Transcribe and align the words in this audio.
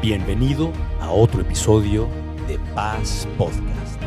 Bienvenido 0.00 0.72
a 1.00 1.10
otro 1.10 1.40
episodio 1.40 2.08
de 2.46 2.56
Paz 2.72 3.26
Podcast. 3.36 4.00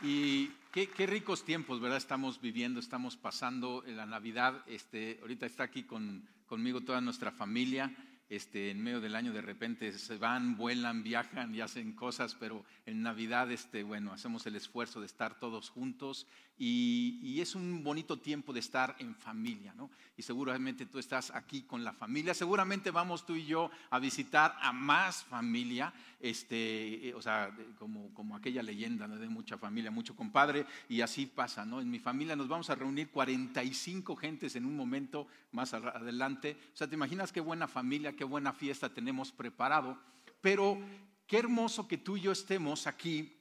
Y 0.00 0.52
qué, 0.72 1.06
ricos 1.08 1.44
tiempos, 1.44 1.80
¿verdad? 1.80 1.98
Estamos 1.98 2.40
viviendo, 2.40 2.78
estamos 2.78 3.16
pasando 3.16 3.82
en 3.84 3.96
la 3.96 4.06
Navidad. 4.06 4.62
Este, 4.68 5.18
ahorita 5.22 5.44
está 5.44 5.64
aquí 5.64 5.82
con, 5.82 6.24
conmigo 6.46 6.82
toda 6.82 7.00
nuestra 7.00 7.32
familia. 7.32 7.92
Este, 8.28 8.70
en 8.70 8.82
medio 8.82 9.00
del 9.00 9.16
año 9.16 9.32
de 9.32 9.42
repente 9.42 9.92
se 9.92 10.18
van, 10.18 10.56
vuelan, 10.56 11.02
viajan 11.02 11.52
y 11.52 11.60
hacen 11.60 11.92
cosas, 11.92 12.36
pero 12.38 12.64
en 12.84 13.02
Navidad, 13.02 13.50
este, 13.50 13.82
bueno, 13.82 14.12
hacemos 14.12 14.46
el 14.46 14.54
esfuerzo 14.54 15.00
de 15.00 15.06
estar 15.06 15.38
todos 15.38 15.68
juntos 15.68 16.28
y, 16.58 17.18
y, 17.22 17.40
es 17.40 17.54
un 17.54 17.84
bonito 17.84 18.18
tiempo 18.18 18.52
de 18.52 18.60
estar 18.60 18.96
en 18.98 19.14
familia, 19.14 19.74
¿no? 19.74 19.90
Y 20.16 20.22
seguramente 20.22 20.86
tú 20.86 20.98
estás 20.98 21.30
aquí 21.30 21.62
con 21.62 21.84
la 21.84 21.92
familia, 21.92 22.32
seguramente 22.32 22.90
vamos 22.90 23.26
tú 23.26 23.34
y 23.34 23.44
yo 23.44 23.70
a 23.90 23.98
visitar 23.98 24.56
a 24.62 24.72
más 24.72 25.22
familia, 25.24 25.92
este, 26.18 27.12
o 27.14 27.20
sea, 27.20 27.54
como, 27.78 28.12
como 28.14 28.34
aquella 28.34 28.62
leyenda 28.62 29.06
de 29.06 29.28
mucha 29.28 29.58
familia, 29.58 29.90
mucho 29.90 30.16
compadre, 30.16 30.64
y 30.88 31.02
así 31.02 31.26
pasa, 31.26 31.66
¿no? 31.66 31.82
En 31.82 31.90
mi 31.90 31.98
familia 31.98 32.36
nos 32.36 32.48
vamos 32.48 32.70
a 32.70 32.74
reunir 32.74 33.10
45 33.10 34.16
gentes 34.16 34.56
en 34.56 34.64
un 34.64 34.76
momento 34.76 35.26
más 35.52 35.74
adelante, 35.74 36.56
o 36.72 36.76
sea, 36.76 36.88
te 36.88 36.94
imaginas 36.94 37.32
qué 37.32 37.40
buena 37.40 37.68
familia, 37.68 38.16
qué 38.16 38.24
buena 38.24 38.54
fiesta 38.54 38.94
tenemos 38.94 39.30
preparado, 39.30 39.98
pero 40.40 40.78
qué 41.26 41.38
hermoso 41.38 41.86
que 41.86 41.98
tú 41.98 42.16
y 42.16 42.22
yo 42.22 42.32
estemos 42.32 42.86
aquí 42.86 43.36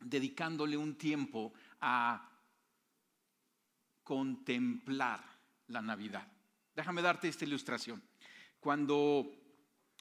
dedicándole 0.00 0.76
un 0.76 0.94
tiempo 0.94 1.52
a 1.80 2.29
contemplar 4.10 5.22
la 5.68 5.80
Navidad. 5.80 6.26
Déjame 6.74 7.00
darte 7.00 7.28
esta 7.28 7.44
ilustración. 7.44 8.02
Cuando 8.58 9.24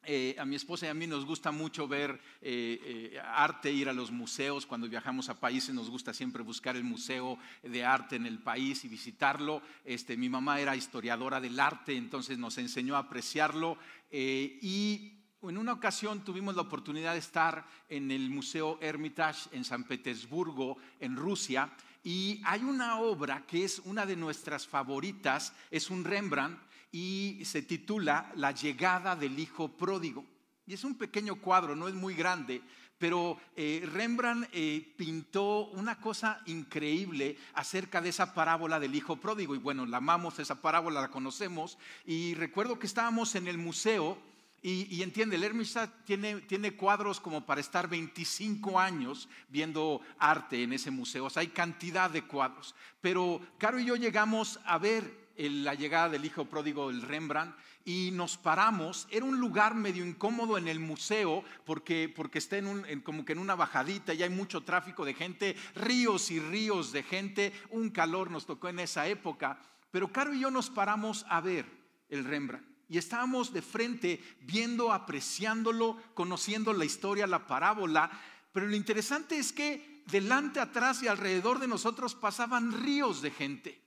eh, 0.03 0.35
a 0.39 0.45
mi 0.45 0.55
esposa 0.55 0.87
y 0.87 0.89
a 0.89 0.95
mí 0.95 1.05
nos 1.05 1.25
gusta 1.25 1.51
mucho 1.51 1.87
ver 1.87 2.19
eh, 2.41 3.11
eh, 3.13 3.21
arte, 3.23 3.71
ir 3.71 3.87
a 3.87 3.93
los 3.93 4.09
museos. 4.09 4.65
Cuando 4.65 4.89
viajamos 4.89 5.29
a 5.29 5.39
países 5.39 5.75
nos 5.75 5.91
gusta 5.91 6.11
siempre 6.11 6.41
buscar 6.41 6.75
el 6.75 6.83
museo 6.83 7.37
de 7.61 7.85
arte 7.85 8.15
en 8.15 8.25
el 8.25 8.39
país 8.39 8.83
y 8.83 8.87
visitarlo. 8.87 9.61
Este, 9.85 10.17
mi 10.17 10.27
mamá 10.27 10.59
era 10.59 10.75
historiadora 10.75 11.39
del 11.39 11.59
arte, 11.59 11.95
entonces 11.95 12.39
nos 12.39 12.57
enseñó 12.57 12.95
a 12.95 13.05
apreciarlo. 13.05 13.77
y 14.09 15.17
en 15.43 15.57
una 15.59 15.73
ocasión 15.73 16.25
tuvimos 16.25 16.55
la 16.55 16.63
oportunidad 16.63 17.13
de 17.13 17.19
estar 17.19 17.63
en 17.89 18.09
el 18.09 18.31
Museo 18.31 18.79
Hermitage 18.81 19.55
en 19.55 19.63
San 19.63 19.83
Petersburgo, 19.83 20.77
en 20.99 21.15
Rusia. 21.15 21.71
Y 22.03 22.41
hay 22.45 22.63
una 22.63 22.99
obra 22.99 23.45
que 23.45 23.63
es 23.63 23.79
una 23.79 24.05
de 24.05 24.15
nuestras 24.15 24.67
favoritas, 24.67 25.53
es 25.69 25.89
un 25.89 26.03
Rembrandt 26.03 26.59
y 26.91 27.41
se 27.43 27.61
titula 27.61 28.31
La 28.35 28.51
llegada 28.51 29.15
del 29.15 29.37
Hijo 29.37 29.69
Pródigo. 29.69 30.25
Y 30.65 30.73
es 30.73 30.83
un 30.83 30.95
pequeño 30.95 31.35
cuadro, 31.35 31.75
no 31.75 31.87
es 31.87 31.95
muy 31.95 32.13
grande, 32.13 32.61
pero 32.99 33.39
eh, 33.55 33.87
Rembrandt 33.91 34.49
eh, 34.51 34.93
pintó 34.97 35.67
una 35.69 35.99
cosa 35.99 36.41
increíble 36.45 37.37
acerca 37.53 38.01
de 38.01 38.09
esa 38.09 38.33
parábola 38.33 38.79
del 38.79 38.93
Hijo 38.93 39.15
Pródigo. 39.15 39.55
Y 39.55 39.57
bueno, 39.57 39.85
la 39.85 39.97
amamos, 39.97 40.37
esa 40.37 40.61
parábola 40.61 41.01
la 41.01 41.07
conocemos. 41.09 41.77
Y 42.05 42.35
recuerdo 42.35 42.77
que 42.77 42.87
estábamos 42.87 43.35
en 43.35 43.47
el 43.47 43.57
museo 43.57 44.17
y, 44.61 45.01
entiende, 45.03 45.37
el 45.37 45.43
Hermitage 45.43 45.91
tiene, 46.03 46.41
tiene, 46.41 46.75
cuadros 46.75 47.21
como 47.21 47.45
para 47.45 47.61
estar 47.61 47.87
25 47.87 48.77
años 48.77 49.29
viendo 49.47 50.01
arte 50.17 50.63
en 50.63 50.73
ese 50.73 50.91
museo. 50.91 51.25
O 51.25 51.29
sea, 51.29 51.41
hay 51.41 51.47
cantidad 51.47 52.09
de 52.09 52.23
cuadros. 52.23 52.75
Pero 52.99 53.39
Caro 53.57 53.79
y 53.79 53.85
yo 53.85 53.95
llegamos 53.95 54.59
a 54.65 54.77
ver 54.77 55.29
la 55.37 55.73
llegada 55.73 56.09
del 56.09 56.25
hijo 56.25 56.45
pródigo 56.45 56.89
del 56.89 57.01
Rembrandt 57.01 57.55
y 57.85 58.11
nos 58.11 58.35
paramos. 58.35 59.07
Era 59.09 59.23
un 59.23 59.39
lugar 59.39 59.75
medio 59.75 60.05
incómodo 60.05 60.57
en 60.57 60.67
el 60.67 60.81
museo 60.81 61.45
porque, 61.65 62.11
porque 62.13 62.39
está 62.39 62.57
en 62.57 62.67
un, 62.67 63.01
como 63.01 63.23
que 63.23 63.31
en 63.31 63.39
una 63.39 63.55
bajadita 63.55 64.13
y 64.13 64.23
hay 64.23 64.29
mucho 64.29 64.61
tráfico 64.61 65.05
de 65.05 65.13
gente, 65.13 65.55
ríos 65.75 66.31
y 66.31 66.41
ríos 66.41 66.91
de 66.91 67.03
gente. 67.03 67.53
Un 67.69 67.91
calor 67.91 68.29
nos 68.29 68.45
tocó 68.45 68.67
en 68.67 68.79
esa 68.79 69.07
época. 69.07 69.57
Pero 69.91 70.11
Caro 70.11 70.33
y 70.33 70.41
yo 70.41 70.51
nos 70.51 70.69
paramos 70.69 71.25
a 71.29 71.39
ver 71.39 71.65
el 72.09 72.25
Rembrandt 72.25 72.68
y 72.89 72.97
estábamos 72.97 73.53
de 73.53 73.61
frente 73.61 74.21
viendo, 74.41 74.91
apreciándolo, 74.91 75.95
conociendo 76.15 76.73
la 76.73 76.85
historia, 76.85 77.27
la 77.27 77.45
parábola. 77.47 78.09
Pero 78.51 78.67
lo 78.67 78.75
interesante 78.75 79.37
es 79.37 79.53
que 79.53 80.03
delante, 80.07 80.59
atrás 80.59 81.03
y 81.03 81.07
alrededor 81.07 81.59
de 81.59 81.67
nosotros 81.67 82.15
pasaban 82.15 82.83
ríos 82.83 83.21
de 83.21 83.31
gente. 83.31 83.85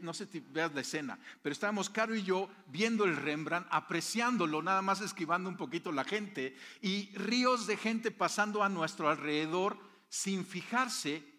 No 0.00 0.14
sé 0.14 0.26
si 0.26 0.40
veas 0.40 0.74
la 0.74 0.80
escena, 0.80 1.18
pero 1.42 1.52
estábamos 1.52 1.90
Caro 1.90 2.14
y 2.14 2.22
yo 2.22 2.48
viendo 2.68 3.04
el 3.04 3.16
Rembrandt, 3.16 3.68
apreciándolo, 3.70 4.62
nada 4.62 4.80
más 4.80 5.02
esquivando 5.02 5.48
un 5.48 5.58
poquito 5.58 5.92
la 5.92 6.04
gente, 6.04 6.56
y 6.80 7.14
ríos 7.16 7.66
de 7.66 7.76
gente 7.76 8.10
pasando 8.10 8.62
a 8.62 8.70
nuestro 8.70 9.10
alrededor 9.10 9.78
sin 10.08 10.46
fijarse 10.46 11.31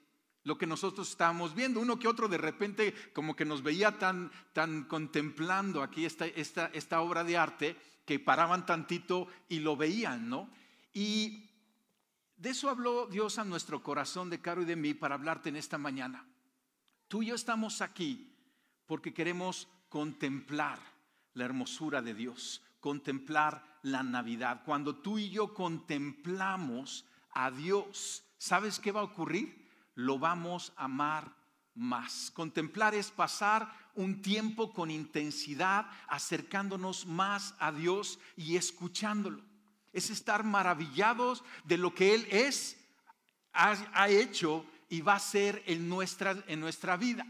lo 0.43 0.57
que 0.57 0.67
nosotros 0.67 1.09
estábamos 1.09 1.55
viendo. 1.55 1.79
Uno 1.79 1.99
que 1.99 2.07
otro 2.07 2.27
de 2.27 2.37
repente 2.37 2.93
como 3.13 3.35
que 3.35 3.45
nos 3.45 3.63
veía 3.63 3.97
tan, 3.97 4.31
tan 4.53 4.83
contemplando 4.83 5.81
aquí 5.81 6.05
esta, 6.05 6.25
esta, 6.25 6.67
esta 6.73 7.01
obra 7.01 7.23
de 7.23 7.37
arte 7.37 7.77
que 8.05 8.19
paraban 8.19 8.65
tantito 8.65 9.27
y 9.47 9.59
lo 9.59 9.77
veían, 9.77 10.29
¿no? 10.29 10.49
Y 10.93 11.49
de 12.35 12.49
eso 12.49 12.69
habló 12.69 13.07
Dios 13.07 13.39
a 13.39 13.45
nuestro 13.45 13.81
corazón 13.81 14.29
de 14.29 14.41
Caro 14.41 14.61
y 14.61 14.65
de 14.65 14.75
mí 14.75 14.93
para 14.93 15.15
hablarte 15.15 15.49
en 15.49 15.55
esta 15.55 15.77
mañana. 15.77 16.27
Tú 17.07 17.23
y 17.23 17.27
yo 17.27 17.35
estamos 17.35 17.81
aquí 17.81 18.35
porque 18.85 19.13
queremos 19.13 19.67
contemplar 19.87 20.79
la 21.33 21.45
hermosura 21.45 22.01
de 22.01 22.13
Dios, 22.13 22.61
contemplar 22.79 23.79
la 23.83 24.03
Navidad. 24.03 24.63
Cuando 24.65 24.95
tú 24.97 25.17
y 25.17 25.29
yo 25.29 25.53
contemplamos 25.53 27.05
a 27.31 27.49
Dios, 27.49 28.23
¿sabes 28.37 28.79
qué 28.79 28.91
va 28.91 29.01
a 29.01 29.05
ocurrir? 29.05 29.62
Lo 29.95 30.19
vamos 30.19 30.73
a 30.75 30.85
amar 30.85 31.33
más. 31.75 32.31
Contemplar 32.31 32.95
es 32.95 33.11
pasar 33.11 33.71
un 33.95 34.21
tiempo 34.21 34.73
con 34.73 34.91
intensidad, 34.91 35.85
acercándonos 36.07 37.05
más 37.05 37.55
a 37.59 37.71
Dios 37.71 38.19
y 38.35 38.55
escuchándolo. 38.55 39.41
Es 39.91 40.09
estar 40.09 40.43
maravillados 40.43 41.43
de 41.63 41.77
lo 41.77 41.93
que 41.93 42.15
Él 42.15 42.27
es, 42.31 42.77
ha, 43.53 44.09
hecho 44.09 44.65
y 44.89 45.01
va 45.01 45.15
a 45.15 45.19
ser 45.19 45.63
en 45.67 45.87
nuestra, 45.87 46.43
en 46.47 46.59
nuestra 46.59 46.97
vida. 46.97 47.25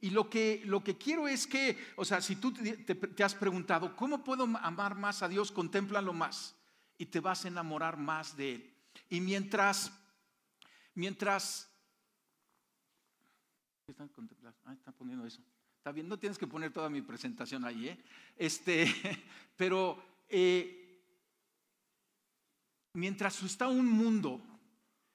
Y 0.00 0.10
lo 0.10 0.28
que, 0.28 0.62
lo 0.64 0.82
que 0.82 0.98
quiero 0.98 1.28
es 1.28 1.46
que, 1.46 1.92
o 1.96 2.04
sea, 2.04 2.20
si 2.20 2.36
tú 2.36 2.52
te, 2.52 3.22
has 3.24 3.34
preguntado, 3.34 3.96
¿cómo 3.96 4.24
puedo 4.24 4.44
amar 4.44 4.96
más 4.96 5.22
a 5.22 5.28
Dios? 5.28 5.52
Contémplalo 5.52 6.12
más 6.12 6.56
y 6.98 7.06
te 7.06 7.20
vas 7.20 7.44
a 7.44 7.48
enamorar 7.48 7.96
más 7.96 8.36
de 8.36 8.54
Él. 8.56 8.74
Y 9.08 9.20
mientras, 9.20 9.92
mientras 10.94 11.71
están 13.92 14.08
contemplando? 14.08 14.58
Ah, 14.64 14.72
está 14.72 14.92
poniendo 14.92 15.26
eso. 15.26 15.40
Está 15.76 15.92
bien, 15.92 16.08
no 16.08 16.18
tienes 16.18 16.38
que 16.38 16.46
poner 16.46 16.72
toda 16.72 16.88
mi 16.88 17.02
presentación 17.02 17.64
ahí, 17.64 17.88
¿eh? 17.88 17.98
Este, 18.36 18.86
pero 19.56 20.02
eh, 20.28 21.02
mientras 22.94 23.42
está 23.42 23.68
un 23.68 23.86
mundo 23.86 24.40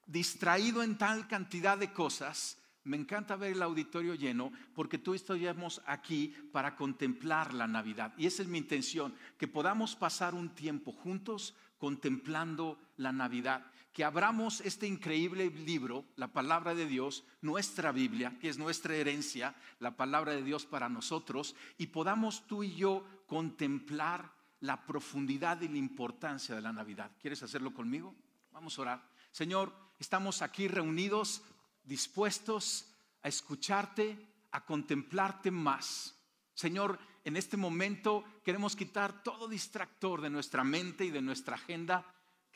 distraído 0.06 0.84
en 0.84 0.98
tal 0.98 1.28
cantidad 1.28 1.78
de 1.78 1.92
cosas, 1.92 2.58
me 2.84 2.98
encanta 2.98 3.36
ver 3.36 3.52
el 3.52 3.62
auditorio 3.62 4.16
lleno 4.16 4.52
porque 4.74 4.98
tú 4.98 5.14
estamos 5.14 5.82
aquí 5.86 6.34
para 6.52 6.76
contemplar 6.76 7.54
la 7.54 7.68
Navidad. 7.68 8.14
Y 8.18 8.26
esa 8.26 8.42
es 8.42 8.48
mi 8.48 8.58
intención, 8.58 9.14
que 9.38 9.48
podamos 9.48 9.96
pasar 9.96 10.34
un 10.34 10.50
tiempo 10.50 10.92
juntos 10.92 11.54
contemplando 11.78 12.80
la 12.96 13.12
Navidad 13.12 13.66
que 13.98 14.04
abramos 14.04 14.62
este 14.62 14.86
increíble 14.86 15.50
libro, 15.50 16.06
la 16.18 16.28
palabra 16.28 16.76
de 16.76 16.86
Dios, 16.86 17.24
nuestra 17.42 17.92
Biblia, 17.92 18.38
que 18.40 18.48
es 18.48 18.60
nuestra 18.60 18.96
herencia, 18.96 19.56
la 19.80 19.98
palabra 19.98 20.34
de 20.34 20.44
Dios 20.44 20.68
para 20.68 20.88
nosotros, 20.88 21.56
y 21.80 21.88
podamos 21.88 22.46
tú 22.46 22.62
y 22.64 22.76
yo 22.76 23.04
contemplar 23.26 24.32
la 24.60 24.86
profundidad 24.86 25.62
y 25.62 25.68
la 25.68 25.80
importancia 25.80 26.54
de 26.54 26.62
la 26.62 26.72
Navidad. 26.72 27.10
¿Quieres 27.20 27.42
hacerlo 27.42 27.74
conmigo? 27.74 28.14
Vamos 28.52 28.78
a 28.78 28.84
orar. 28.84 29.10
Señor, 29.32 29.74
estamos 29.98 30.44
aquí 30.44 30.68
reunidos, 30.68 31.42
dispuestos 31.84 32.94
a 33.24 33.30
escucharte, 33.30 34.16
a 34.52 34.64
contemplarte 34.64 35.50
más. 35.50 36.16
Señor, 36.54 37.00
en 37.24 37.36
este 37.36 37.58
momento 37.58 38.24
queremos 38.46 38.76
quitar 38.76 39.24
todo 39.24 39.48
distractor 39.48 40.22
de 40.22 40.30
nuestra 40.30 40.64
mente 40.64 41.04
y 41.04 41.10
de 41.10 41.24
nuestra 41.24 41.56
agenda 41.56 42.06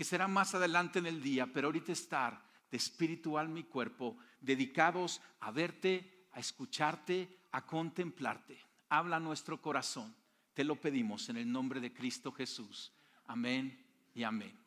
que 0.01 0.05
será 0.05 0.27
más 0.27 0.55
adelante 0.55 0.97
en 0.97 1.05
el 1.05 1.21
día, 1.21 1.45
pero 1.53 1.67
ahorita 1.67 1.91
estar 1.91 2.43
de 2.71 2.77
espíritu, 2.77 3.37
alma 3.37 3.59
y 3.59 3.65
cuerpo 3.65 4.17
dedicados 4.39 5.21
a 5.41 5.51
verte, 5.51 6.25
a 6.31 6.39
escucharte, 6.39 7.37
a 7.51 7.67
contemplarte. 7.67 8.57
Habla 8.89 9.19
nuestro 9.19 9.61
corazón. 9.61 10.15
Te 10.55 10.63
lo 10.63 10.81
pedimos 10.81 11.29
en 11.29 11.37
el 11.37 11.51
nombre 11.51 11.79
de 11.79 11.93
Cristo 11.93 12.31
Jesús. 12.31 12.91
Amén 13.27 13.85
y 14.15 14.23
amén. 14.23 14.57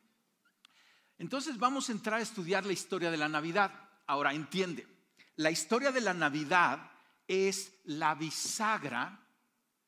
Entonces 1.18 1.58
vamos 1.58 1.88
a 1.88 1.92
entrar 1.92 2.20
a 2.20 2.22
estudiar 2.22 2.64
la 2.64 2.72
historia 2.72 3.10
de 3.10 3.16
la 3.16 3.28
Navidad. 3.28 3.72
Ahora 4.06 4.32
entiende, 4.32 4.86
la 5.34 5.50
historia 5.50 5.90
de 5.90 6.00
la 6.00 6.14
Navidad 6.14 6.92
es 7.26 7.74
la 7.86 8.14
bisagra 8.14 9.18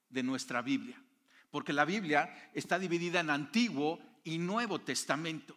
de 0.09 0.25
nuestra 0.25 0.61
Biblia, 0.61 1.01
porque 1.53 1.73
la 1.73 1.85
Biblia 1.85 2.51
está 2.53 2.81
dividida 2.81 3.21
en 3.21 3.31
Antiguo 3.31 4.16
y 4.27 4.39
Nuevo 4.39 4.81
Testamento. 4.81 5.57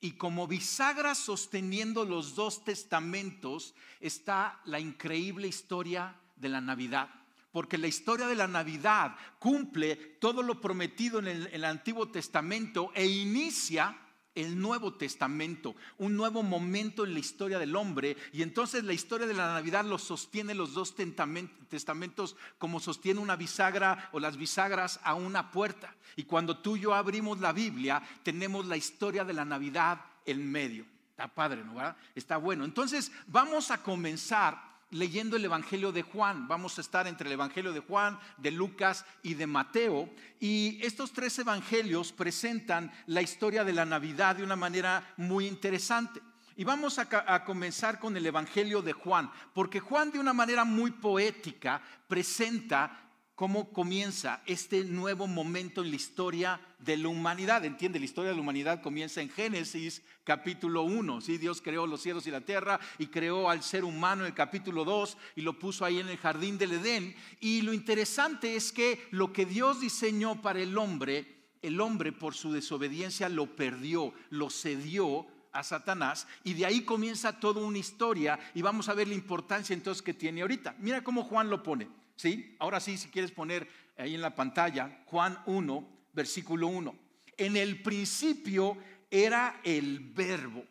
Y 0.00 0.12
como 0.12 0.46
bisagra 0.46 1.14
sosteniendo 1.14 2.04
los 2.04 2.34
dos 2.34 2.64
testamentos 2.64 3.74
está 4.00 4.60
la 4.66 4.78
increíble 4.78 5.48
historia 5.48 6.14
de 6.36 6.48
la 6.48 6.60
Navidad. 6.60 7.08
Porque 7.52 7.78
la 7.78 7.86
historia 7.86 8.26
de 8.26 8.34
la 8.34 8.48
Navidad 8.48 9.16
cumple 9.38 9.96
todo 9.96 10.42
lo 10.42 10.60
prometido 10.60 11.20
en 11.20 11.26
el, 11.26 11.64
Antiguo 11.64 12.08
Testamento 12.08 12.90
e 12.94 13.06
inicia 13.06 13.96
el 14.34 14.60
Nuevo 14.60 14.94
Testamento, 14.94 15.74
un 15.98 16.16
nuevo 16.16 16.42
momento 16.42 17.04
en 17.04 17.14
la 17.14 17.20
historia 17.20 17.58
del 17.58 17.76
hombre. 17.76 18.16
Y 18.32 18.42
entonces 18.42 18.84
la 18.84 18.92
historia 18.92 19.26
de 19.26 19.34
la 19.34 19.52
Navidad 19.52 19.84
lo 19.84 19.98
sostiene 19.98 20.54
los 20.54 20.74
dos 20.74 20.94
testamentos 20.94 22.36
como 22.58 22.80
sostiene 22.80 23.20
una 23.20 23.36
bisagra 23.36 24.08
o 24.12 24.20
las 24.20 24.36
bisagras 24.36 25.00
a 25.02 25.14
una 25.14 25.50
puerta. 25.50 25.94
Y 26.16 26.24
cuando 26.24 26.58
tú 26.58 26.76
y 26.76 26.80
yo 26.80 26.94
abrimos 26.94 27.40
la 27.40 27.52
Biblia, 27.52 28.02
tenemos 28.22 28.66
la 28.66 28.76
historia 28.76 29.24
de 29.24 29.34
la 29.34 29.44
Navidad 29.44 30.00
en 30.24 30.50
medio. 30.50 30.86
Está 31.10 31.28
padre, 31.28 31.62
¿no? 31.62 31.74
Está 32.14 32.38
bueno. 32.38 32.64
Entonces 32.64 33.12
vamos 33.26 33.70
a 33.70 33.82
comenzar 33.82 34.71
leyendo 34.92 35.36
el 35.36 35.44
Evangelio 35.44 35.90
de 35.90 36.02
Juan. 36.02 36.46
Vamos 36.46 36.78
a 36.78 36.80
estar 36.80 37.06
entre 37.06 37.26
el 37.26 37.32
Evangelio 37.32 37.72
de 37.72 37.80
Juan, 37.80 38.18
de 38.36 38.50
Lucas 38.50 39.04
y 39.22 39.34
de 39.34 39.46
Mateo. 39.46 40.08
Y 40.38 40.78
estos 40.82 41.12
tres 41.12 41.38
evangelios 41.38 42.12
presentan 42.12 42.92
la 43.06 43.22
historia 43.22 43.64
de 43.64 43.72
la 43.72 43.84
Navidad 43.84 44.36
de 44.36 44.44
una 44.44 44.56
manera 44.56 45.14
muy 45.16 45.46
interesante. 45.46 46.20
Y 46.56 46.64
vamos 46.64 46.98
a, 46.98 47.44
comenzar 47.44 47.98
con 47.98 48.16
el 48.16 48.26
Evangelio 48.26 48.82
de 48.82 48.92
Juan, 48.92 49.30
porque 49.54 49.80
Juan 49.80 50.10
de 50.10 50.18
una 50.18 50.34
manera 50.34 50.64
muy 50.64 50.90
poética 50.90 51.80
presenta 52.06 53.11
cómo 53.42 53.72
comienza 53.72 54.40
este 54.46 54.84
nuevo 54.84 55.26
momento 55.26 55.82
en 55.82 55.90
la 55.90 55.96
historia 55.96 56.60
de 56.78 56.96
la 56.96 57.08
humanidad. 57.08 57.64
Entiende, 57.64 57.98
la 57.98 58.04
historia 58.04 58.30
de 58.30 58.36
la 58.36 58.40
humanidad 58.40 58.80
comienza 58.80 59.20
en 59.20 59.30
Génesis 59.30 60.00
capítulo 60.22 60.84
1. 60.84 61.20
¿sí? 61.22 61.38
Dios 61.38 61.60
creó 61.60 61.88
los 61.88 62.02
cielos 62.02 62.24
y 62.28 62.30
la 62.30 62.42
tierra 62.42 62.78
y 63.00 63.08
creó 63.08 63.50
al 63.50 63.64
ser 63.64 63.82
humano 63.82 64.22
en 64.22 64.28
el 64.28 64.34
capítulo 64.34 64.84
2 64.84 65.16
y 65.34 65.40
lo 65.40 65.58
puso 65.58 65.84
ahí 65.84 65.98
en 65.98 66.08
el 66.08 66.18
jardín 66.18 66.56
del 66.56 66.74
Edén. 66.74 67.16
Y 67.40 67.62
lo 67.62 67.72
interesante 67.72 68.54
es 68.54 68.70
que 68.70 69.08
lo 69.10 69.32
que 69.32 69.44
Dios 69.44 69.80
diseñó 69.80 70.40
para 70.40 70.60
el 70.60 70.78
hombre, 70.78 71.48
el 71.62 71.80
hombre 71.80 72.12
por 72.12 72.34
su 72.34 72.52
desobediencia 72.52 73.28
lo 73.28 73.56
perdió, 73.56 74.14
lo 74.30 74.50
cedió 74.50 75.26
a 75.50 75.64
Satanás 75.64 76.28
y 76.44 76.54
de 76.54 76.64
ahí 76.64 76.82
comienza 76.82 77.40
toda 77.40 77.60
una 77.60 77.78
historia 77.78 78.38
y 78.54 78.62
vamos 78.62 78.88
a 78.88 78.94
ver 78.94 79.08
la 79.08 79.14
importancia 79.14 79.74
entonces 79.74 80.00
que 80.00 80.14
tiene 80.14 80.42
ahorita. 80.42 80.76
Mira 80.78 81.02
cómo 81.02 81.24
Juan 81.24 81.50
lo 81.50 81.64
pone. 81.64 82.01
¿Sí? 82.22 82.54
Ahora 82.60 82.78
sí, 82.78 82.96
si 82.96 83.08
quieres 83.08 83.32
poner 83.32 83.68
ahí 83.98 84.14
en 84.14 84.20
la 84.20 84.36
pantalla, 84.36 85.02
Juan 85.06 85.42
1, 85.46 85.88
versículo 86.12 86.68
1. 86.68 86.94
En 87.36 87.56
el 87.56 87.82
principio 87.82 88.78
era 89.10 89.60
el 89.64 89.98
verbo. 89.98 90.64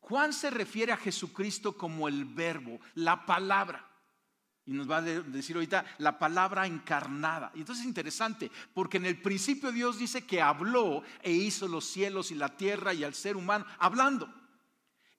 Juan 0.00 0.32
se 0.32 0.50
refiere 0.50 0.90
a 0.90 0.96
Jesucristo 0.96 1.76
como 1.76 2.08
el 2.08 2.24
verbo, 2.24 2.80
la 2.94 3.24
palabra. 3.24 3.86
Y 4.66 4.72
nos 4.72 4.90
va 4.90 4.96
a 4.98 5.02
decir 5.02 5.54
ahorita 5.54 5.84
la 5.98 6.18
palabra 6.18 6.66
encarnada. 6.66 7.52
Y 7.54 7.60
entonces 7.60 7.82
es 7.82 7.88
interesante, 7.88 8.50
porque 8.74 8.96
en 8.96 9.06
el 9.06 9.22
principio 9.22 9.70
Dios 9.70 9.96
dice 9.96 10.26
que 10.26 10.42
habló 10.42 11.04
e 11.22 11.30
hizo 11.30 11.68
los 11.68 11.84
cielos 11.84 12.32
y 12.32 12.34
la 12.34 12.56
tierra 12.56 12.92
y 12.92 13.04
al 13.04 13.14
ser 13.14 13.36
humano, 13.36 13.64
hablando. 13.78 14.28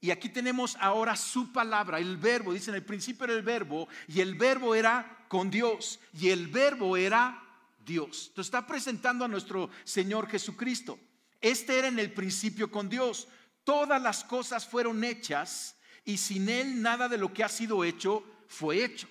Y 0.01 0.11
aquí 0.11 0.27
tenemos 0.27 0.75
ahora 0.81 1.15
su 1.15 1.53
palabra, 1.53 1.99
el 1.99 2.17
verbo. 2.17 2.51
Dice 2.51 2.71
en 2.71 2.75
el 2.75 2.83
principio 2.83 3.23
era 3.23 3.33
el 3.33 3.43
verbo 3.43 3.87
y 4.07 4.19
el 4.19 4.35
verbo 4.35 4.75
era 4.75 5.20
con 5.31 5.49
Dios 5.49 6.01
y 6.11 6.27
el 6.27 6.47
verbo 6.47 6.97
era 6.97 7.41
Dios. 7.85 8.25
Entonces 8.27 8.47
está 8.47 8.67
presentando 8.67 9.23
a 9.23 9.29
nuestro 9.29 9.69
Señor 9.85 10.27
Jesucristo. 10.27 10.99
Este 11.39 11.79
era 11.79 11.87
en 11.87 11.99
el 11.99 12.11
principio 12.11 12.69
con 12.69 12.89
Dios. 12.89 13.29
Todas 13.63 14.01
las 14.01 14.25
cosas 14.25 14.67
fueron 14.67 15.05
hechas 15.05 15.77
y 16.03 16.17
sin 16.17 16.49
Él 16.49 16.81
nada 16.81 17.07
de 17.07 17.17
lo 17.17 17.31
que 17.31 17.45
ha 17.45 17.47
sido 17.47 17.85
hecho 17.85 18.25
fue 18.49 18.83
hecho. 18.83 19.07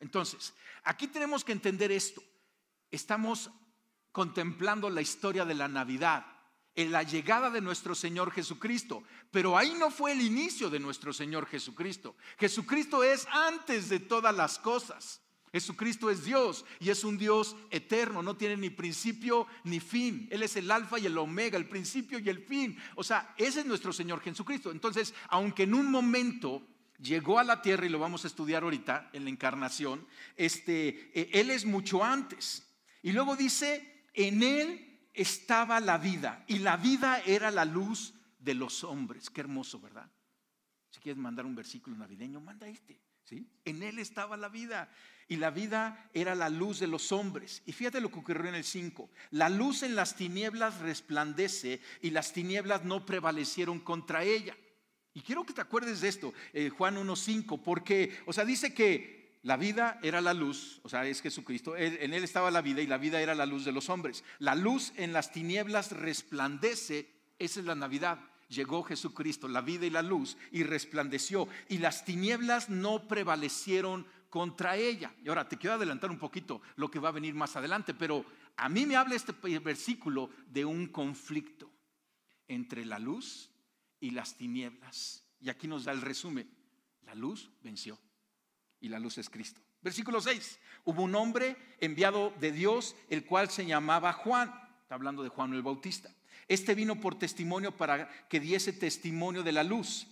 Entonces, 0.00 0.54
aquí 0.84 1.06
tenemos 1.06 1.44
que 1.44 1.52
entender 1.52 1.92
esto. 1.92 2.22
Estamos 2.90 3.50
contemplando 4.10 4.88
la 4.88 5.02
historia 5.02 5.44
de 5.44 5.54
la 5.54 5.68
Navidad 5.68 6.24
en 6.76 6.92
la 6.92 7.02
llegada 7.02 7.50
de 7.50 7.60
nuestro 7.60 7.94
Señor 7.94 8.30
Jesucristo. 8.30 9.04
Pero 9.30 9.54
ahí 9.58 9.74
no 9.74 9.90
fue 9.90 10.12
el 10.12 10.22
inicio 10.22 10.70
de 10.70 10.80
nuestro 10.80 11.12
Señor 11.12 11.44
Jesucristo. 11.44 12.16
Jesucristo 12.38 13.04
es 13.04 13.26
antes 13.30 13.90
de 13.90 14.00
todas 14.00 14.34
las 14.34 14.58
cosas. 14.58 15.20
Jesucristo 15.52 16.10
es 16.10 16.24
Dios 16.24 16.64
y 16.80 16.90
es 16.90 17.04
un 17.04 17.16
Dios 17.16 17.56
eterno, 17.70 18.22
no 18.22 18.36
tiene 18.36 18.56
ni 18.56 18.70
principio 18.70 19.46
ni 19.64 19.80
fin. 19.80 20.28
Él 20.30 20.42
es 20.42 20.56
el 20.56 20.70
alfa 20.70 20.98
y 20.98 21.06
el 21.06 21.16
omega, 21.16 21.56
el 21.56 21.68
principio 21.68 22.18
y 22.18 22.28
el 22.28 22.40
fin. 22.40 22.78
O 22.94 23.04
sea, 23.04 23.34
ese 23.36 23.60
es 23.60 23.66
nuestro 23.66 23.92
Señor 23.92 24.20
Jesucristo. 24.20 24.70
Entonces, 24.70 25.14
aunque 25.28 25.64
en 25.64 25.74
un 25.74 25.90
momento 25.90 26.66
llegó 27.00 27.38
a 27.38 27.44
la 27.44 27.62
tierra 27.62 27.86
y 27.86 27.90
lo 27.90 27.98
vamos 27.98 28.24
a 28.24 28.28
estudiar 28.28 28.62
ahorita 28.62 29.10
en 29.12 29.24
la 29.24 29.30
encarnación, 29.30 30.06
este, 30.36 31.10
eh, 31.14 31.30
Él 31.32 31.50
es 31.50 31.64
mucho 31.64 32.04
antes. 32.04 32.66
Y 33.02 33.12
luego 33.12 33.36
dice, 33.36 34.04
en 34.14 34.42
Él 34.42 35.00
estaba 35.14 35.80
la 35.80 35.98
vida 35.98 36.44
y 36.46 36.58
la 36.58 36.76
vida 36.76 37.20
era 37.20 37.50
la 37.50 37.64
luz 37.64 38.14
de 38.38 38.54
los 38.54 38.84
hombres. 38.84 39.30
Qué 39.30 39.40
hermoso, 39.40 39.80
¿verdad? 39.80 40.10
Si 40.90 41.00
quieres 41.00 41.20
mandar 41.20 41.44
un 41.44 41.54
versículo 41.54 41.96
navideño, 41.96 42.40
manda 42.40 42.68
este. 42.68 43.00
¿sí? 43.24 43.46
En 43.64 43.82
él 43.82 43.98
estaba 43.98 44.36
la 44.36 44.48
vida 44.48 44.90
y 45.28 45.36
la 45.36 45.50
vida 45.50 46.08
era 46.14 46.34
la 46.34 46.48
luz 46.48 46.80
de 46.80 46.86
los 46.86 47.12
hombres. 47.12 47.62
Y 47.66 47.72
fíjate 47.72 48.00
lo 48.00 48.10
que 48.10 48.18
ocurrió 48.18 48.48
en 48.48 48.54
el 48.54 48.64
5. 48.64 49.10
La 49.32 49.48
luz 49.48 49.82
en 49.82 49.94
las 49.94 50.16
tinieblas 50.16 50.78
resplandece 50.80 51.80
y 52.00 52.10
las 52.10 52.32
tinieblas 52.32 52.84
no 52.84 53.04
prevalecieron 53.04 53.78
contra 53.78 54.24
ella. 54.24 54.56
Y 55.12 55.20
quiero 55.20 55.44
que 55.44 55.52
te 55.52 55.60
acuerdes 55.60 56.00
de 56.00 56.08
esto, 56.08 56.32
eh, 56.52 56.70
Juan 56.70 56.96
1.5, 56.96 57.62
porque, 57.62 58.18
o 58.24 58.32
sea, 58.32 58.44
dice 58.44 58.72
que 58.72 59.38
la 59.42 59.56
vida 59.56 59.98
era 60.02 60.20
la 60.20 60.34
luz, 60.34 60.80
o 60.82 60.88
sea, 60.88 61.06
es 61.06 61.20
Jesucristo, 61.20 61.76
en 61.76 62.12
él 62.12 62.24
estaba 62.24 62.50
la 62.50 62.60
vida 62.60 62.82
y 62.82 62.86
la 62.86 62.98
vida 62.98 63.20
era 63.20 63.34
la 63.34 63.46
luz 63.46 63.64
de 63.64 63.72
los 63.72 63.88
hombres. 63.88 64.24
La 64.38 64.54
luz 64.54 64.92
en 64.96 65.12
las 65.12 65.32
tinieblas 65.32 65.92
resplandece, 65.92 67.10
esa 67.38 67.60
es 67.60 67.66
la 67.66 67.74
Navidad. 67.74 68.18
Llegó 68.48 68.82
Jesucristo, 68.82 69.46
la 69.46 69.60
vida 69.60 69.86
y 69.86 69.90
la 69.90 70.02
luz, 70.02 70.36
y 70.52 70.62
resplandeció, 70.62 71.48
y 71.68 71.78
las 71.78 72.04
tinieblas 72.04 72.70
no 72.70 73.06
prevalecieron 73.06 74.06
contra 74.28 74.76
ella. 74.76 75.14
Y 75.22 75.28
ahora 75.28 75.48
te 75.48 75.56
quiero 75.56 75.74
adelantar 75.74 76.10
un 76.10 76.18
poquito 76.18 76.60
lo 76.76 76.90
que 76.90 76.98
va 76.98 77.08
a 77.08 77.12
venir 77.12 77.34
más 77.34 77.56
adelante, 77.56 77.94
pero 77.94 78.24
a 78.56 78.68
mí 78.68 78.86
me 78.86 78.96
habla 78.96 79.14
este 79.14 79.32
versículo 79.60 80.30
de 80.48 80.64
un 80.64 80.86
conflicto 80.86 81.70
entre 82.46 82.84
la 82.84 82.98
luz 82.98 83.50
y 84.00 84.10
las 84.10 84.36
tinieblas. 84.36 85.24
Y 85.40 85.50
aquí 85.50 85.68
nos 85.68 85.84
da 85.84 85.92
el 85.92 86.02
resumen. 86.02 86.50
La 87.02 87.14
luz 87.14 87.50
venció 87.62 87.98
y 88.80 88.88
la 88.88 88.98
luz 88.98 89.18
es 89.18 89.30
Cristo. 89.30 89.60
Versículo 89.80 90.20
6. 90.20 90.58
Hubo 90.84 91.02
un 91.02 91.14
hombre 91.14 91.56
enviado 91.80 92.32
de 92.40 92.52
Dios, 92.52 92.96
el 93.08 93.24
cual 93.24 93.48
se 93.50 93.64
llamaba 93.64 94.12
Juan. 94.12 94.52
Está 94.82 94.94
hablando 94.94 95.22
de 95.22 95.28
Juan 95.28 95.54
el 95.54 95.62
Bautista. 95.62 96.14
Este 96.48 96.74
vino 96.74 97.00
por 97.00 97.18
testimonio 97.18 97.76
para 97.76 98.08
que 98.28 98.40
diese 98.40 98.72
testimonio 98.72 99.42
de 99.42 99.52
la 99.52 99.62
luz, 99.62 100.06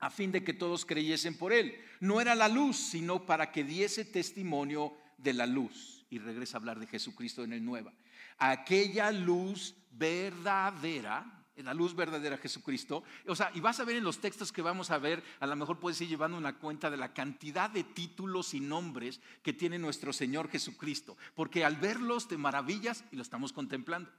a 0.00 0.10
fin 0.10 0.32
de 0.32 0.44
que 0.44 0.54
todos 0.54 0.84
creyesen 0.84 1.36
por 1.36 1.52
él. 1.52 1.80
No 2.00 2.20
era 2.20 2.34
la 2.34 2.48
luz, 2.48 2.76
sino 2.76 3.26
para 3.26 3.50
que 3.50 3.64
diese 3.64 4.04
testimonio 4.04 4.94
de 5.16 5.34
la 5.34 5.46
luz. 5.46 6.04
Y 6.10 6.18
regresa 6.18 6.56
a 6.56 6.60
hablar 6.60 6.78
de 6.78 6.86
Jesucristo 6.86 7.44
en 7.44 7.52
el 7.52 7.64
Nueva. 7.64 7.92
Aquella 8.38 9.10
luz 9.10 9.74
verdadera 9.90 11.38
la 11.62 11.74
luz 11.74 11.94
verdadera 11.94 12.38
Jesucristo. 12.38 13.02
O 13.26 13.34
sea, 13.34 13.50
y 13.54 13.60
vas 13.60 13.80
a 13.80 13.84
ver 13.84 13.96
en 13.96 14.04
los 14.04 14.20
textos 14.20 14.52
que 14.52 14.62
vamos 14.62 14.90
a 14.90 14.98
ver, 14.98 15.22
a 15.40 15.46
lo 15.46 15.56
mejor 15.56 15.78
puedes 15.78 16.00
ir 16.00 16.08
llevando 16.08 16.38
una 16.38 16.58
cuenta 16.58 16.90
de 16.90 16.96
la 16.96 17.12
cantidad 17.12 17.70
de 17.70 17.84
títulos 17.84 18.54
y 18.54 18.60
nombres 18.60 19.20
que 19.42 19.52
tiene 19.52 19.78
nuestro 19.78 20.12
Señor 20.12 20.48
Jesucristo. 20.50 21.16
Porque 21.34 21.64
al 21.64 21.76
verlos 21.76 22.28
te 22.28 22.36
maravillas 22.36 23.04
y 23.10 23.16
lo 23.16 23.22
estamos 23.22 23.52
contemplando. 23.52 24.10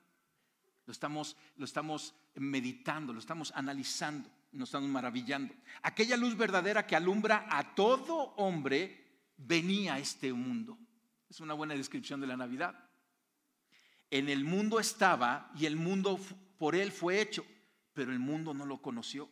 Lo 0.86 0.92
estamos, 0.92 1.38
lo 1.56 1.66
estamos 1.66 2.16
meditando, 2.36 3.14
lo 3.14 3.20
estamos 3.20 3.52
analizando, 3.56 4.30
nos 4.52 4.70
estamos 4.70 4.90
maravillando. 4.90 5.54
Aquella 5.82 6.18
luz 6.18 6.36
verdadera 6.36 6.86
que 6.86 6.96
alumbra 6.96 7.46
a 7.50 7.76
todo 7.76 8.34
hombre 8.38 9.06
venía 9.38 9.96
a 9.96 10.00
este 10.00 10.34
mundo. 10.34 10.78
Es 11.30 11.40
una 11.40 11.54
buena 11.54 11.76
descripción 11.76 12.20
de 12.20 12.28
la 12.28 12.38
Navidad. 12.38 12.90
En 14.10 14.30
el 14.30 14.44
mundo 14.44 14.80
estaba 14.80 15.52
y 15.56 15.66
el 15.66 15.76
mundo 15.76 16.20
por 16.58 16.76
él 16.76 16.92
fue 16.92 17.22
hecho, 17.22 17.46
pero 17.94 18.12
el 18.12 18.20
mundo 18.20 18.54
no 18.54 18.66
lo 18.66 18.82
conoció. 18.82 19.30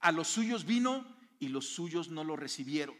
A 0.00 0.12
los 0.12 0.28
suyos 0.28 0.64
vino 0.64 1.06
y 1.38 1.48
los 1.48 1.68
suyos 1.68 2.08
no 2.08 2.24
lo 2.24 2.36
recibieron. 2.36 2.96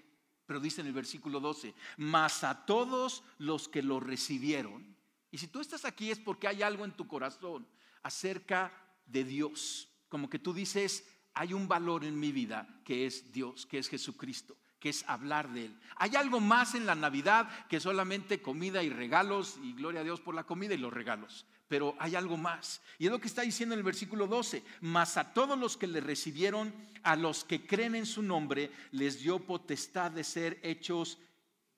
Pero 0.47 0.61
dice 0.61 0.83
en 0.83 0.88
el 0.88 0.92
versículo 0.92 1.40
12, 1.40 1.75
mas 1.97 2.44
a 2.44 2.66
todos 2.66 3.25
los 3.38 3.68
que 3.68 3.83
lo 3.83 3.99
recibieron, 3.99 4.94
y 5.30 5.38
si 5.38 5.49
tú 5.49 5.61
estás 5.61 5.85
aquí 5.85 6.11
es 6.11 6.21
porque 6.21 6.47
hay 6.47 6.62
algo 6.62 6.85
en 6.85 6.92
tu 6.92 7.09
corazón 7.09 7.66
acerca 8.02 8.73
de 9.06 9.25
Dios, 9.25 9.88
como 10.09 10.30
que 10.30 10.38
tú 10.38 10.52
dices, 10.52 11.04
hay 11.34 11.52
un 11.52 11.68
valor 11.68 12.04
en 12.04 12.18
mi 12.18 12.32
vida 12.32 12.66
que 12.84 13.06
es 13.06 13.32
Dios, 13.32 13.66
que 13.66 13.78
es 13.78 13.88
Jesucristo 13.88 14.56
que 14.84 14.90
es 14.90 15.02
hablar 15.08 15.50
de 15.50 15.64
Él. 15.64 15.80
Hay 15.96 16.14
algo 16.14 16.40
más 16.40 16.74
en 16.74 16.84
la 16.84 16.94
Navidad 16.94 17.48
que 17.68 17.80
solamente 17.80 18.42
comida 18.42 18.82
y 18.82 18.90
regalos, 18.90 19.58
y 19.62 19.72
gloria 19.72 20.02
a 20.02 20.04
Dios 20.04 20.20
por 20.20 20.34
la 20.34 20.44
comida 20.44 20.74
y 20.74 20.76
los 20.76 20.92
regalos. 20.92 21.46
Pero 21.68 21.96
hay 21.98 22.16
algo 22.16 22.36
más. 22.36 22.82
Y 22.98 23.06
es 23.06 23.10
lo 23.10 23.18
que 23.18 23.28
está 23.28 23.40
diciendo 23.40 23.74
en 23.74 23.78
el 23.78 23.82
versículo 23.82 24.26
12. 24.26 24.62
Mas 24.82 25.16
a 25.16 25.32
todos 25.32 25.58
los 25.58 25.78
que 25.78 25.86
le 25.86 26.02
recibieron, 26.02 26.70
a 27.02 27.16
los 27.16 27.44
que 27.44 27.66
creen 27.66 27.94
en 27.94 28.04
su 28.04 28.20
nombre, 28.22 28.70
les 28.90 29.20
dio 29.20 29.38
potestad 29.38 30.10
de 30.10 30.22
ser 30.22 30.60
hechos 30.62 31.16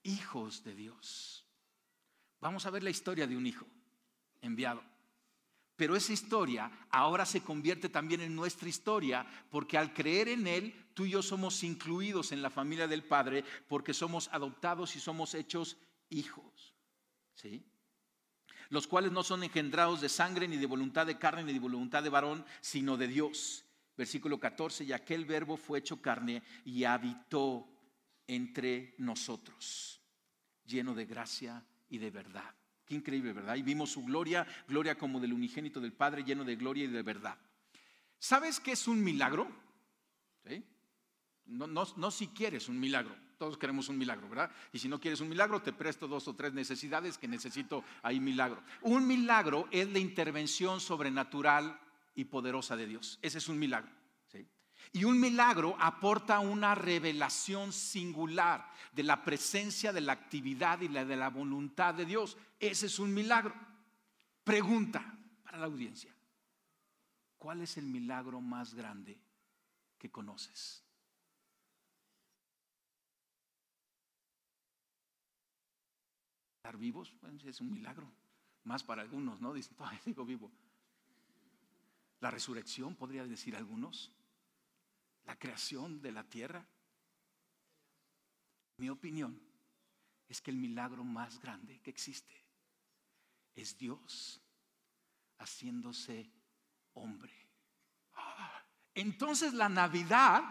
hijos 0.02 0.64
de 0.64 0.74
Dios. 0.74 1.46
Vamos 2.40 2.66
a 2.66 2.70
ver 2.70 2.82
la 2.82 2.90
historia 2.90 3.28
de 3.28 3.36
un 3.36 3.46
hijo 3.46 3.66
enviado. 4.42 4.82
Pero 5.76 5.94
esa 5.94 6.12
historia 6.12 6.70
ahora 6.90 7.26
se 7.26 7.42
convierte 7.42 7.90
también 7.90 8.22
en 8.22 8.34
nuestra 8.34 8.68
historia 8.68 9.26
porque 9.50 9.76
al 9.76 9.92
creer 9.92 10.28
en 10.28 10.46
Él, 10.46 10.74
tú 10.94 11.04
y 11.04 11.10
yo 11.10 11.22
somos 11.22 11.62
incluidos 11.62 12.32
en 12.32 12.40
la 12.40 12.48
familia 12.48 12.88
del 12.88 13.04
Padre 13.04 13.44
porque 13.68 13.92
somos 13.92 14.28
adoptados 14.32 14.96
y 14.96 15.00
somos 15.00 15.34
hechos 15.34 15.76
hijos. 16.08 16.74
¿Sí? 17.34 17.62
Los 18.70 18.86
cuales 18.86 19.12
no 19.12 19.22
son 19.22 19.44
engendrados 19.44 20.00
de 20.00 20.08
sangre, 20.08 20.48
ni 20.48 20.56
de 20.56 20.66
voluntad 20.66 21.06
de 21.06 21.18
carne, 21.18 21.44
ni 21.44 21.52
de 21.52 21.60
voluntad 21.60 22.02
de 22.02 22.08
varón, 22.08 22.44
sino 22.62 22.96
de 22.96 23.06
Dios. 23.06 23.64
Versículo 23.96 24.40
14, 24.40 24.84
y 24.84 24.92
aquel 24.92 25.24
verbo 25.24 25.56
fue 25.56 25.78
hecho 25.78 26.02
carne 26.02 26.42
y 26.64 26.84
habitó 26.84 27.68
entre 28.26 28.94
nosotros, 28.98 30.00
lleno 30.64 30.94
de 30.94 31.06
gracia 31.06 31.64
y 31.88 31.98
de 31.98 32.10
verdad. 32.10 32.55
Qué 32.86 32.94
increíble, 32.94 33.32
¿verdad? 33.32 33.56
Y 33.56 33.62
vimos 33.62 33.90
su 33.90 34.04
gloria, 34.04 34.46
gloria 34.68 34.96
como 34.96 35.18
del 35.18 35.32
unigénito 35.32 35.80
del 35.80 35.92
Padre, 35.92 36.22
lleno 36.22 36.44
de 36.44 36.54
gloria 36.54 36.84
y 36.84 36.88
de 36.88 37.02
verdad. 37.02 37.36
¿Sabes 38.18 38.60
qué 38.60 38.72
es 38.72 38.86
un 38.86 39.02
milagro? 39.02 39.50
No, 41.46 41.66
no, 41.66 42.10
si 42.10 42.28
quieres 42.28 42.68
un 42.68 42.78
milagro, 42.78 43.14
todos 43.38 43.56
queremos 43.58 43.88
un 43.88 43.98
milagro, 43.98 44.28
¿verdad? 44.28 44.50
Y 44.72 44.78
si 44.78 44.88
no 44.88 45.00
quieres 45.00 45.20
un 45.20 45.28
milagro, 45.28 45.62
te 45.62 45.72
presto 45.72 46.08
dos 46.08 46.26
o 46.26 46.34
tres 46.34 46.52
necesidades 46.52 47.18
que 47.18 47.28
necesito 47.28 47.84
ahí 48.02 48.18
milagro. 48.18 48.62
Un 48.82 49.06
milagro 49.06 49.68
es 49.70 49.88
la 49.90 49.98
intervención 49.98 50.80
sobrenatural 50.80 51.78
y 52.14 52.24
poderosa 52.24 52.76
de 52.76 52.86
Dios. 52.86 53.18
Ese 53.22 53.38
es 53.38 53.48
un 53.48 53.58
milagro. 53.58 53.90
Y 54.92 55.04
un 55.04 55.20
milagro 55.20 55.76
aporta 55.78 56.38
una 56.40 56.74
revelación 56.74 57.72
singular 57.72 58.70
de 58.96 59.02
la 59.02 59.22
presencia, 59.22 59.92
de 59.92 60.00
la 60.00 60.12
actividad 60.12 60.80
y 60.80 60.88
de 60.88 61.16
la 61.16 61.28
voluntad 61.28 61.94
de 61.94 62.06
Dios. 62.06 62.38
Ese 62.58 62.86
es 62.86 62.98
un 62.98 63.12
milagro. 63.12 63.54
Pregunta 64.42 65.18
para 65.44 65.58
la 65.58 65.66
audiencia. 65.66 66.12
¿Cuál 67.36 67.60
es 67.60 67.76
el 67.76 67.84
milagro 67.84 68.40
más 68.40 68.74
grande 68.74 69.20
que 69.98 70.10
conoces? 70.10 70.82
Estar 76.56 76.78
vivos 76.78 77.14
es 77.44 77.60
un 77.60 77.70
milagro. 77.70 78.10
Más 78.64 78.82
para 78.82 79.02
algunos, 79.02 79.42
¿no? 79.42 79.52
Dicen, 79.52 79.76
vivo. 80.26 80.50
La 82.20 82.30
resurrección, 82.30 82.96
podría 82.96 83.26
decir 83.26 83.54
algunos 83.54 84.10
la 85.26 85.36
creación 85.38 86.00
de 86.00 86.12
la 86.12 86.24
tierra? 86.24 86.64
Mi 88.78 88.88
opinión 88.88 89.40
es 90.28 90.40
que 90.40 90.50
el 90.50 90.56
milagro 90.56 91.04
más 91.04 91.40
grande 91.40 91.80
que 91.80 91.90
existe 91.90 92.34
es 93.54 93.76
Dios 93.78 94.42
haciéndose 95.38 96.30
hombre. 96.94 97.32
Entonces 98.94 99.52
la 99.52 99.68
Navidad, 99.68 100.42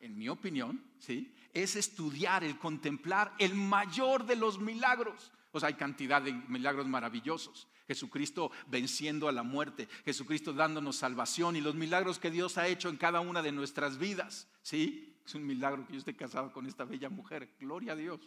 en 0.00 0.18
mi 0.18 0.28
opinión, 0.28 0.84
¿sí? 0.98 1.34
es 1.52 1.76
estudiar, 1.76 2.42
el 2.44 2.58
contemplar 2.58 3.34
el 3.38 3.54
mayor 3.54 4.26
de 4.26 4.36
los 4.36 4.58
milagros. 4.58 5.32
O 5.52 5.60
sea, 5.60 5.68
hay 5.68 5.74
cantidad 5.74 6.22
de 6.22 6.32
milagros 6.32 6.86
maravillosos. 6.86 7.68
Jesucristo 7.86 8.50
venciendo 8.68 9.28
a 9.28 9.32
la 9.32 9.42
muerte, 9.42 9.88
Jesucristo 10.04 10.52
dándonos 10.52 10.96
salvación 10.96 11.56
y 11.56 11.60
los 11.60 11.74
milagros 11.74 12.18
que 12.18 12.30
Dios 12.30 12.56
ha 12.56 12.66
hecho 12.66 12.88
en 12.88 12.96
cada 12.96 13.20
una 13.20 13.42
de 13.42 13.52
nuestras 13.52 13.98
vidas. 13.98 14.48
¿Sí? 14.62 15.11
Es 15.24 15.34
un 15.34 15.46
milagro 15.46 15.86
que 15.86 15.94
yo 15.94 15.98
esté 15.98 16.14
casado 16.16 16.52
con 16.52 16.66
esta 16.66 16.84
bella 16.84 17.08
mujer. 17.08 17.54
Gloria 17.60 17.92
a 17.92 17.96
Dios. 17.96 18.20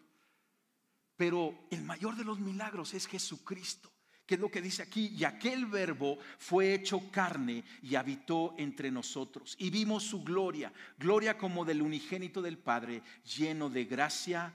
Pero 1.17 1.67
el 1.71 1.83
mayor 1.83 2.15
de 2.15 2.25
los 2.25 2.39
milagros 2.39 2.93
es 2.93 3.07
Jesucristo. 3.07 3.91
que 4.25 4.35
es 4.35 4.41
lo 4.41 4.49
que 4.49 4.61
dice 4.61 4.81
aquí? 4.81 5.13
Y 5.15 5.23
aquel 5.23 5.67
verbo 5.67 6.17
fue 6.39 6.73
hecho 6.73 7.11
carne 7.11 7.63
y 7.83 7.95
habitó 7.95 8.55
entre 8.57 8.89
nosotros. 8.89 9.55
Y 9.59 9.69
vimos 9.69 10.03
su 10.03 10.23
gloria, 10.23 10.73
gloria 10.97 11.37
como 11.37 11.63
del 11.63 11.81
unigénito 11.81 12.41
del 12.41 12.57
Padre, 12.57 13.03
lleno 13.37 13.69
de 13.69 13.85
gracia 13.85 14.53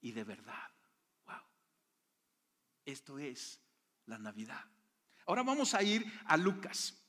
y 0.00 0.12
de 0.12 0.22
verdad. 0.22 0.70
Wow. 1.26 1.42
Esto 2.84 3.18
es 3.18 3.60
la 4.06 4.18
Navidad. 4.18 4.64
Ahora 5.26 5.42
vamos 5.42 5.74
a 5.74 5.82
ir 5.82 6.04
a 6.26 6.36
Lucas. 6.36 7.03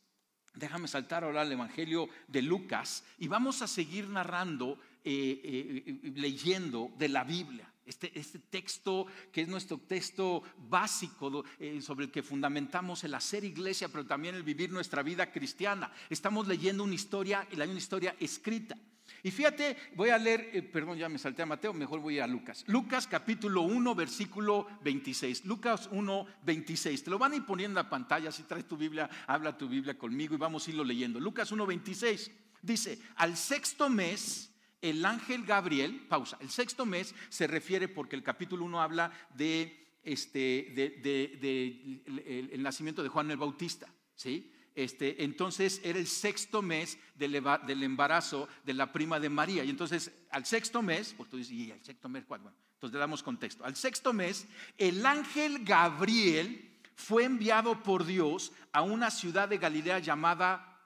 Déjame 0.55 0.88
saltar 0.88 1.24
ahora 1.24 1.41
al 1.41 1.51
Evangelio 1.51 2.09
de 2.27 2.41
Lucas 2.41 3.03
y 3.19 3.27
vamos 3.27 3.62
a 3.62 3.67
seguir 3.67 4.07
narrando, 4.09 4.79
eh, 5.03 5.41
eh, 5.43 6.12
leyendo 6.15 6.91
de 6.97 7.09
la 7.09 7.24
Biblia. 7.24 7.69
Este, 7.86 8.18
este, 8.18 8.39
texto 8.39 9.06
que 9.32 9.42
es 9.42 9.48
nuestro 9.48 9.77
texto 9.77 10.42
básico 10.58 11.44
eh, 11.60 11.82
sobre 11.82 12.06
el 12.06 12.12
que 12.12 12.24
fundamentamos 12.24 13.04
el 13.04 13.13
hacer 13.13 13.44
iglesia, 13.44 13.89
pero 13.89 14.08
también 14.08 14.34
el 14.34 14.42
vivir 14.42 14.72
nuestra 14.72 15.04
vida 15.04 15.32
cristiana. 15.32 15.92
Estamos 16.10 16.48
leyendo 16.48 16.84
una 16.84 16.96
historia, 16.96 17.48
y 17.51 17.56
una 17.56 17.74
historia 17.74 18.15
escrita. 18.20 18.75
Y 19.22 19.32
fíjate, 19.32 19.77
voy 19.96 20.10
a 20.10 20.18
leer, 20.18 20.50
eh, 20.54 20.63
perdón, 20.63 20.98
ya 20.98 21.10
me 21.10 21.20
salté 21.20 21.44
a 21.44 21.46
Mateo, 21.46 21.74
mejor 21.74 22.00
voy 22.00 22.20
a 22.20 22.27
Lucas. 22.27 22.63
Lucas 22.68 23.08
capítulo 23.08 23.62
1, 23.62 23.96
versículo 23.96 24.68
26. 24.84 25.46
Lucas 25.46 25.89
1, 25.92 26.25
26. 26.44 27.04
Te 27.04 27.10
lo 27.10 27.20
van 27.20 27.34
a 27.34 27.36
ir 27.36 27.46
poniendo 27.46 27.80
en 27.80 27.86
la 27.86 27.89
pantalla, 27.89 28.32
si 28.32 28.44
traes 28.44 28.68
tu 28.68 28.77
Biblia, 28.77 29.10
habla 29.27 29.58
tu 29.58 29.68
Biblia 29.68 29.98
conmigo 29.98 30.34
y 30.34 30.38
vamos 30.38 30.68
a 30.68 30.72
irlo 30.72 30.84
leyendo. 30.84 31.20
Lucas 31.20 31.51
1, 31.51 31.65
26 31.65 32.32
dice, 32.62 33.00
al 33.18 33.38
sexto 33.38 33.89
mes, 33.89 34.51
el 34.89 35.04
ángel 35.04 35.44
Gabriel, 35.46 36.06
pausa, 36.08 36.38
el 36.39 36.50
sexto 36.50 36.86
mes 36.86 37.15
se 37.30 37.48
refiere 37.48 37.88
porque 37.88 38.15
el 38.15 38.24
capítulo 38.24 38.65
1 38.65 38.82
habla 38.82 39.12
de, 39.36 39.98
este, 40.04 40.72
de, 40.75 42.58
nacimiento 42.60 43.01
de 43.01 43.10
Juan 43.10 43.32
el 43.32 43.38
Bautista, 43.38 43.88
¿sí? 44.15 44.51
Este, 44.75 45.24
entonces 45.24 45.82
era 45.84 45.98
el 45.98 46.06
sexto 46.06 46.62
mes 46.62 47.00
del, 47.15 47.36
embarazo 47.84 48.48
de 48.63 48.74
la 48.74 48.92
prima 48.92 49.20
de 49.20 49.30
María. 49.30 49.63
Y 49.63 49.70
entonces 49.70 50.12
al 50.30 50.46
sexto 50.46 50.82
mes, 50.82 51.15
pues 51.15 51.30
tú 51.30 51.38
dices, 51.38 51.54
¿y 51.54 51.72
el 51.72 51.84
sexto 51.84 52.10
mes 52.10 52.25
cuál? 52.25 52.42
Bueno, 52.42 52.58
entonces 52.74 52.94
le 52.94 53.00
damos 53.00 53.24
contexto. 53.24 53.63
Al 53.63 53.75
sexto 53.75 54.12
mes, 54.12 54.46
el 54.77 55.06
ángel 55.06 55.63
Gabriel 55.63 56.77
fue 56.94 57.24
enviado 57.24 57.82
por 57.82 58.06
Dios 58.06 58.51
a 58.74 58.82
una 58.82 59.10
ciudad 59.10 59.48
de 59.48 59.58
Galilea 59.58 60.00
llamada 60.00 60.77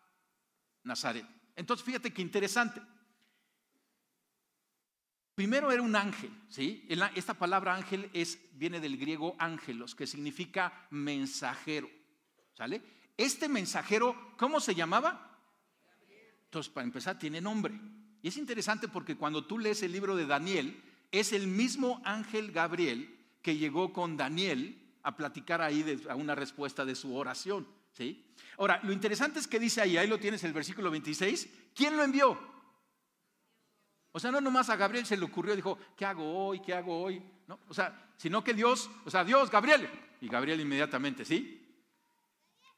Nazaret. 0.83 1.25
Entonces 1.55 1.83
fíjate 1.83 2.13
qué 2.13 2.21
interesante. 2.21 2.81
Primero 5.39 5.71
era 5.71 5.81
un 5.81 5.95
ángel, 5.95 6.31
¿sí? 6.49 6.85
Esta 7.15 7.33
palabra 7.33 7.73
ángel 7.73 8.09
es, 8.11 8.37
viene 8.55 8.81
del 8.81 8.97
griego 8.97 9.37
ángelos, 9.39 9.95
que 9.95 10.05
significa 10.05 10.85
mensajero, 10.89 11.89
¿sale? 12.53 12.81
Este 13.15 13.47
mensajero, 13.47 14.33
¿cómo 14.37 14.59
se 14.59 14.75
llamaba? 14.75 15.39
Entonces, 16.43 16.69
para 16.69 16.83
empezar, 16.83 17.17
tiene 17.17 17.39
nombre. 17.39 17.73
Y 18.21 18.27
es 18.27 18.35
interesante 18.35 18.89
porque 18.89 19.15
cuando 19.15 19.45
tú 19.45 19.57
lees 19.57 19.81
el 19.81 19.93
libro 19.93 20.17
de 20.17 20.25
Daniel, 20.25 20.83
es 21.09 21.31
el 21.31 21.47
mismo 21.47 22.01
ángel 22.03 22.51
Gabriel 22.51 23.17
que 23.41 23.55
llegó 23.55 23.93
con 23.93 24.17
Daniel 24.17 24.77
a 25.03 25.15
platicar 25.15 25.61
ahí 25.61 26.03
a 26.09 26.15
una 26.15 26.35
respuesta 26.35 26.83
de 26.83 26.95
su 26.95 27.15
oración. 27.15 27.65
¿sí? 27.93 28.25
Ahora, 28.57 28.81
lo 28.83 28.91
interesante 28.91 29.39
es 29.39 29.47
que 29.47 29.57
dice 29.57 29.79
ahí, 29.79 29.95
ahí 29.95 30.09
lo 30.09 30.19
tienes 30.19 30.43
el 30.43 30.51
versículo 30.51 30.91
26, 30.91 31.49
¿quién 31.73 31.95
lo 31.95 32.03
envió? 32.03 32.58
O 34.19 34.21
sea, 34.21 34.31
no 34.31 34.41
nomás 34.41 34.69
a 34.69 34.75
Gabriel 34.75 35.05
se 35.05 35.15
le 35.15 35.23
ocurrió, 35.23 35.55
dijo, 35.55 35.79
¿qué 35.95 36.05
hago 36.05 36.47
hoy? 36.47 36.59
¿Qué 36.59 36.73
hago 36.73 37.01
hoy? 37.01 37.23
No, 37.47 37.57
o 37.69 37.73
sea, 37.73 38.11
sino 38.17 38.43
que 38.43 38.53
Dios, 38.53 38.89
o 39.05 39.09
sea, 39.09 39.23
Dios, 39.23 39.49
Gabriel. 39.49 39.89
Y 40.19 40.27
Gabriel 40.27 40.59
inmediatamente, 40.59 41.23
¿sí? 41.23 41.59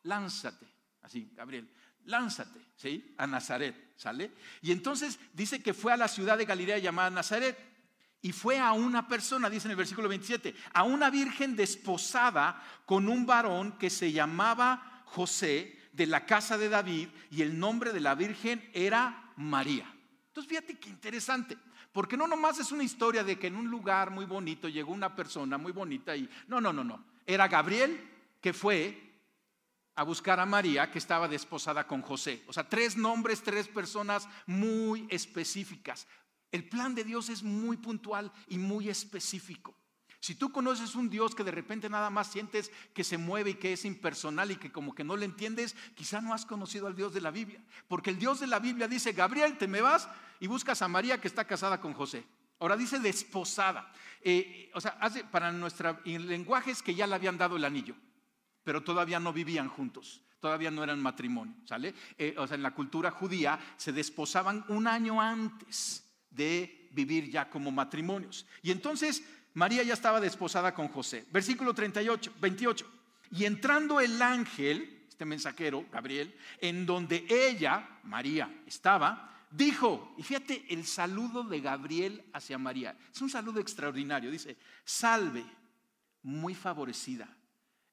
lánzate, 0.04 0.68
así, 1.02 1.32
Gabriel, 1.36 1.68
lánzate, 2.06 2.60
¿sí? 2.76 3.16
A 3.18 3.26
Nazaret, 3.26 3.94
¿sale? 3.96 4.32
Y 4.62 4.72
entonces 4.72 5.20
dice 5.34 5.64
que 5.64 5.74
fue 5.74 5.92
a 5.92 5.98
la 5.98 6.08
ciudad 6.08 6.38
de 6.38 6.46
Galilea 6.46 6.78
llamada 6.78 7.10
Nazaret 7.10 7.58
y 8.22 8.34
fue 8.34 8.60
a 8.60 8.74
una 8.74 9.08
persona, 9.08 9.50
dice 9.50 9.68
en 9.68 9.72
el 9.72 9.78
versículo 9.78 10.10
27, 10.10 10.56
a 10.74 10.84
una 10.84 11.10
virgen 11.10 11.56
desposada 11.56 12.64
con 12.86 13.10
un 13.10 13.26
varón 13.26 13.80
que 13.80 13.90
se 13.90 14.12
llamaba 14.12 15.04
José 15.06 15.80
de 15.92 16.06
la 16.06 16.28
casa 16.28 16.56
de 16.60 16.70
David 16.70 17.10
y 17.32 17.42
el 17.42 17.58
nombre 17.58 17.94
de 17.94 18.00
la 18.00 18.16
virgen 18.16 18.70
era 18.74 19.34
María. 19.36 19.92
Entonces 20.32 20.50
fíjate 20.50 20.80
qué 20.80 20.90
interesante. 20.90 21.58
Porque 21.92 22.16
no 22.16 22.26
nomás 22.26 22.58
es 22.58 22.72
una 22.72 22.86
historia 22.86 23.22
de 23.22 23.38
que 23.38 23.48
en 23.48 23.58
un 23.58 23.70
lugar 23.70 24.12
muy 24.12 24.24
bonito 24.24 24.70
llegó 24.70 24.94
una 24.94 25.14
persona 25.14 25.58
muy 25.58 25.74
bonita 25.74 26.16
y 26.16 26.30
no, 26.48 26.62
no, 26.62 26.72
no, 26.72 26.86
no. 26.86 27.04
Era 27.26 27.50
Gabriel 27.50 28.10
que 28.40 28.54
fue 28.54 29.12
a 29.96 30.04
buscar 30.04 30.40
a 30.40 30.46
María 30.46 30.90
que 30.90 31.00
estaba 31.00 31.28
desposada 31.28 31.86
con 31.86 32.02
José. 32.02 32.44
O 32.48 32.54
sea, 32.54 32.68
tres 32.68 32.96
nombres, 32.96 33.44
tres 33.44 33.68
personas 33.68 34.26
muy 34.46 35.06
específicas. 35.10 36.08
El 36.50 36.70
plan 36.70 36.96
de 36.96 37.04
Dios 37.04 37.28
es 37.28 37.44
muy 37.44 37.76
puntual 37.76 38.32
y 38.48 38.58
muy 38.58 38.88
específico. 38.88 39.76
Si 40.22 40.36
tú 40.36 40.52
conoces 40.52 40.94
un 40.94 41.10
Dios 41.10 41.34
que 41.34 41.44
de 41.44 41.50
repente 41.50 41.90
nada 41.90 42.12
más 42.12 42.28
sientes 42.32 42.72
que 42.94 43.04
se 43.04 43.18
mueve 43.18 43.50
y 43.50 43.54
que 43.56 43.74
es 43.74 43.86
impersonal 43.86 44.52
y 44.52 44.56
que 44.56 44.72
como 44.72 44.94
que 44.94 45.04
no 45.04 45.18
le 45.18 45.26
entiendes, 45.26 45.76
quizá 45.96 46.22
no 46.22 46.32
has 46.32 46.46
conocido 46.46 46.86
al 46.86 46.96
Dios 46.96 47.12
de 47.12 47.22
la 47.22 47.32
Biblia. 47.32 47.60
Porque 47.88 48.12
el 48.12 48.20
Dios 48.20 48.40
de 48.40 48.46
la 48.46 48.60
Biblia 48.60 48.88
dice, 48.88 49.14
Gabriel, 49.14 49.58
te 49.58 49.68
me 49.68 49.82
vas 49.82 50.08
y 50.40 50.46
buscas 50.46 50.84
a 50.84 50.88
María 50.88 51.20
que 51.20 51.28
está 51.28 51.46
casada 51.46 51.82
con 51.82 51.94
José. 51.94 52.24
Ahora 52.60 52.78
dice 52.78 53.00
desposada. 53.00 53.92
Eh, 54.22 54.70
o 54.76 54.80
sea, 54.80 54.92
hace, 55.02 55.24
para 55.24 55.52
nuestro 55.52 56.00
lenguaje 56.06 56.70
es 56.70 56.84
que 56.84 56.94
ya 56.94 57.08
le 57.08 57.16
habían 57.16 57.40
dado 57.40 57.58
el 57.58 57.66
anillo, 57.66 57.96
pero 58.64 58.84
todavía 58.84 59.20
no 59.20 59.34
vivían 59.34 59.68
juntos 59.68 60.22
todavía 60.40 60.72
no 60.72 60.84
eran 60.84 61.00
matrimonio, 61.00 61.56
¿sale? 61.66 61.94
Eh, 62.18 62.34
o 62.36 62.48
sea, 62.48 62.56
en 62.56 62.64
la 62.64 62.74
cultura 62.74 63.12
judía 63.12 63.60
se 63.78 63.92
desposaban 63.92 64.66
un 64.70 64.88
año 64.88 65.22
antes 65.22 66.04
de 66.32 66.90
vivir 66.92 67.30
ya 67.30 67.48
como 67.48 67.72
matrimonios. 67.72 68.48
Y 68.64 68.72
entonces 68.72 69.24
María 69.54 69.84
ya 69.84 69.94
estaba 69.94 70.20
desposada 70.20 70.74
con 70.74 70.88
José. 70.88 71.26
Versículo 71.32 71.74
38, 71.74 72.34
28. 72.40 72.92
Y 73.32 73.46
entrando 73.46 74.00
el 74.00 74.22
ángel, 74.22 75.06
este 75.08 75.26
mensajero, 75.26 75.86
Gabriel, 75.92 76.36
en 76.60 76.86
donde 76.86 77.26
ella, 77.30 78.00
María, 78.04 78.64
estaba, 78.66 79.32
dijo, 79.52 80.14
y 80.18 80.24
fíjate 80.24 80.66
el 80.74 80.86
saludo 80.86 81.44
de 81.44 81.62
Gabriel 81.62 82.24
hacia 82.34 82.58
María, 82.58 82.98
es 83.14 83.22
un 83.22 83.30
saludo 83.30 83.60
extraordinario, 83.60 84.32
dice, 84.32 84.58
salve, 84.84 85.46
muy 86.24 86.56
favorecida, 86.56 87.28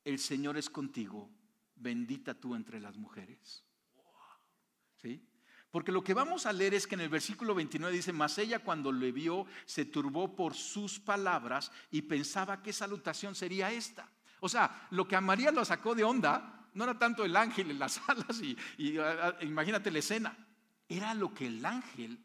el 0.04 0.18
Señor 0.18 0.56
es 0.56 0.70
contigo, 0.70 1.30
bendita 1.74 2.34
tú 2.34 2.54
entre 2.54 2.80
las 2.80 2.96
mujeres. 2.96 3.64
¿Sí? 4.96 5.27
Porque 5.78 5.92
lo 5.92 6.02
que 6.02 6.12
vamos 6.12 6.44
a 6.44 6.52
leer 6.52 6.74
es 6.74 6.88
que 6.88 6.96
en 6.96 7.02
el 7.02 7.08
versículo 7.08 7.54
29 7.54 7.94
dice, 7.94 8.12
mas 8.12 8.36
ella 8.38 8.58
cuando 8.58 8.90
le 8.90 9.12
vio 9.12 9.46
se 9.64 9.84
turbó 9.84 10.34
por 10.34 10.54
sus 10.54 10.98
palabras 10.98 11.70
y 11.92 12.02
pensaba 12.02 12.64
qué 12.64 12.72
salutación 12.72 13.36
sería 13.36 13.70
esta. 13.70 14.10
O 14.40 14.48
sea, 14.48 14.88
lo 14.90 15.06
que 15.06 15.14
a 15.14 15.20
María 15.20 15.52
lo 15.52 15.64
sacó 15.64 15.94
de 15.94 16.02
onda 16.02 16.68
no 16.74 16.82
era 16.82 16.98
tanto 16.98 17.24
el 17.24 17.36
ángel 17.36 17.70
en 17.70 17.78
las 17.78 18.00
alas 18.08 18.40
y, 18.40 18.58
imagínate 19.42 19.92
la 19.92 20.00
escena, 20.00 20.36
era 20.88 21.14
lo 21.14 21.32
que 21.32 21.46
el 21.46 21.64
ángel, 21.64 22.18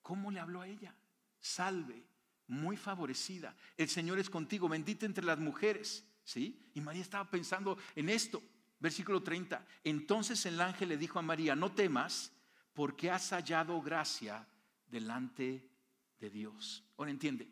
¿cómo 0.00 0.30
le 0.30 0.40
habló 0.40 0.62
a 0.62 0.66
ella? 0.66 0.94
Salve, 1.40 2.06
muy 2.46 2.78
favorecida, 2.78 3.54
el 3.76 3.90
Señor 3.90 4.18
es 4.18 4.30
contigo, 4.30 4.66
bendita 4.66 5.04
entre 5.04 5.26
las 5.26 5.38
mujeres. 5.38 6.06
¿Sí? 6.24 6.70
Y 6.72 6.80
María 6.80 7.02
estaba 7.02 7.30
pensando 7.30 7.76
en 7.94 8.08
esto. 8.08 8.42
Versículo 8.80 9.22
30. 9.22 9.64
Entonces 9.84 10.44
el 10.46 10.60
ángel 10.60 10.88
le 10.88 10.96
dijo 10.96 11.18
a 11.18 11.22
María, 11.22 11.54
no 11.54 11.70
temas, 11.72 12.32
porque 12.72 13.10
has 13.10 13.30
hallado 13.30 13.80
gracia 13.82 14.46
delante 14.88 15.68
de 16.18 16.30
Dios. 16.30 16.82
Ahora 16.96 17.10
entiende, 17.10 17.48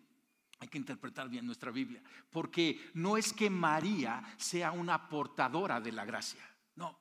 hay 0.59 0.69
que 0.69 0.79
interpretar 0.79 1.29
bien 1.29 1.47
nuestra 1.47 1.71
Biblia, 1.71 2.03
porque 2.31 2.91
no 2.95 3.17
es 3.17 3.33
que 3.33 3.51
María 3.51 4.23
sea 4.37 4.73
una 4.73 5.09
portadora 5.09 5.81
de 5.81 5.93
la 5.93 6.05
gracia, 6.05 6.43
no. 6.77 6.99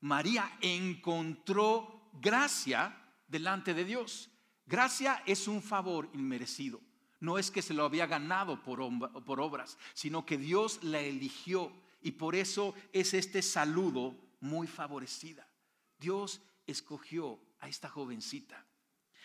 María 0.00 0.58
encontró 0.60 2.10
gracia 2.20 2.94
delante 3.26 3.74
de 3.74 3.84
Dios. 3.84 4.30
Gracia 4.66 5.22
es 5.24 5.48
un 5.48 5.62
favor 5.62 6.10
inmerecido. 6.12 6.80
No 7.20 7.38
es 7.38 7.50
que 7.50 7.62
se 7.62 7.74
lo 7.74 7.84
había 7.84 8.06
ganado 8.06 8.62
por, 8.62 8.80
por 9.24 9.40
obras, 9.40 9.76
sino 9.94 10.24
que 10.24 10.38
Dios 10.38 10.78
la 10.82 11.00
eligió 11.00 11.72
y 12.00 12.12
por 12.12 12.34
eso 12.34 12.74
es 12.92 13.14
este 13.14 13.42
saludo 13.42 14.16
muy 14.40 14.66
favorecida. 14.66 15.48
Dios 15.98 16.40
escogió 16.66 17.40
a 17.60 17.68
esta 17.68 17.88
jovencita. 17.88 18.64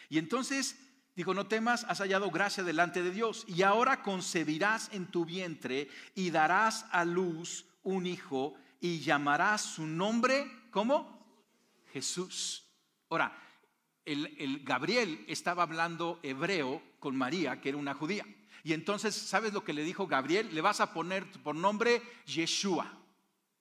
Y 0.10 0.18
entonces 0.18 0.76
dijo, 1.16 1.34
no 1.34 1.48
temas, 1.48 1.86
has 1.86 2.00
hallado 2.00 2.32
gracia 2.32 2.64
delante 2.64 3.04
de 3.04 3.12
Dios. 3.12 3.46
Y 3.48 3.62
ahora 3.62 4.02
concebirás 4.02 4.90
en 4.92 5.08
tu 5.08 5.26
vientre 5.26 5.90
y 6.16 6.32
darás 6.32 6.86
a 6.92 7.06
luz 7.06 7.66
un 7.84 8.06
hijo 8.06 8.56
y 8.80 9.00
llamarás 9.00 9.62
su 9.62 9.86
nombre, 9.86 10.52
¿cómo? 10.72 11.26
Jesús. 11.92 12.66
Ahora, 13.10 13.38
el, 14.06 14.36
el 14.38 14.64
Gabriel 14.64 15.24
estaba 15.28 15.64
hablando 15.64 16.20
hebreo 16.24 16.82
con 17.00 17.16
María, 17.16 17.60
que 17.60 17.70
era 17.70 17.78
una 17.78 17.94
judía. 17.94 18.26
Y 18.64 18.74
entonces, 18.74 19.14
¿sabes 19.14 19.54
lo 19.54 19.64
que 19.64 19.74
le 19.74 19.84
dijo 19.84 20.08
Gabriel? 20.08 20.54
Le 20.54 20.62
vas 20.62 20.80
a 20.80 20.94
poner 20.94 21.30
por 21.44 21.56
nombre 21.56 22.02
Yeshua, 22.26 22.92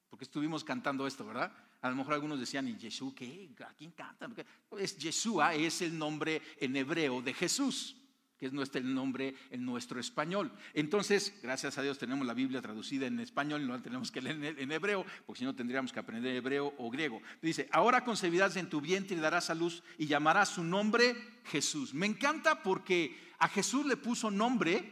porque 0.08 0.24
estuvimos 0.24 0.62
cantando 0.62 1.06
esto, 1.06 1.26
¿verdad? 1.26 1.52
A 1.80 1.90
lo 1.90 1.96
mejor 1.96 2.14
algunos 2.14 2.38
decían, 2.38 2.68
¿y 2.68 2.76
Yeshua 2.76 3.12
qué? 3.14 3.50
¿A 3.66 3.74
quién 3.74 3.90
canta? 3.90 4.28
Pues 4.68 4.96
Yeshua 4.96 5.54
es 5.54 5.82
el 5.82 5.98
nombre 5.98 6.40
en 6.58 6.76
hebreo 6.76 7.20
de 7.20 7.34
Jesús, 7.34 7.96
que 8.42 8.46
es 8.46 8.52
nuestro, 8.52 8.80
el 8.80 8.92
nombre 8.92 9.36
en 9.50 9.64
nuestro 9.64 10.00
español. 10.00 10.50
Entonces, 10.74 11.32
gracias 11.44 11.78
a 11.78 11.82
Dios 11.82 11.96
tenemos 11.96 12.26
la 12.26 12.34
Biblia 12.34 12.60
traducida 12.60 13.06
en 13.06 13.20
español, 13.20 13.64
no 13.64 13.72
la 13.72 13.80
tenemos 13.80 14.10
que 14.10 14.20
leer 14.20 14.58
en 14.58 14.72
hebreo, 14.72 15.06
porque 15.24 15.38
si 15.38 15.44
no 15.44 15.54
tendríamos 15.54 15.92
que 15.92 16.00
aprender 16.00 16.34
hebreo 16.34 16.74
o 16.76 16.90
griego. 16.90 17.22
Dice, 17.40 17.68
ahora 17.70 18.02
concebirás 18.02 18.56
en 18.56 18.68
tu 18.68 18.80
vientre 18.80 19.16
y 19.16 19.20
darás 19.20 19.48
a 19.48 19.54
luz 19.54 19.84
y 19.96 20.08
llamarás 20.08 20.48
su 20.48 20.64
nombre 20.64 21.14
Jesús. 21.44 21.94
Me 21.94 22.06
encanta 22.06 22.64
porque 22.64 23.16
a 23.38 23.46
Jesús 23.46 23.86
le 23.86 23.96
puso 23.96 24.28
nombre, 24.28 24.90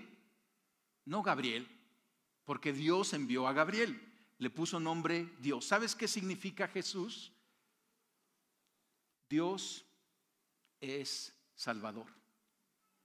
no 1.06 1.20
Gabriel, 1.24 1.66
porque 2.44 2.72
Dios 2.72 3.14
envió 3.14 3.48
a 3.48 3.52
Gabriel. 3.52 4.00
Le 4.38 4.50
puso 4.50 4.78
nombre 4.78 5.28
Dios. 5.40 5.64
¿Sabes 5.64 5.96
qué 5.96 6.06
significa 6.06 6.68
Jesús? 6.68 7.32
Dios 9.28 9.84
es 10.80 11.34
Salvador. 11.56 12.19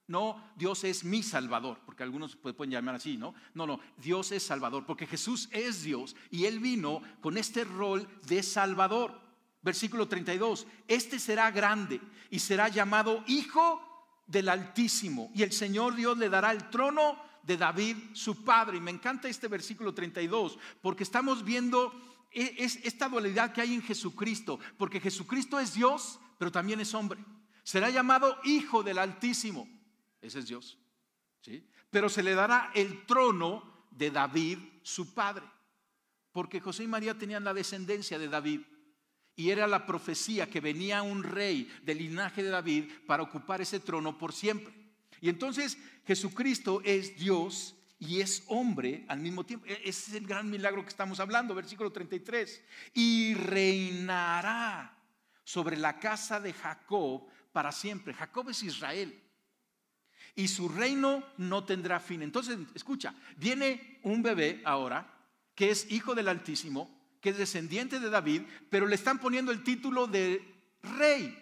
No, 0.07 0.51
Dios 0.55 0.83
es 0.83 1.03
mi 1.03 1.23
Salvador, 1.23 1.79
porque 1.85 2.03
algunos 2.03 2.35
pueden 2.35 2.71
llamar 2.71 2.95
así, 2.95 3.17
¿no? 3.17 3.33
No, 3.55 3.65
no, 3.65 3.79
Dios 3.97 4.31
es 4.31 4.43
Salvador, 4.43 4.85
porque 4.85 5.07
Jesús 5.07 5.49
es 5.51 5.81
Dios 5.81 6.15
y 6.29 6.45
Él 6.45 6.59
vino 6.59 7.01
con 7.21 7.37
este 7.37 7.63
rol 7.63 8.07
de 8.27 8.43
Salvador. 8.43 9.19
Versículo 9.63 10.07
32, 10.07 10.67
este 10.87 11.17
será 11.17 11.49
grande 11.49 11.99
y 12.29 12.37
será 12.37 12.67
llamado 12.67 13.23
Hijo 13.25 13.81
del 14.27 14.49
Altísimo 14.49 15.31
y 15.33 15.41
el 15.41 15.51
Señor 15.51 15.95
Dios 15.95 16.17
le 16.19 16.29
dará 16.29 16.51
el 16.51 16.69
trono 16.69 17.19
de 17.41 17.57
David, 17.57 17.97
su 18.13 18.43
padre. 18.43 18.77
Y 18.77 18.81
me 18.81 18.91
encanta 18.91 19.27
este 19.27 19.47
versículo 19.47 19.93
32 19.93 20.59
porque 20.83 21.01
estamos 21.01 21.43
viendo 21.43 21.91
e, 22.31 22.55
esta 22.59 23.09
dualidad 23.09 23.53
que 23.53 23.61
hay 23.61 23.73
en 23.73 23.81
Jesucristo, 23.81 24.59
porque 24.77 24.99
Jesucristo 24.99 25.59
es 25.59 25.73
Dios, 25.73 26.19
pero 26.37 26.51
también 26.51 26.79
es 26.79 26.93
hombre. 26.93 27.23
Será 27.63 27.89
llamado 27.89 28.37
Hijo 28.43 28.83
del 28.83 28.99
Altísimo. 28.99 29.67
Ese 30.21 30.39
es 30.39 30.47
Dios. 30.47 30.77
¿sí? 31.41 31.67
Pero 31.89 32.09
se 32.09 32.23
le 32.23 32.33
dará 32.33 32.71
el 32.73 33.05
trono 33.05 33.87
de 33.91 34.11
David, 34.11 34.59
su 34.83 35.13
padre. 35.13 35.45
Porque 36.31 36.59
José 36.59 36.83
y 36.83 36.87
María 36.87 37.17
tenían 37.17 37.43
la 37.43 37.53
descendencia 37.53 38.19
de 38.19 38.27
David. 38.27 38.61
Y 39.35 39.49
era 39.49 39.67
la 39.67 39.85
profecía 39.85 40.49
que 40.49 40.61
venía 40.61 41.01
un 41.01 41.23
rey 41.23 41.69
del 41.83 41.97
linaje 41.99 42.43
de 42.43 42.49
David 42.49 42.91
para 43.05 43.23
ocupar 43.23 43.61
ese 43.61 43.79
trono 43.79 44.17
por 44.17 44.33
siempre. 44.33 44.73
Y 45.21 45.29
entonces 45.29 45.77
Jesucristo 46.05 46.81
es 46.83 47.17
Dios 47.17 47.75
y 47.99 48.21
es 48.21 48.43
hombre 48.47 49.05
al 49.07 49.19
mismo 49.19 49.45
tiempo. 49.45 49.65
E-, 49.65 49.81
ese 49.83 50.11
es 50.11 50.13
el 50.13 50.27
gran 50.27 50.49
milagro 50.49 50.83
que 50.83 50.89
estamos 50.89 51.19
hablando, 51.19 51.55
versículo 51.55 51.91
33. 51.91 52.61
Y 52.93 53.33
reinará 53.33 54.97
sobre 55.43 55.77
la 55.77 55.99
casa 55.99 56.39
de 56.39 56.53
Jacob 56.53 57.27
para 57.51 57.71
siempre. 57.71 58.13
Jacob 58.13 58.49
es 58.49 58.63
Israel. 58.63 59.21
Y 60.35 60.47
su 60.47 60.67
reino 60.67 61.23
no 61.37 61.63
tendrá 61.63 61.99
fin. 61.99 62.21
Entonces, 62.21 62.57
escucha, 62.73 63.15
viene 63.37 63.99
un 64.03 64.21
bebé 64.21 64.61
ahora 64.65 65.13
que 65.55 65.71
es 65.71 65.89
hijo 65.91 66.13
del 66.13 66.27
Altísimo, 66.27 66.93
que 67.21 67.29
es 67.29 67.37
descendiente 67.37 67.99
de 67.99 68.09
David, 68.09 68.41
pero 68.69 68.85
le 68.85 68.95
están 68.95 69.19
poniendo 69.19 69.51
el 69.51 69.63
título 69.63 70.07
de 70.07 70.43
rey. 70.83 71.41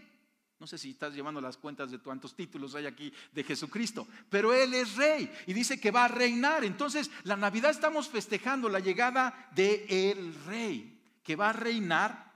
No 0.60 0.68
sé 0.68 0.78
si 0.78 0.92
estás 0.92 1.14
llevando 1.14 1.42
las 1.42 1.58
cuentas 1.58 1.92
de 1.92 2.00
cuántos 2.00 2.36
títulos 2.36 2.74
hay 2.76 2.86
aquí 2.86 3.12
de 3.34 3.44
Jesucristo, 3.44 4.08
pero 4.30 4.54
Él 4.54 4.74
es 4.74 4.96
rey 4.96 5.30
y 5.46 5.52
dice 5.52 5.78
que 5.78 5.92
va 5.92 6.06
a 6.06 6.08
reinar. 6.08 6.64
Entonces, 6.64 7.12
la 7.24 7.36
Navidad 7.36 7.72
estamos 7.72 8.08
festejando 8.08 8.70
la 8.70 8.80
llegada 8.80 9.50
de 9.54 9.86
el 9.90 10.34
rey, 10.46 11.02
que 11.22 11.36
va 11.36 11.50
a 11.50 11.54
reinar 11.54 12.32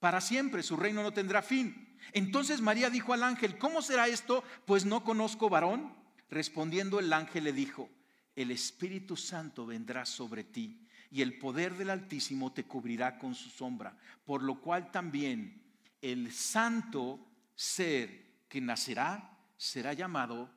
para 0.00 0.20
siempre, 0.20 0.62
su 0.64 0.76
reino 0.76 1.02
no 1.02 1.12
tendrá 1.12 1.40
fin. 1.42 1.91
Entonces 2.12 2.60
María 2.60 2.90
dijo 2.90 3.12
al 3.12 3.22
ángel, 3.22 3.58
¿cómo 3.58 3.82
será 3.82 4.08
esto? 4.08 4.42
Pues 4.66 4.84
no 4.84 5.04
conozco 5.04 5.48
varón. 5.48 5.94
Respondiendo 6.30 6.98
el 6.98 7.12
ángel 7.12 7.44
le 7.44 7.52
dijo, 7.52 7.90
el 8.34 8.50
Espíritu 8.50 9.16
Santo 9.16 9.66
vendrá 9.66 10.06
sobre 10.06 10.44
ti 10.44 10.86
y 11.10 11.20
el 11.20 11.38
poder 11.38 11.76
del 11.76 11.90
Altísimo 11.90 12.52
te 12.52 12.64
cubrirá 12.64 13.18
con 13.18 13.34
su 13.34 13.50
sombra, 13.50 13.96
por 14.24 14.42
lo 14.42 14.60
cual 14.60 14.90
también 14.90 15.62
el 16.00 16.32
santo 16.32 17.20
ser 17.54 18.46
que 18.48 18.60
nacerá 18.60 19.38
será 19.56 19.92
llamado 19.92 20.50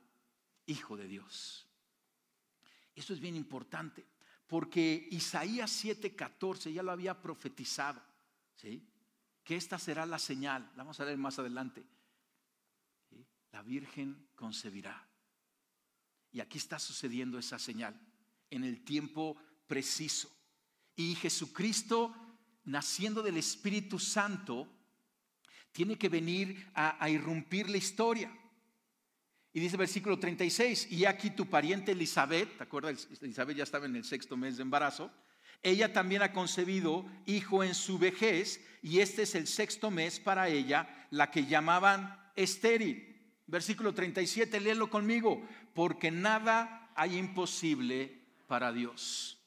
Hijo 0.65 0.95
de 0.95 1.07
Dios. 1.07 1.67
Esto 2.95 3.13
es 3.13 3.19
bien 3.19 3.35
importante, 3.35 4.05
porque 4.47 5.07
Isaías 5.11 5.69
7:14 5.83 6.71
ya 6.71 6.81
lo 6.81 6.91
había 6.91 7.21
profetizado, 7.21 8.01
¿sí? 8.55 8.81
Que 9.45 9.55
esta 9.55 9.77
será 9.77 10.05
la 10.07 10.17
señal, 10.19 10.63
la 10.75 10.83
vamos 10.83 10.99
a 10.99 11.05
leer 11.05 11.19
más 11.19 11.37
adelante. 11.37 11.85
la 13.51 13.61
Virgen 13.61 14.27
concebirá. 14.35 15.07
Y 16.31 16.41
aquí 16.41 16.57
está 16.57 16.79
sucediendo 16.79 17.39
esa 17.39 17.57
señal 17.57 17.97
en 18.49 18.65
el 18.65 18.83
tiempo 18.83 19.37
preciso. 19.67 20.29
Y 20.95 21.15
Jesucristo, 21.15 22.13
naciendo 22.65 23.21
del 23.21 23.37
Espíritu 23.37 23.99
Santo, 23.99 24.67
tiene 25.71 25.97
que 25.97 26.09
venir 26.09 26.71
a, 26.73 27.09
irrumpir 27.09 27.69
la 27.69 27.77
historia. 27.77 28.35
Y 29.53 29.59
dice 29.59 29.77
versículo 29.77 30.19
36, 30.19 30.91
y 30.91 31.05
aquí 31.05 31.29
tu 31.29 31.49
pariente 31.49 31.91
Elizabeth, 31.91 32.57
¿te 32.57 32.63
acuerdas? 32.63 33.07
Elizabeth 33.21 33.57
ya 33.57 33.63
estaba 33.63 33.85
en 33.85 33.95
el 33.95 34.03
sexto 34.03 34.35
mes 34.35 34.57
de 34.57 34.63
embarazo. 34.63 35.11
Ella 35.65 35.91
también 35.91 36.21
ha 36.21 36.31
concebido 36.31 37.07
hijo 37.25 37.63
en 37.63 37.73
su 37.73 37.97
vejez, 37.97 38.63
y 38.83 38.99
este 38.99 39.23
es 39.23 39.33
el 39.33 39.47
sexto 39.47 39.89
mes 39.89 40.19
para 40.19 40.47
ella, 40.47 41.07
la 41.09 41.31
que 41.31 41.47
llamaban 41.47 42.15
estéril. 42.35 43.19
Versículo 43.47 43.91
37, 43.91 44.59
léelo 44.59 44.91
conmigo, 44.91 45.43
porque 45.73 46.11
nada 46.11 46.91
hay 46.95 47.17
imposible 47.17 48.21
para 48.45 48.71
Dios. 48.71 49.43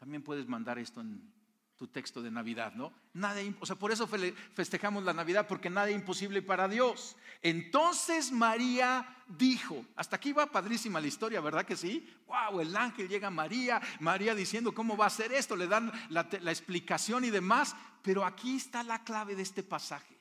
También 0.00 0.24
puedes 0.24 0.48
mandar 0.48 0.80
esto 0.80 1.00
en 1.00 1.31
tu 1.76 1.88
texto 1.88 2.22
de 2.22 2.30
Navidad, 2.30 2.74
¿no? 2.74 2.92
Nada, 3.12 3.40
o 3.60 3.66
sea, 3.66 3.76
por 3.76 3.90
eso 3.90 4.06
festejamos 4.54 5.02
la 5.04 5.12
Navidad, 5.12 5.46
porque 5.48 5.70
nada 5.70 5.88
es 5.88 5.94
imposible 5.94 6.42
para 6.42 6.68
Dios. 6.68 7.16
Entonces 7.42 8.30
María 8.30 9.24
dijo, 9.26 9.84
hasta 9.96 10.16
aquí 10.16 10.32
va 10.32 10.46
padrísima 10.46 11.00
la 11.00 11.08
historia, 11.08 11.40
¿verdad 11.40 11.66
que 11.66 11.76
sí? 11.76 12.08
Wow, 12.26 12.60
el 12.60 12.76
ángel 12.76 13.08
llega 13.08 13.28
a 13.28 13.32
María, 13.32 13.80
María 14.00 14.34
diciendo 14.34 14.72
cómo 14.72 14.96
va 14.96 15.06
a 15.06 15.10
ser 15.10 15.32
esto, 15.32 15.56
le 15.56 15.66
dan 15.66 15.90
la, 16.10 16.20
explicación 16.50 17.24
y 17.24 17.30
demás, 17.30 17.74
pero 18.02 18.24
aquí 18.24 18.56
está 18.56 18.82
la 18.82 19.02
clave 19.02 19.34
de 19.34 19.42
este 19.42 19.62
pasaje. 19.62 20.20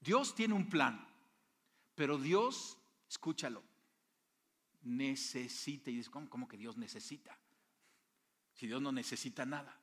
Dios 0.00 0.34
tiene 0.34 0.54
un 0.54 0.68
plan, 0.68 1.08
pero 1.94 2.18
Dios, 2.18 2.78
escúchalo, 3.08 3.62
necesita, 4.82 5.90
y 5.90 5.96
dice, 5.96 6.10
¿cómo, 6.10 6.28
¿cómo 6.28 6.46
que 6.46 6.58
Dios 6.58 6.76
necesita? 6.76 7.36
Si 8.52 8.66
Dios 8.66 8.80
no 8.80 8.92
necesita 8.92 9.44
nada 9.44 9.80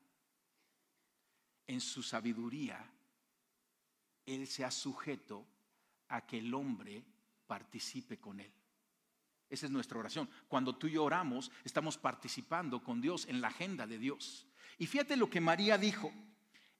en 1.71 1.79
su 1.79 2.03
sabiduría, 2.03 2.85
Él 4.25 4.45
se 4.45 4.65
ha 4.65 4.71
sujeto 4.71 5.45
a 6.09 6.25
que 6.25 6.39
el 6.39 6.53
hombre 6.53 7.01
participe 7.47 8.19
con 8.19 8.41
Él. 8.41 8.51
Esa 9.49 9.67
es 9.67 9.71
nuestra 9.71 9.99
oración. 9.99 10.29
Cuando 10.49 10.75
tú 10.75 10.87
y 10.87 10.91
yo 10.91 11.03
oramos, 11.05 11.49
estamos 11.63 11.97
participando 11.97 12.83
con 12.83 12.99
Dios 12.99 13.25
en 13.27 13.39
la 13.39 13.47
agenda 13.47 13.87
de 13.87 13.97
Dios. 13.97 14.47
Y 14.77 14.85
fíjate 14.85 15.15
lo 15.15 15.29
que 15.29 15.39
María 15.39 15.77
dijo. 15.77 16.11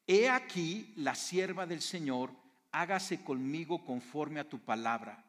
He 0.08 0.30
aquí 0.30 0.94
la 0.98 1.16
sierva 1.16 1.66
del 1.66 1.82
Señor, 1.82 2.32
hágase 2.72 3.24
conmigo 3.24 3.86
conforme 3.86 4.42
a 4.42 4.50
tu 4.50 4.60
palabra. 4.60 5.24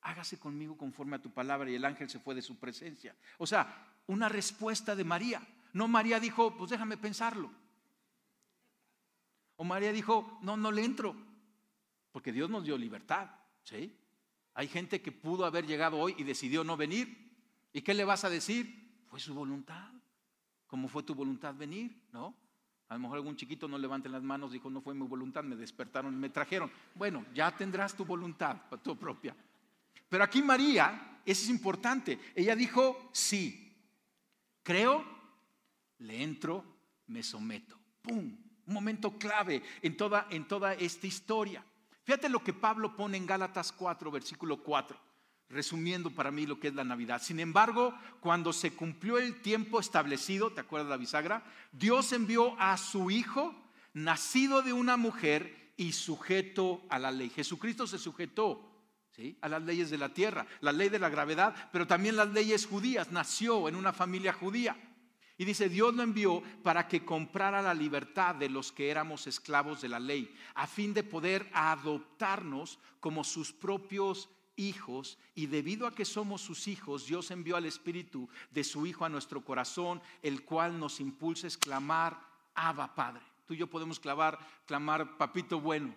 Hágase 0.00 0.38
conmigo 0.38 0.76
conforme 0.76 1.16
a 1.16 1.22
tu 1.22 1.30
palabra. 1.30 1.70
Y 1.70 1.76
el 1.76 1.84
ángel 1.84 2.10
se 2.10 2.18
fue 2.18 2.34
de 2.34 2.42
su 2.42 2.58
presencia. 2.58 3.14
O 3.38 3.46
sea, 3.46 3.94
una 4.08 4.28
respuesta 4.28 4.96
de 4.96 5.04
María. 5.04 5.40
No 5.72 5.86
María 5.86 6.18
dijo, 6.18 6.56
pues 6.56 6.70
déjame 6.70 6.96
pensarlo. 6.96 7.67
O 9.58 9.64
María 9.64 9.92
dijo, 9.92 10.38
no, 10.40 10.56
no 10.56 10.70
le 10.70 10.84
entro, 10.84 11.16
porque 12.12 12.32
Dios 12.32 12.48
nos 12.48 12.64
dio 12.64 12.78
libertad. 12.78 13.28
¿sí? 13.64 13.92
Hay 14.54 14.68
gente 14.68 15.02
que 15.02 15.10
pudo 15.10 15.44
haber 15.44 15.66
llegado 15.66 15.98
hoy 15.98 16.14
y 16.16 16.22
decidió 16.22 16.62
no 16.62 16.76
venir. 16.76 17.28
¿Y 17.72 17.82
qué 17.82 17.92
le 17.92 18.04
vas 18.04 18.22
a 18.22 18.30
decir? 18.30 19.02
Fue 19.08 19.18
su 19.18 19.34
voluntad. 19.34 19.90
¿Cómo 20.68 20.86
fue 20.86 21.02
tu 21.02 21.12
voluntad 21.12 21.56
venir? 21.56 22.04
¿No? 22.12 22.36
A 22.88 22.94
lo 22.94 23.00
mejor 23.00 23.16
algún 23.16 23.34
chiquito 23.34 23.66
no 23.66 23.78
levante 23.78 24.08
las 24.08 24.22
manos, 24.22 24.52
dijo, 24.52 24.70
no 24.70 24.80
fue 24.80 24.94
mi 24.94 25.06
voluntad, 25.06 25.42
me 25.42 25.56
despertaron 25.56 26.14
y 26.14 26.16
me 26.16 26.30
trajeron. 26.30 26.70
Bueno, 26.94 27.26
ya 27.34 27.54
tendrás 27.54 27.96
tu 27.96 28.04
voluntad, 28.04 28.56
tu 28.82 28.96
propia. 28.96 29.34
Pero 30.08 30.22
aquí 30.22 30.40
María, 30.40 31.20
eso 31.26 31.42
es 31.42 31.50
importante. 31.50 32.18
Ella 32.32 32.54
dijo, 32.54 33.10
sí, 33.12 33.76
creo, 34.62 35.04
le 35.98 36.22
entro, 36.22 36.64
me 37.08 37.24
someto. 37.24 37.76
¡Pum! 38.00 38.47
Un 38.68 38.74
momento 38.74 39.18
clave 39.18 39.62
en 39.82 39.96
toda, 39.96 40.26
en 40.30 40.46
toda 40.46 40.74
esta 40.74 41.06
historia. 41.06 41.64
Fíjate 42.04 42.28
lo 42.28 42.44
que 42.44 42.52
Pablo 42.52 42.94
pone 42.94 43.16
en 43.16 43.26
Gálatas 43.26 43.72
4, 43.72 44.10
versículo 44.10 44.62
4, 44.62 44.96
resumiendo 45.48 46.10
para 46.10 46.30
mí 46.30 46.46
lo 46.46 46.60
que 46.60 46.68
es 46.68 46.74
la 46.74 46.84
Navidad. 46.84 47.20
Sin 47.22 47.40
embargo, 47.40 47.94
cuando 48.20 48.52
se 48.52 48.72
cumplió 48.72 49.18
el 49.18 49.40
tiempo 49.40 49.80
establecido, 49.80 50.52
¿te 50.52 50.60
acuerdas 50.60 50.88
de 50.88 50.90
la 50.90 50.96
bisagra? 50.98 51.44
Dios 51.72 52.12
envió 52.12 52.60
a 52.60 52.76
su 52.76 53.10
Hijo, 53.10 53.54
nacido 53.94 54.60
de 54.60 54.74
una 54.74 54.98
mujer 54.98 55.72
y 55.78 55.92
sujeto 55.92 56.82
a 56.90 56.98
la 56.98 57.10
ley. 57.10 57.30
Jesucristo 57.30 57.86
se 57.86 57.98
sujetó 57.98 58.70
¿sí? 59.12 59.38
a 59.40 59.48
las 59.48 59.62
leyes 59.62 59.88
de 59.88 59.96
la 59.96 60.10
tierra, 60.10 60.46
la 60.60 60.72
ley 60.72 60.90
de 60.90 60.98
la 60.98 61.08
gravedad, 61.08 61.54
pero 61.72 61.86
también 61.86 62.16
las 62.16 62.28
leyes 62.28 62.66
judías. 62.66 63.12
Nació 63.12 63.68
en 63.68 63.76
una 63.76 63.94
familia 63.94 64.34
judía. 64.34 64.76
Y 65.40 65.44
dice, 65.44 65.68
Dios 65.68 65.94
lo 65.94 66.02
envió 66.02 66.42
para 66.64 66.88
que 66.88 67.04
comprara 67.04 67.62
la 67.62 67.72
libertad 67.72 68.34
de 68.34 68.48
los 68.48 68.72
que 68.72 68.90
éramos 68.90 69.28
esclavos 69.28 69.80
de 69.80 69.88
la 69.88 70.00
ley, 70.00 70.34
a 70.54 70.66
fin 70.66 70.92
de 70.92 71.04
poder 71.04 71.48
adoptarnos 71.54 72.80
como 72.98 73.22
sus 73.22 73.52
propios 73.52 74.28
hijos. 74.56 75.16
Y 75.36 75.46
debido 75.46 75.86
a 75.86 75.94
que 75.94 76.04
somos 76.04 76.40
sus 76.40 76.66
hijos, 76.66 77.06
Dios 77.06 77.30
envió 77.30 77.56
al 77.56 77.66
Espíritu 77.66 78.28
de 78.50 78.64
su 78.64 78.84
Hijo 78.84 79.04
a 79.04 79.08
nuestro 79.08 79.44
corazón, 79.44 80.02
el 80.22 80.44
cual 80.44 80.76
nos 80.76 80.98
impulsa 80.98 81.46
a 81.46 81.50
exclamar, 81.50 82.20
Abba 82.56 82.92
Padre. 82.96 83.22
Tú 83.46 83.54
y 83.54 83.58
yo 83.58 83.70
podemos 83.70 84.00
clamar, 84.00 84.40
clamar, 84.66 85.16
papito 85.16 85.60
bueno. 85.60 85.94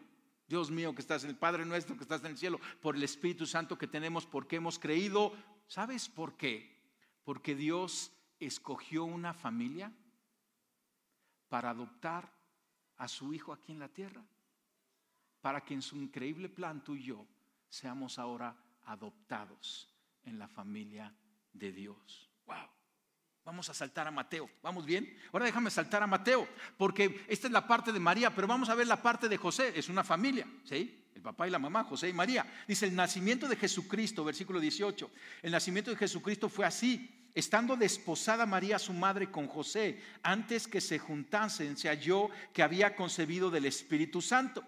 Dios 0.47 0.69
mío 0.69 0.93
que 0.93 1.01
estás 1.01 1.23
en 1.23 1.31
el 1.31 1.37
Padre 1.37 1.65
nuestro 1.65 1.95
que 1.95 2.03
estás 2.03 2.21
en 2.21 2.31
el 2.31 2.37
cielo, 2.37 2.59
por 2.79 2.95
el 2.95 3.01
Espíritu 3.01 3.47
Santo 3.47 3.77
que 3.77 3.87
tenemos, 3.87 4.27
porque 4.27 4.57
hemos 4.57 4.77
creído. 4.77 5.33
¿Sabes 5.67 6.09
por 6.09 6.37
qué? 6.37 6.77
Porque 7.23 7.55
Dios 7.55 8.11
escogió 8.45 9.03
una 9.03 9.33
familia 9.33 9.91
para 11.49 11.69
adoptar 11.69 12.31
a 12.97 13.07
su 13.07 13.33
hijo 13.33 13.51
aquí 13.51 13.71
en 13.71 13.79
la 13.79 13.89
tierra, 13.89 14.23
para 15.41 15.61
que 15.61 15.73
en 15.73 15.81
su 15.81 15.97
increíble 15.97 16.49
plan 16.49 16.83
tú 16.83 16.95
y 16.95 17.03
yo 17.03 17.25
seamos 17.67 18.19
ahora 18.19 18.55
adoptados 18.85 19.89
en 20.23 20.37
la 20.37 20.47
familia 20.47 21.13
de 21.53 21.71
Dios. 21.71 22.29
Wow. 22.45 22.69
Vamos 23.43 23.69
a 23.69 23.73
saltar 23.73 24.07
a 24.07 24.11
Mateo. 24.11 24.49
¿Vamos 24.61 24.85
bien? 24.85 25.17
Ahora 25.33 25.45
déjame 25.45 25.71
saltar 25.71 26.03
a 26.03 26.07
Mateo, 26.07 26.47
porque 26.77 27.25
esta 27.27 27.47
es 27.47 27.53
la 27.53 27.67
parte 27.67 27.91
de 27.91 27.99
María, 27.99 28.33
pero 28.33 28.47
vamos 28.47 28.69
a 28.69 28.75
ver 28.75 28.87
la 28.87 29.01
parte 29.01 29.27
de 29.27 29.37
José. 29.37 29.73
Es 29.75 29.89
una 29.89 30.03
familia, 30.03 30.47
¿sí? 30.63 31.09
El 31.15 31.21
papá 31.21 31.47
y 31.47 31.51
la 31.51 31.59
mamá, 31.59 31.83
José 31.83 32.09
y 32.09 32.13
María. 32.13 32.45
Dice 32.67 32.85
el 32.85 32.95
nacimiento 32.95 33.47
de 33.47 33.55
Jesucristo, 33.55 34.23
versículo 34.23 34.59
18. 34.59 35.09
El 35.41 35.51
nacimiento 35.51 35.89
de 35.91 35.97
Jesucristo 35.97 36.49
fue 36.49 36.65
así 36.65 37.20
estando 37.33 37.75
desposada 37.75 38.45
María 38.45 38.79
su 38.79 38.93
madre 38.93 39.31
con 39.31 39.47
José, 39.47 40.01
antes 40.23 40.67
que 40.67 40.81
se 40.81 40.99
juntasen, 40.99 41.77
se 41.77 41.89
halló 41.89 42.29
que 42.53 42.63
había 42.63 42.95
concebido 42.95 43.49
del 43.49 43.65
Espíritu 43.65 44.21
Santo. 44.21 44.63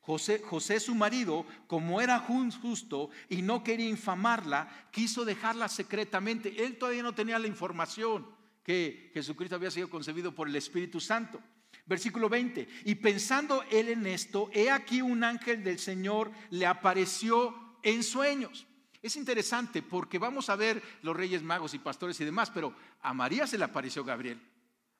José, 0.00 0.40
José 0.42 0.80
su 0.80 0.94
marido, 0.94 1.44
como 1.66 2.00
era 2.00 2.18
justo 2.20 3.10
y 3.28 3.42
no 3.42 3.62
quería 3.62 3.88
infamarla, 3.88 4.88
quiso 4.90 5.24
dejarla 5.24 5.68
secretamente. 5.68 6.64
Él 6.64 6.78
todavía 6.78 7.02
no 7.02 7.14
tenía 7.14 7.38
la 7.38 7.46
información 7.46 8.26
que 8.62 9.10
Jesucristo 9.12 9.56
había 9.56 9.70
sido 9.70 9.90
concebido 9.90 10.34
por 10.34 10.48
el 10.48 10.56
Espíritu 10.56 11.00
Santo. 11.00 11.40
Versículo 11.84 12.28
20. 12.28 12.68
Y 12.84 12.94
pensando 12.96 13.62
él 13.70 13.88
en 13.88 14.06
esto, 14.06 14.50
he 14.52 14.70
aquí 14.70 15.02
un 15.02 15.24
ángel 15.24 15.64
del 15.64 15.78
Señor 15.78 16.30
le 16.50 16.66
apareció 16.66 17.54
en 17.82 18.02
sueños. 18.02 18.67
Es 19.00 19.16
interesante 19.16 19.82
porque 19.82 20.18
vamos 20.18 20.50
a 20.50 20.56
ver 20.56 20.82
los 21.02 21.16
reyes 21.16 21.42
magos 21.42 21.74
y 21.74 21.78
pastores 21.78 22.20
y 22.20 22.24
demás, 22.24 22.50
pero 22.50 22.74
a 23.00 23.14
María 23.14 23.46
se 23.46 23.58
le 23.58 23.64
apareció 23.64 24.04
Gabriel. 24.04 24.40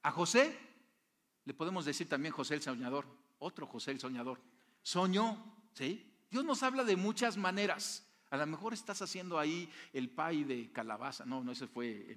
A 0.03 0.13
José 0.13 0.57
le 1.45 1.55
podemos 1.55 1.85
decir 1.85 2.09
también 2.09 2.33
José 2.33 2.55
el 2.55 2.63
soñador, 2.63 3.07
otro 3.39 3.67
José 3.67 3.91
el 3.91 4.01
soñador. 4.01 4.41
Soñó, 4.83 5.69
¿sí? 5.73 6.09
Dios 6.31 6.45
nos 6.45 6.63
habla 6.63 6.85
de 6.85 6.97
muchas 6.97 7.37
maneras. 7.37 8.07
A 8.31 8.37
lo 8.37 8.47
mejor 8.47 8.75
estás 8.75 9.01
haciendo 9.03 9.39
ahí 9.39 9.69
el 9.93 10.11
pay 10.11 10.45
de 10.45 10.71
calabaza. 10.71 11.25
No, 11.25 11.43
no, 11.43 11.53
ese 11.53 11.67
fue 11.67 12.15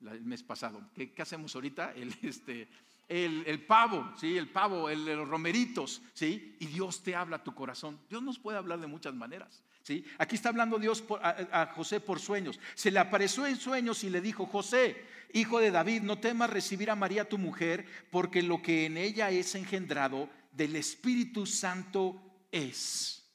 el 0.00 0.22
mes 0.22 0.42
pasado. 0.42 0.90
¿Qué, 0.94 1.14
hacemos 1.18 1.54
ahorita? 1.54 1.92
El, 1.96 2.14
este, 2.22 2.68
el, 3.08 3.64
pavo, 3.66 4.12
¿sí? 4.18 4.36
El 4.36 4.50
pavo, 4.50 4.88
el, 4.88 5.04
los 5.04 5.28
romeritos, 5.28 6.02
¿sí? 6.12 6.56
Y 6.60 6.66
Dios 6.66 7.02
te 7.02 7.16
habla 7.16 7.36
a 7.36 7.44
tu 7.44 7.54
corazón. 7.54 7.98
Dios 8.08 8.22
nos 8.22 8.38
puede 8.38 8.58
hablar 8.58 8.80
de 8.80 8.86
muchas 8.86 9.14
maneras. 9.14 9.62
Aquí 10.18 10.36
está 10.36 10.48
hablando 10.48 10.78
Dios 10.78 11.04
a, 11.20 11.66
José 11.74 12.00
por 12.00 12.18
sueños. 12.18 12.58
Se 12.74 12.90
le 12.90 12.98
apareció 12.98 13.46
en 13.46 13.56
sueños 13.56 14.02
y 14.04 14.10
le 14.10 14.20
dijo, 14.20 14.46
José, 14.46 15.04
hijo 15.32 15.58
de 15.58 15.70
David, 15.70 16.02
no 16.02 16.18
temas 16.18 16.50
recibir 16.50 16.90
a 16.90 16.96
María 16.96 17.28
tu 17.28 17.36
mujer, 17.36 17.86
porque 18.10 18.42
lo 18.42 18.62
que 18.62 18.86
en 18.86 18.96
ella 18.96 19.30
es 19.30 19.54
engendrado 19.54 20.30
del 20.52 20.76
Espíritu 20.76 21.44
Santo 21.44 22.46
es. 22.50 23.30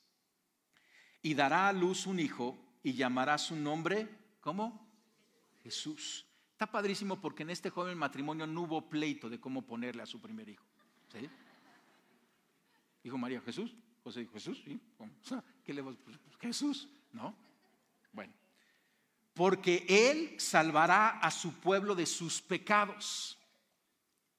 Y 1.22 1.36
dará 1.36 1.68
a 1.68 1.74
luz 1.74 2.08
un 2.08 2.20
hijo 2.20 2.58
y 2.82 2.94
llamará 2.94 3.38
su 3.38 3.56
nombre, 3.56 4.08
¿cómo? 4.40 4.88
Jesús. 5.64 6.26
Está 6.54 6.66
padrísimo 6.72 7.22
porque 7.22 7.44
en 7.44 7.52
este 7.52 7.70
joven 7.70 7.98
matrimonio 7.98 8.48
no 8.48 8.62
hubo 8.62 8.90
pleito 8.90 9.30
de 9.30 9.40
cómo 9.40 9.62
ponerle 9.62 10.02
a 10.02 10.08
su 10.08 10.20
primer 10.20 10.50
hijo. 10.50 10.66
¿Sí? 11.14 11.30
Dijo 13.04 13.18
María, 13.18 13.40
Jesús, 13.42 13.76
Dijo, 14.16 14.34
Jesús, 14.34 14.62
sí. 14.64 14.80
¿Qué 15.64 15.82
vas 15.82 15.96
pues, 16.04 16.18
Jesús, 16.40 16.90
¿no? 17.12 17.36
Bueno, 18.12 18.34
porque 19.34 19.86
Él 19.88 20.40
salvará 20.40 21.20
a 21.20 21.32
su 21.32 21.54
pueblo 21.54 21.96
de 21.96 22.06
sus 22.06 22.42
pecados. 22.42 23.38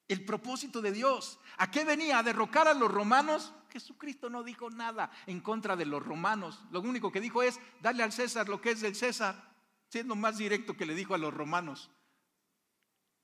El 0.08 0.24
propósito 0.24 0.82
de 0.82 0.92
Dios. 0.92 1.38
¿A 1.58 1.70
qué 1.70 1.84
venía? 1.84 2.18
¿A 2.18 2.22
derrocar 2.22 2.66
a 2.66 2.74
los 2.74 2.90
romanos? 2.90 3.52
Jesucristo 3.70 4.28
no 4.28 4.42
dijo 4.42 4.70
nada 4.70 5.10
en 5.26 5.40
contra 5.40 5.76
de 5.76 5.86
los 5.86 6.04
romanos. 6.04 6.62
Lo 6.70 6.80
único 6.80 7.12
que 7.12 7.20
dijo 7.20 7.42
es, 7.42 7.60
darle 7.80 8.02
al 8.02 8.12
César 8.12 8.48
lo 8.48 8.60
que 8.60 8.72
es 8.72 8.80
del 8.80 8.96
César, 8.96 9.54
siendo 9.88 10.16
más 10.16 10.38
directo 10.38 10.76
que 10.76 10.86
le 10.86 10.94
dijo 10.94 11.14
a 11.14 11.18
los 11.18 11.32
romanos. 11.32 11.90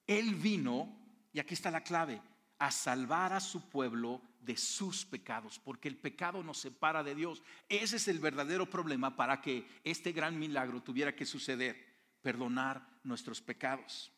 Él 0.06 0.37
vino, 0.37 0.96
y 1.32 1.40
aquí 1.40 1.54
está 1.54 1.70
la 1.70 1.82
clave, 1.82 2.22
a 2.59 2.70
salvar 2.70 3.32
a 3.32 3.40
su 3.40 3.68
pueblo 3.68 4.22
de 4.46 4.56
sus 4.56 5.04
pecados, 5.04 5.59
porque 5.59 5.88
el 5.88 5.96
pecado 5.96 6.42
nos 6.42 6.59
separa 6.59 7.02
de 7.02 7.14
Dios. 7.14 7.42
Ese 7.68 7.96
es 7.96 8.09
el 8.09 8.20
verdadero 8.20 8.70
problema 8.70 9.16
para 9.16 9.42
que 9.42 9.66
este 9.85 10.12
gran 10.12 10.38
milagro 10.38 10.82
tuviera 10.82 11.14
que 11.14 11.26
suceder, 11.26 11.76
perdonar 12.22 12.88
nuestros 13.02 13.42
pecados. 13.42 14.12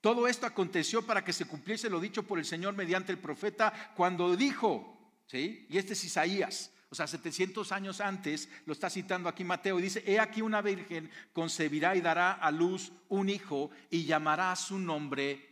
Todo 0.00 0.28
esto 0.28 0.46
aconteció 0.46 1.06
para 1.06 1.24
que 1.24 1.32
se 1.32 1.46
cumpliese 1.46 1.88
lo 1.88 2.00
dicho 2.00 2.24
por 2.24 2.38
el 2.38 2.44
Señor 2.44 2.74
mediante 2.74 3.12
el 3.12 3.18
profeta 3.18 3.92
cuando 3.96 4.36
dijo, 4.36 5.14
¿sí? 5.26 5.66
Y 5.70 5.78
este 5.78 5.94
es 5.94 6.04
Isaías, 6.04 6.72
o 6.90 6.94
sea, 6.94 7.06
700 7.06 7.72
años 7.72 8.00
antes, 8.00 8.50
lo 8.66 8.74
está 8.74 8.90
citando 8.90 9.28
aquí 9.28 9.44
Mateo, 9.44 9.78
y 9.78 9.82
dice, 9.82 10.04
he 10.06 10.20
aquí 10.20 10.42
una 10.42 10.60
virgen 10.60 11.10
concebirá 11.32 11.96
y 11.96 12.02
dará 12.02 12.32
a 12.32 12.50
luz 12.50 12.92
un 13.08 13.30
hijo 13.30 13.70
y 13.90 14.04
llamará 14.04 14.52
a 14.52 14.56
su 14.56 14.78
nombre 14.78 15.48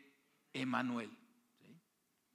Emanuel. 0.53 1.20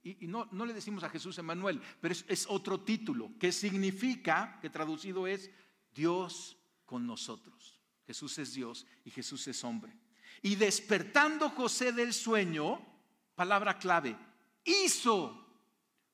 Y, 0.06 0.28
no, 0.28 0.48
no, 0.52 0.64
le 0.64 0.72
decimos 0.72 1.02
a 1.02 1.08
Jesús 1.08 1.36
Emanuel, 1.38 1.82
pero 2.00 2.14
es, 2.28 2.46
otro 2.48 2.80
título 2.82 3.32
que 3.40 3.50
significa, 3.50 4.56
que 4.60 4.70
traducido 4.70 5.26
es 5.26 5.50
Dios 5.92 6.56
con 6.84 7.08
nosotros. 7.08 7.80
Jesús 8.06 8.38
es 8.38 8.54
Dios 8.54 8.86
y 9.04 9.10
Jesús 9.10 9.48
es 9.48 9.64
hombre. 9.64 9.92
Y 10.42 10.54
despertando 10.54 11.48
José 11.48 11.90
del 11.90 12.12
sueño, 12.12 12.80
palabra 13.34 13.78
clave, 13.78 14.16
hizo 14.64 15.44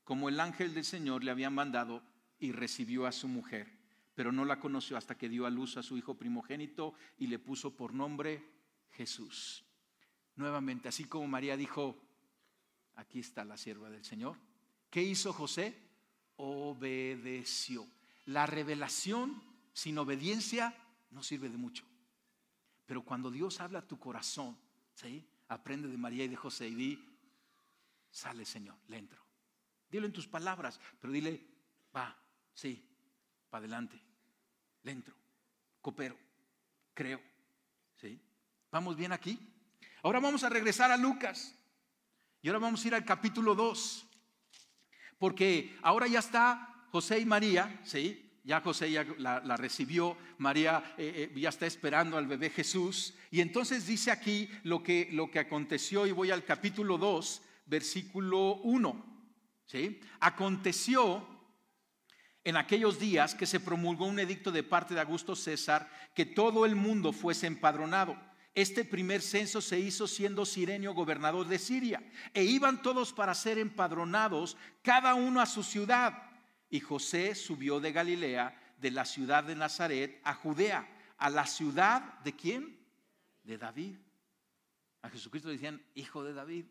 como 0.04 0.30
el 0.30 0.40
ángel 0.40 0.72
del 0.72 0.86
Señor 0.86 1.22
le 1.22 1.30
había 1.30 1.50
mandado 1.50 2.02
y 2.38 2.52
recibió 2.52 3.06
a 3.06 3.12
su 3.12 3.28
mujer, 3.28 3.78
pero 4.14 4.32
no 4.32 4.46
la 4.46 4.58
conoció 4.58 4.96
hasta 4.96 5.18
que 5.18 5.28
dio 5.28 5.44
a 5.44 5.50
luz 5.50 5.76
a 5.76 5.82
su 5.82 5.98
hijo 5.98 6.16
primogénito 6.16 6.94
y 7.18 7.26
le 7.26 7.38
puso 7.38 7.76
por 7.76 7.92
nombre 7.92 8.42
Jesús. 8.92 9.66
Nuevamente, 10.34 10.88
así 10.88 11.04
como 11.04 11.28
María 11.28 11.58
dijo, 11.58 12.02
aquí 12.96 13.20
está 13.20 13.44
la 13.44 13.56
sierva 13.56 13.90
del 13.90 14.04
Señor. 14.04 14.36
¿Qué 14.90 15.02
hizo 15.02 15.32
José? 15.32 15.76
Obedeció. 16.36 17.86
La 18.26 18.46
revelación 18.46 19.42
sin 19.72 19.98
obediencia 19.98 20.74
no 21.10 21.22
sirve 21.22 21.48
de 21.48 21.56
mucho. 21.56 21.84
Pero 22.86 23.02
cuando 23.02 23.30
Dios 23.30 23.60
habla 23.60 23.80
a 23.80 23.86
tu 23.86 23.98
corazón, 23.98 24.56
¿sí? 24.94 25.24
aprende 25.48 25.88
de 25.88 25.96
María 25.96 26.24
y 26.24 26.28
de 26.28 26.36
José 26.36 26.68
y 26.68 26.74
di, 26.74 27.08
sale 28.10 28.44
Señor, 28.44 28.76
le 28.88 28.98
entro. 28.98 29.22
Dilo 29.90 30.06
en 30.06 30.12
tus 30.12 30.26
palabras, 30.26 30.80
pero 31.00 31.12
dile, 31.12 31.46
va, 31.94 32.16
sí, 32.54 32.82
para 33.50 33.60
adelante, 33.60 34.00
le 34.82 34.92
entro, 34.92 35.14
coopero, 35.80 36.16
creo. 36.94 37.20
¿sí? 38.00 38.18
¿Vamos 38.70 38.96
bien 38.96 39.12
aquí? 39.12 39.38
Ahora 40.02 40.18
vamos 40.18 40.42
a 40.44 40.48
regresar 40.48 40.90
a 40.90 40.96
Lucas. 40.96 41.54
Y 42.42 42.48
ahora 42.48 42.58
vamos 42.58 42.84
a 42.84 42.88
ir 42.88 42.94
al 42.96 43.04
capítulo 43.04 43.54
2. 43.54 44.04
Porque 45.16 45.76
ahora 45.82 46.08
ya 46.08 46.18
está 46.18 46.86
José 46.90 47.20
y 47.20 47.24
María, 47.24 47.80
¿sí? 47.84 48.28
Ya 48.42 48.60
José 48.60 48.90
ya 48.90 49.06
la, 49.18 49.56
recibió, 49.56 50.16
María 50.38 50.82
eh, 50.98 51.30
eh, 51.32 51.40
ya 51.40 51.50
está 51.50 51.66
esperando 51.66 52.18
al 52.18 52.26
bebé 52.26 52.50
Jesús. 52.50 53.14
Y 53.30 53.40
entonces 53.40 53.86
dice 53.86 54.10
aquí 54.10 54.50
lo 54.64 54.82
que, 54.82 55.08
lo 55.12 55.30
que 55.30 55.38
aconteció, 55.38 56.04
y 56.08 56.10
voy 56.10 56.32
al 56.32 56.44
capítulo 56.44 56.98
2, 56.98 57.42
versículo 57.66 58.56
1. 58.56 59.04
¿sí? 59.66 60.00
Aconteció 60.18 61.24
en 62.42 62.56
aquellos 62.56 62.98
días 62.98 63.36
que 63.36 63.46
se 63.46 63.60
promulgó 63.60 64.06
un 64.06 64.18
edicto 64.18 64.50
de 64.50 64.64
parte 64.64 64.94
de 64.94 65.00
Augusto 65.00 65.36
César 65.36 65.88
que 66.16 66.26
todo 66.26 66.66
el 66.66 66.74
mundo 66.74 67.12
fuese 67.12 67.46
empadronado. 67.46 68.16
Este 68.54 68.84
primer 68.84 69.22
censo 69.22 69.62
se 69.62 69.78
hizo 69.78 70.06
siendo 70.06 70.44
Sirenio 70.44 70.92
gobernador 70.92 71.48
de 71.48 71.58
Siria, 71.58 72.02
e 72.34 72.44
iban 72.44 72.82
todos 72.82 73.12
para 73.12 73.34
ser 73.34 73.58
empadronados, 73.58 74.58
cada 74.82 75.14
uno 75.14 75.40
a 75.40 75.46
su 75.46 75.62
ciudad. 75.62 76.30
Y 76.68 76.80
José 76.80 77.34
subió 77.34 77.80
de 77.80 77.92
Galilea, 77.92 78.74
de 78.78 78.90
la 78.90 79.04
ciudad 79.04 79.44
de 79.44 79.54
Nazaret, 79.54 80.20
a 80.24 80.34
Judea, 80.34 80.86
a 81.16 81.30
la 81.30 81.46
ciudad 81.46 82.18
de 82.20 82.34
quién? 82.34 82.78
De 83.42 83.56
David. 83.56 83.96
A 85.00 85.08
Jesucristo 85.08 85.48
le 85.48 85.54
decían 85.54 85.82
hijo 85.94 86.22
de 86.22 86.34
David, 86.34 86.66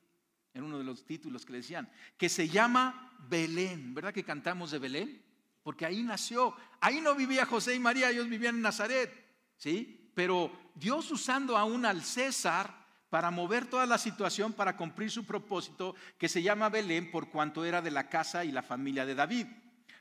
en 0.54 0.64
uno 0.64 0.78
de 0.78 0.84
los 0.84 1.06
títulos 1.06 1.46
que 1.46 1.54
le 1.54 1.60
decían, 1.60 1.90
que 2.18 2.30
se 2.30 2.48
llama 2.48 3.18
Belén. 3.30 3.94
¿Verdad 3.94 4.14
que 4.14 4.24
cantamos 4.24 4.72
de 4.72 4.80
Belén? 4.80 5.24
Porque 5.64 5.86
ahí 5.86 6.04
nació. 6.04 6.56
Ahí 6.80 7.02
no 7.02 7.16
vivía 7.16 7.46
José 7.46 7.76
y 7.76 7.80
María, 7.80 8.10
ellos 8.10 8.30
vivían 8.30 8.56
en 8.56 8.62
Nazaret. 8.62 9.12
¿Sí? 9.58 10.01
Pero 10.14 10.52
Dios 10.76 11.12
usando 11.12 11.58
aún 11.58 11.86
al 11.86 12.04
César 12.04 12.82
para 13.12 13.30
mover 13.30 13.66
toda 13.66 13.86
la 13.86 13.98
situación 13.98 14.54
para 14.54 14.78
cumplir 14.78 15.12
su 15.12 15.26
propósito 15.26 15.96
que 16.18 16.30
se 16.30 16.42
llama 16.42 16.70
Belén 16.70 17.12
por 17.12 17.30
cuanto 17.30 17.66
era 17.66 17.82
de 17.82 17.92
la 17.92 18.08
casa 18.08 18.46
y 18.46 18.54
la 18.54 18.64
familia 18.64 19.06
de 19.06 19.16
David, 19.16 19.48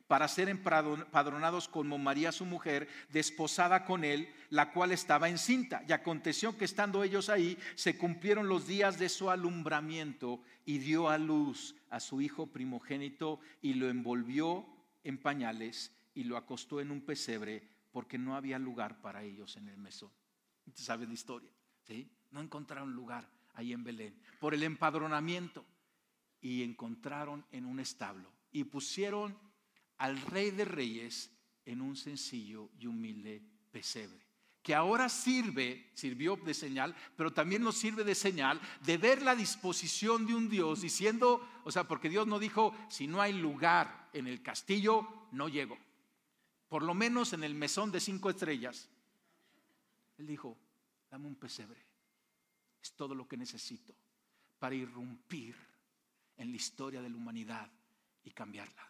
para 0.06 0.28
ser 0.28 0.48
empadronados 0.48 1.66
como 1.66 1.98
María 1.98 2.30
su 2.30 2.44
mujer, 2.44 2.88
desposada 3.10 3.84
con 3.84 4.04
él, 4.04 4.32
la 4.48 4.72
cual 4.72 4.92
estaba 4.92 5.28
encinta. 5.28 5.82
Y 5.88 5.92
aconteció 5.92 6.56
que 6.56 6.64
estando 6.64 7.02
ellos 7.02 7.28
ahí, 7.28 7.58
se 7.74 7.98
cumplieron 7.98 8.48
los 8.48 8.68
días 8.68 8.98
de 8.98 9.08
su 9.08 9.28
alumbramiento 9.28 10.40
y 10.64 10.78
dio 10.78 11.08
a 11.08 11.18
luz 11.18 11.74
a 11.90 11.98
su 11.98 12.20
hijo 12.20 12.46
primogénito 12.46 13.40
y 13.60 13.74
lo 13.74 13.88
envolvió 13.88 14.66
en 15.02 15.18
pañales 15.18 15.92
y 16.14 16.24
lo 16.24 16.36
acostó 16.36 16.80
en 16.80 16.92
un 16.92 17.00
pesebre 17.00 17.68
porque 17.90 18.18
no 18.18 18.36
había 18.36 18.58
lugar 18.58 19.00
para 19.00 19.22
ellos 19.22 19.56
en 19.56 19.68
el 19.68 19.78
mesón. 19.78 20.10
¿Usted 20.66 20.82
sabe 20.82 21.06
la 21.06 21.14
historia? 21.14 21.50
¿Sí? 21.84 22.10
No 22.30 22.40
encontraron 22.40 22.92
lugar 22.94 23.28
ahí 23.54 23.72
en 23.72 23.82
Belén 23.82 24.20
por 24.38 24.54
el 24.54 24.62
empadronamiento 24.62 25.64
y 26.40 26.62
encontraron 26.62 27.44
en 27.50 27.64
un 27.66 27.80
establo 27.80 28.32
y 28.52 28.64
pusieron 28.64 29.36
al 29.98 30.20
rey 30.20 30.50
de 30.50 30.64
reyes 30.64 31.30
en 31.64 31.80
un 31.80 31.96
sencillo 31.96 32.70
y 32.78 32.86
humilde 32.86 33.42
pesebre 33.70 34.30
que 34.62 34.74
ahora 34.74 35.08
sirve, 35.08 35.90
sirvió 35.94 36.36
de 36.36 36.52
señal, 36.52 36.94
pero 37.16 37.32
también 37.32 37.62
nos 37.62 37.76
sirve 37.76 38.04
de 38.04 38.14
señal 38.14 38.60
de 38.82 38.98
ver 38.98 39.22
la 39.22 39.34
disposición 39.34 40.26
de 40.26 40.34
un 40.34 40.50
Dios 40.50 40.82
diciendo, 40.82 41.46
o 41.64 41.72
sea, 41.72 41.84
porque 41.84 42.10
Dios 42.10 42.26
no 42.26 42.38
dijo, 42.38 42.74
si 42.90 43.06
no 43.06 43.22
hay 43.22 43.32
lugar 43.32 44.10
en 44.12 44.26
el 44.26 44.42
castillo, 44.42 45.08
no 45.32 45.48
llego 45.48 45.78
por 46.70 46.84
lo 46.84 46.94
menos 46.94 47.32
en 47.32 47.42
el 47.42 47.54
mesón 47.56 47.90
de 47.90 47.98
cinco 47.98 48.30
estrellas. 48.30 48.88
Él 50.16 50.28
dijo, 50.28 50.56
dame 51.10 51.26
un 51.26 51.34
pesebre. 51.34 51.84
Es 52.80 52.92
todo 52.92 53.12
lo 53.12 53.26
que 53.26 53.36
necesito 53.36 53.92
para 54.60 54.76
irrumpir 54.76 55.56
en 56.36 56.50
la 56.52 56.56
historia 56.56 57.02
de 57.02 57.10
la 57.10 57.16
humanidad 57.16 57.68
y 58.22 58.30
cambiarla. 58.30 58.88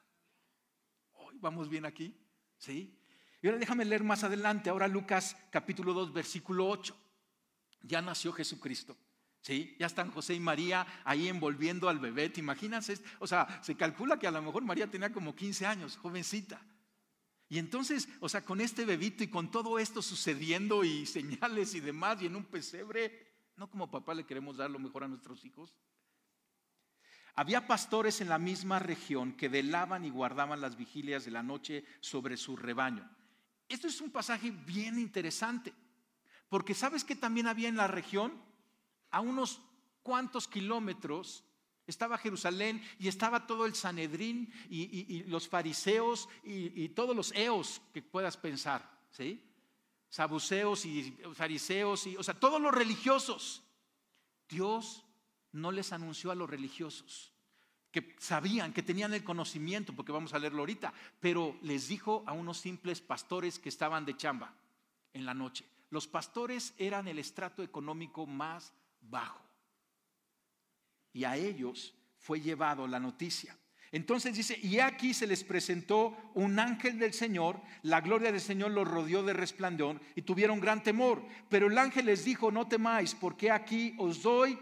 Hoy 1.15 1.39
vamos 1.41 1.71
bien 1.71 1.87
aquí, 1.87 2.15
¿sí? 2.59 2.95
Y 3.41 3.47
ahora 3.47 3.59
déjame 3.59 3.87
leer 3.87 4.05
más 4.05 4.25
adelante, 4.25 4.69
ahora 4.69 4.87
Lucas 4.87 5.35
capítulo 5.51 5.95
2, 5.95 6.13
versículo 6.13 6.69
8. 6.69 6.95
Ya 7.85 8.03
nació 8.03 8.33
Jesucristo. 8.35 8.97
¿Sí? 9.41 9.75
Ya 9.79 9.87
están 9.87 10.11
José 10.11 10.35
y 10.35 10.41
María 10.41 10.87
ahí 11.03 11.29
envolviendo 11.29 11.89
al 11.89 11.99
bebé. 11.99 12.29
¿Te 12.29 12.41
imaginas? 12.41 12.93
O 13.21 13.27
sea, 13.27 13.63
se 13.63 13.75
calcula 13.75 14.19
que 14.19 14.27
a 14.27 14.31
lo 14.31 14.43
mejor 14.43 14.63
María 14.65 14.91
tenía 14.91 15.11
como 15.11 15.35
15 15.35 15.65
años, 15.65 15.97
jovencita. 15.97 16.61
Y 17.51 17.59
entonces, 17.59 18.09
o 18.21 18.29
sea, 18.29 18.45
con 18.45 18.61
este 18.61 18.85
bebito 18.85 19.25
y 19.25 19.29
con 19.29 19.51
todo 19.51 19.81
esto 19.81 20.01
sucediendo 20.01 20.85
y 20.85 21.05
señales 21.19 21.75
y 21.75 21.81
demás 21.81 22.23
y 22.23 22.27
en 22.27 22.37
un 22.37 22.45
pesebre, 22.45 23.27
¿no 23.57 23.69
como 23.69 23.91
papá 23.91 24.15
le 24.15 24.25
queremos 24.25 24.57
dar 24.57 24.71
lo 24.71 24.79
mejor 24.79 25.03
a 25.05 25.09
nuestros 25.09 25.45
hijos? 25.45 25.75
Había 27.35 27.67
pastores 27.67 28.21
en 28.21 28.29
la 28.29 28.39
misma 28.39 28.79
región 28.79 29.33
que 29.33 29.49
velaban 29.49 30.05
y 30.05 30.11
guardaban 30.11 30.61
las 30.61 30.77
vigilias 30.77 31.25
de 31.25 31.33
la 31.33 31.43
noche 31.43 31.85
sobre 32.01 32.37
su 32.37 32.57
rebaño. 32.57 33.09
Esto 33.69 33.89
es 33.89 34.01
un 34.01 34.11
pasaje 34.11 34.53
bien 34.53 34.99
interesante, 34.99 35.75
porque 36.49 36.75
¿sabes 36.75 37.03
que 37.03 37.17
también 37.17 37.49
había 37.49 37.69
en 37.69 37.77
la 37.77 37.89
región? 37.89 38.33
A 39.11 39.21
unos 39.21 39.61
cuantos 40.05 40.47
kilómetros 40.47 41.45
estaba 41.91 42.19
Jerusalén 42.19 42.83
y 42.99 43.09
estaba 43.09 43.47
todo 43.47 43.67
el 43.67 43.75
Sanedrín 43.75 44.53
y, 44.71 45.25
los 45.25 45.49
fariseos 45.49 46.29
y, 46.43 46.89
todos 46.91 47.15
los 47.15 47.33
eos 47.33 47.83
que 47.93 48.03
puedas 48.03 48.37
pensar, 48.37 48.99
¿sí? 49.11 49.43
Sabuceos 50.09 50.87
y 50.87 51.17
fariseos, 51.35 52.07
y, 52.07 52.17
o 52.17 52.23
sea, 52.23 52.35
todos 52.35 52.61
los 52.61 52.75
religiosos. 52.75 53.63
Dios 54.49 55.05
no 55.53 55.71
les 55.71 55.93
anunció 55.93 56.31
a 56.31 56.35
los 56.35 56.49
religiosos. 56.49 57.33
que 57.93 58.15
sabían, 58.21 58.73
que 58.73 58.85
tenían 58.85 59.13
el 59.15 59.25
conocimiento, 59.25 59.93
porque 59.93 60.13
vamos 60.13 60.33
a 60.33 60.39
leerlo 60.39 60.61
ahorita, 60.61 60.93
pero 61.19 61.59
les 61.63 61.89
dijo 61.89 62.23
a 62.25 62.33
unos 62.33 62.59
simples 62.59 63.01
pastores 63.01 63.59
que 63.59 63.69
estaban 63.69 64.05
de 64.05 64.17
chamba 64.17 64.55
en 65.13 65.25
la 65.27 65.35
noche. 65.35 65.67
Los 65.91 66.07
pastores 66.07 66.73
eran 66.79 67.09
el 67.09 67.19
estrato 67.19 67.65
económico 67.65 68.27
más 68.27 68.73
bajo. 69.01 69.50
Y 71.13 71.25
a 71.25 71.37
ellos 71.37 71.95
fue 72.19 72.41
llevado 72.41 72.87
la 72.87 73.01
noticia. 73.01 73.57
Entonces 73.93 74.37
dice, 74.37 74.59
y 74.63 74.79
aquí 74.79 75.13
se 75.13 75.27
les 75.27 75.43
presentó 75.43 76.17
un 76.35 76.59
ángel 76.61 76.99
del 76.99 77.13
Señor, 77.13 77.61
la 77.83 78.01
gloria 78.01 78.31
del 78.31 78.41
Señor 78.41 78.71
los 78.71 78.87
rodeó 78.87 79.25
de 79.25 79.33
resplandor 79.33 80.01
y 80.15 80.23
tuvieron 80.23 80.61
gran 80.61 80.83
temor. 80.83 81.27
Pero 81.49 81.67
el 81.67 81.77
ángel 81.77 82.07
les 82.07 82.25
dijo, 82.25 82.53
no 82.53 82.69
temáis, 82.69 83.15
porque 83.17 83.51
aquí 83.51 83.97
os 83.99 84.23
doy 84.23 84.57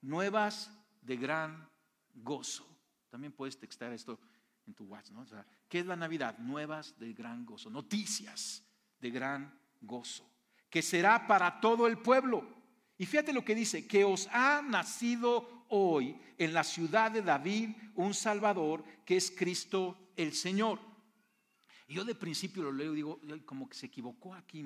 nuevas 0.00 0.70
de 1.02 1.16
gran 1.16 1.68
gozo. 2.14 2.66
También 3.10 3.32
puedes 3.32 3.58
textar 3.58 3.92
esto 3.92 4.20
en 4.66 4.74
tu 4.74 4.84
WhatsApp, 4.84 5.16
¿no? 5.16 5.26
¿qué 5.68 5.80
es 5.80 5.86
la 5.86 5.96
Navidad? 5.96 6.38
Nuevas 6.38 6.96
de 6.98 7.12
gran 7.14 7.44
gozo, 7.44 7.70
noticias 7.70 8.64
de 9.00 9.10
gran 9.10 9.58
gozo, 9.80 10.30
que 10.70 10.82
será 10.82 11.26
para 11.26 11.60
todo 11.60 11.86
el 11.88 11.98
pueblo. 11.98 12.46
Y 12.96 13.06
fíjate 13.06 13.32
lo 13.32 13.44
que 13.44 13.54
dice, 13.54 13.86
que 13.86 14.04
os 14.04 14.28
ha 14.30 14.62
nacido 14.62 15.57
hoy 15.68 16.18
en 16.36 16.52
la 16.52 16.64
ciudad 16.64 17.10
de 17.10 17.22
David 17.22 17.70
un 17.94 18.14
Salvador 18.14 18.84
que 19.04 19.16
es 19.16 19.30
Cristo 19.30 20.12
el 20.16 20.32
Señor. 20.32 20.80
Yo 21.88 22.04
de 22.04 22.14
principio 22.14 22.62
lo 22.62 22.72
leo 22.72 22.92
y 22.92 22.96
digo, 22.96 23.20
como 23.46 23.68
que 23.68 23.74
se 23.74 23.86
equivocó 23.86 24.34
aquí. 24.34 24.64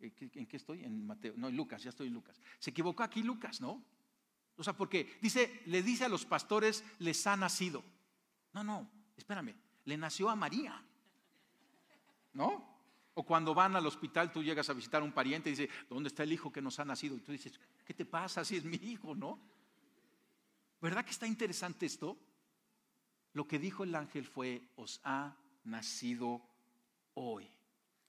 Eh, 0.00 0.12
¿En 0.34 0.46
qué 0.46 0.56
estoy? 0.56 0.84
En 0.84 1.06
Mateo. 1.06 1.34
No, 1.36 1.48
en 1.48 1.56
Lucas, 1.56 1.82
ya 1.82 1.90
estoy 1.90 2.08
en 2.08 2.14
Lucas. 2.14 2.40
Se 2.58 2.70
equivocó 2.70 3.02
aquí 3.02 3.22
Lucas, 3.22 3.60
¿no? 3.60 3.82
O 4.56 4.64
sea, 4.64 4.76
porque 4.76 5.18
dice, 5.22 5.62
le 5.66 5.82
dice 5.82 6.04
a 6.04 6.08
los 6.08 6.26
pastores, 6.26 6.84
les 6.98 7.26
ha 7.26 7.36
nacido. 7.36 7.84
No, 8.52 8.64
no, 8.64 8.90
espérame, 9.16 9.54
le 9.84 9.96
nació 9.96 10.28
a 10.28 10.36
María. 10.36 10.84
¿No? 12.32 12.78
O 13.14 13.24
cuando 13.24 13.54
van 13.54 13.74
al 13.76 13.86
hospital, 13.86 14.30
tú 14.30 14.42
llegas 14.42 14.68
a 14.68 14.74
visitar 14.74 15.00
a 15.00 15.04
un 15.04 15.12
pariente 15.12 15.48
y 15.48 15.54
dice, 15.54 15.70
¿dónde 15.88 16.08
está 16.08 16.22
el 16.22 16.32
hijo 16.32 16.52
que 16.52 16.60
nos 16.60 16.78
ha 16.78 16.84
nacido? 16.84 17.16
Y 17.16 17.20
tú 17.20 17.32
dices, 17.32 17.58
¿qué 17.84 17.94
te 17.94 18.04
pasa 18.04 18.44
si 18.44 18.56
es 18.56 18.64
mi 18.64 18.76
hijo, 18.76 19.14
no? 19.14 19.40
¿Verdad 20.80 21.04
que 21.04 21.10
está 21.10 21.26
interesante 21.26 21.86
esto? 21.86 22.16
Lo 23.32 23.46
que 23.46 23.58
dijo 23.58 23.84
el 23.84 23.94
ángel 23.94 24.24
fue, 24.24 24.62
os 24.76 25.00
ha 25.04 25.36
nacido 25.64 26.42
hoy 27.14 27.48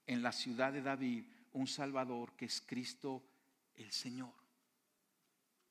en 0.06 0.22
la 0.22 0.32
ciudad 0.32 0.72
de 0.72 0.82
David 0.82 1.24
un 1.52 1.66
Salvador 1.66 2.32
que 2.36 2.46
es 2.46 2.60
Cristo 2.60 3.22
el 3.74 3.90
Señor. 3.92 4.32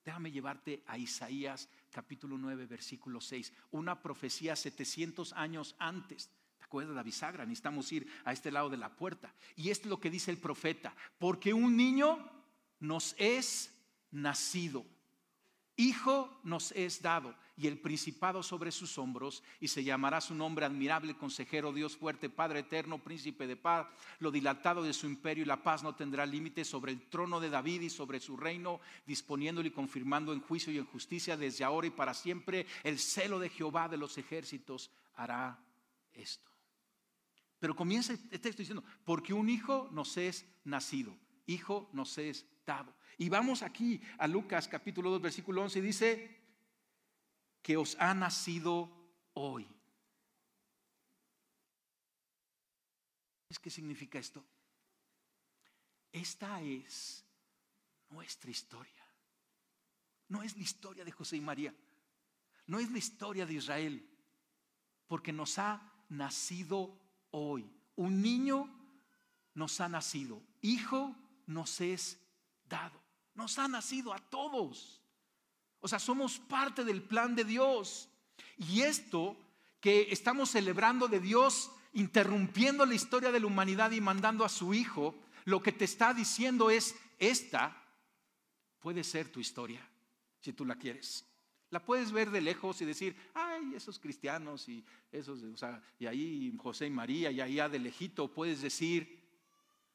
Déjame 0.04 0.32
llevarte 0.32 0.84
a 0.88 0.98
Isaías 0.98 1.70
capítulo 1.92 2.38
9, 2.38 2.66
versículo 2.66 3.22
6, 3.22 3.54
una 3.72 4.02
profecía 4.02 4.56
700 4.56 5.34
años 5.34 5.76
antes. 5.78 6.30
¿Te 6.58 6.66
acuerdas 6.66 6.90
de 6.90 6.96
la 6.96 7.04
bisagra? 7.04 7.46
Necesitamos 7.46 7.92
ir 7.92 8.08
a 8.26 8.34
este 8.34 8.52
lado 8.52 8.70
de 8.70 8.78
la 8.78 8.96
puerta. 8.96 9.34
Y 9.56 9.70
esto 9.70 9.88
es 9.88 9.90
lo 9.90 10.00
que 10.00 10.10
dice 10.10 10.32
el 10.32 10.38
profeta, 10.38 10.96
porque 11.18 11.54
un 11.54 11.76
niño 11.76 12.30
nos 12.80 13.16
es 13.18 13.74
nacido, 14.12 14.86
hijo 15.80 16.42
nos 16.44 16.74
es 16.74 17.02
dado 17.02 17.34
y 17.56 17.68
el 17.68 17.80
principado 17.80 18.44
sobre 18.44 18.72
sus 18.72 18.98
hombros, 18.98 19.44
y 19.60 19.68
se 19.70 19.84
llamará 19.84 20.22
su 20.22 20.36
nombre 20.36 20.66
admirable, 20.66 21.18
consejero, 21.18 21.74
Dios 21.74 21.96
fuerte, 21.96 22.30
Padre 22.30 22.60
eterno, 22.60 23.04
príncipe 23.04 23.48
de 23.48 23.56
paz. 23.56 23.88
Lo 24.20 24.32
dilatado 24.32 24.84
de 24.84 24.94
su 24.94 25.08
imperio 25.08 25.44
y 25.44 25.48
la 25.48 25.64
paz 25.64 25.84
no 25.84 25.96
tendrá 25.96 26.26
límite 26.26 26.64
sobre 26.64 26.92
el 26.92 27.10
trono 27.10 27.40
de 27.40 27.50
David 27.50 27.82
y 27.82 27.90
sobre 27.90 28.20
su 28.20 28.38
reino, 28.38 28.80
disponiéndolo 29.06 29.68
y 29.68 29.72
confirmando 29.72 30.32
en 30.34 30.42
juicio 30.42 30.72
y 30.72 30.78
en 30.78 30.86
justicia 30.86 31.38
desde 31.38 31.64
ahora 31.64 31.88
y 31.88 31.92
para 31.92 32.14
siempre. 32.14 32.66
El 32.84 33.00
celo 33.00 33.40
de 33.40 33.50
Jehová 33.50 33.88
de 33.88 33.98
los 33.98 34.18
ejércitos 34.18 34.92
hará 35.16 35.62
esto. 36.14 36.50
Pero 37.60 37.76
comienza 37.76 38.14
el 38.14 38.40
texto 38.40 38.62
diciendo, 38.62 38.84
porque 39.04 39.34
un 39.34 39.50
hijo 39.50 39.90
nos 39.92 40.16
es 40.18 40.46
nacido, 40.64 41.18
hijo 41.46 41.90
nos 41.94 42.18
es 42.18 42.46
dado. 42.66 42.94
Y 43.20 43.28
vamos 43.28 43.64
aquí 43.64 44.02
a 44.18 44.28
Lucas 44.28 44.70
capítulo 44.70 45.10
2, 45.12 45.22
versículo 45.22 45.62
11, 45.64 45.82
dice, 45.82 46.42
que 47.62 47.76
os 47.76 47.98
ha 48.00 48.14
nacido 48.14 48.90
hoy. 49.34 49.68
¿Qué 53.62 53.70
significa 53.70 54.18
esto? 54.20 54.42
Esta 56.14 56.62
es 56.62 57.26
nuestra 58.10 58.50
historia. 58.50 59.06
No 60.30 60.42
es 60.42 60.56
la 60.56 60.64
historia 60.64 61.04
de 61.04 61.12
José 61.12 61.36
y 61.36 61.42
María. 61.42 61.76
No 62.68 62.80
es 62.80 62.90
la 62.90 63.00
historia 63.00 63.46
de 63.46 63.56
Israel. 63.56 64.10
Porque 65.08 65.34
nos 65.34 65.60
ha 65.60 66.06
nacido 66.08 66.98
hoy. 67.32 67.70
Un 67.98 68.22
niño 68.22 68.74
nos 69.56 69.82
ha 69.82 69.90
nacido. 69.90 70.42
Hijo 70.62 71.14
nos 71.48 71.82
es 71.82 72.18
dado. 72.64 73.09
Nos 73.40 73.58
ha 73.58 73.70
nacido 73.70 74.14
a 74.14 74.20
todos. 74.20 75.02
O 75.80 75.88
sea, 75.88 75.98
somos 75.98 76.40
parte 76.40 76.84
del 76.84 77.02
plan 77.02 77.38
de 77.38 77.46
Dios. 77.46 78.10
Y 78.58 78.82
esto 78.82 79.38
que 79.80 80.12
estamos 80.12 80.50
celebrando 80.50 81.08
de 81.08 81.22
Dios, 81.22 81.72
interrumpiendo 81.94 82.86
la 82.86 82.96
historia 82.96 83.32
de 83.32 83.40
la 83.40 83.48
humanidad 83.48 83.92
y 83.92 84.02
mandando 84.02 84.44
a 84.44 84.50
su 84.50 84.74
Hijo, 84.74 85.16
lo 85.46 85.64
que 85.64 85.72
te 85.72 85.86
está 85.86 86.14
diciendo 86.14 86.70
es, 86.70 86.98
esta 87.18 87.82
puede 88.80 89.06
ser 89.06 89.32
tu 89.32 89.40
historia, 89.40 89.88
si 90.42 90.52
tú 90.52 90.66
la 90.66 90.76
quieres. 90.76 91.26
La 91.70 91.82
puedes 91.82 92.12
ver 92.12 92.32
de 92.32 92.42
lejos 92.42 92.82
y 92.82 92.86
decir, 92.86 93.16
ay, 93.34 93.74
esos 93.74 94.00
cristianos 94.00 94.68
y 94.68 94.84
esos, 95.14 95.44
o 95.44 95.56
sea, 95.56 95.82
y 95.98 96.08
ahí 96.08 96.54
José 96.58 96.88
y 96.88 96.92
María, 96.92 97.32
y 97.32 97.40
allá 97.40 97.70
de 97.70 97.80
lejito 97.80 98.34
puedes 98.34 98.62
decir, 98.62 99.24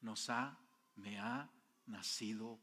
nos 0.00 0.30
ha, 0.30 0.58
me 0.96 1.18
ha 1.18 1.50
nacido 1.84 2.58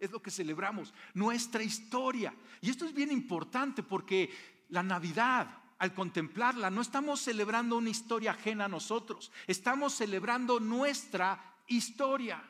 es 0.00 0.10
lo 0.10 0.22
que 0.22 0.30
celebramos, 0.30 0.92
nuestra 1.14 1.62
historia. 1.62 2.34
Y 2.60 2.70
esto 2.70 2.86
es 2.86 2.94
bien 2.94 3.12
importante 3.12 3.82
porque 3.82 4.30
la 4.70 4.82
Navidad, 4.82 5.62
al 5.78 5.94
contemplarla, 5.94 6.70
no 6.70 6.80
estamos 6.80 7.20
celebrando 7.20 7.76
una 7.76 7.90
historia 7.90 8.32
ajena 8.32 8.64
a 8.64 8.68
nosotros, 8.68 9.30
estamos 9.46 9.94
celebrando 9.94 10.58
nuestra 10.58 11.58
historia. 11.68 12.42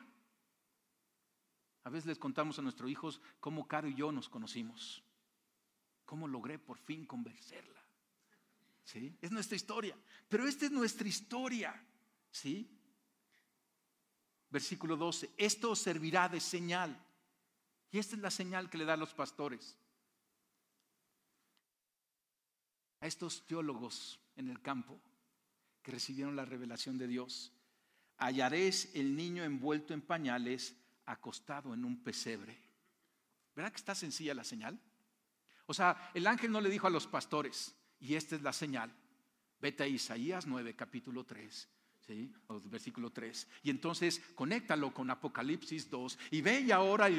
A 1.83 1.89
veces 1.89 2.07
les 2.07 2.19
contamos 2.19 2.57
a 2.57 2.61
nuestros 2.61 2.89
hijos 2.89 3.21
cómo 3.39 3.67
Caro 3.67 3.87
y 3.87 3.95
yo 3.95 4.11
nos 4.11 4.29
conocimos, 4.29 5.03
cómo 6.05 6.27
logré 6.27 6.57
por 6.57 6.77
fin 6.77 7.05
convencerla. 7.05 7.81
¿Sí? 8.83 9.15
Es 9.21 9.31
nuestra 9.31 9.55
historia, 9.55 9.95
pero 10.27 10.47
esta 10.47 10.65
es 10.65 10.71
nuestra 10.71 11.07
historia. 11.07 11.85
¿Sí? 12.31 12.77
Versículo 14.49 14.95
12, 14.95 15.31
esto 15.37 15.75
servirá 15.75 16.29
de 16.29 16.39
señal. 16.39 17.10
Y 17.91 17.99
esta 17.99 18.15
es 18.15 18.21
la 18.21 18.31
señal 18.31 18.69
que 18.69 18.77
le 18.77 18.85
da 18.85 18.93
a 18.93 18.97
los 18.97 19.13
pastores. 19.13 19.77
A 23.01 23.07
estos 23.07 23.45
teólogos 23.45 24.19
en 24.35 24.49
el 24.49 24.61
campo 24.61 24.99
que 25.83 25.91
recibieron 25.91 26.35
la 26.35 26.45
revelación 26.45 26.97
de 26.97 27.07
Dios. 27.07 27.51
Hallaréis 28.17 28.93
el 28.95 29.15
niño 29.15 29.43
envuelto 29.43 29.93
en 29.93 30.01
pañales, 30.01 30.75
acostado 31.05 31.73
en 31.73 31.83
un 31.83 32.01
pesebre. 32.03 32.57
¿Verdad 33.55 33.71
que 33.71 33.77
está 33.77 33.95
sencilla 33.95 34.33
la 34.33 34.43
señal? 34.43 34.79
O 35.65 35.73
sea, 35.73 36.11
el 36.13 36.27
ángel 36.27 36.51
no 36.51 36.61
le 36.61 36.69
dijo 36.69 36.87
a 36.87 36.91
los 36.91 37.07
pastores, 37.07 37.75
y 37.99 38.15
esta 38.15 38.35
es 38.35 38.41
la 38.41 38.53
señal. 38.53 38.91
Vete 39.59 39.83
a 39.83 39.87
Isaías 39.87 40.47
9, 40.47 40.75
capítulo 40.75 41.23
3. 41.23 41.69
¿Sí? 42.07 42.33
versículo 42.65 43.11
3. 43.11 43.47
Y 43.63 43.69
entonces 43.69 44.19
conéctalo 44.33 44.93
con 44.93 45.09
Apocalipsis 45.09 45.89
2 45.89 46.17
y 46.31 46.41
ve 46.41 46.61
y 46.61 46.71
ahora 46.71 47.09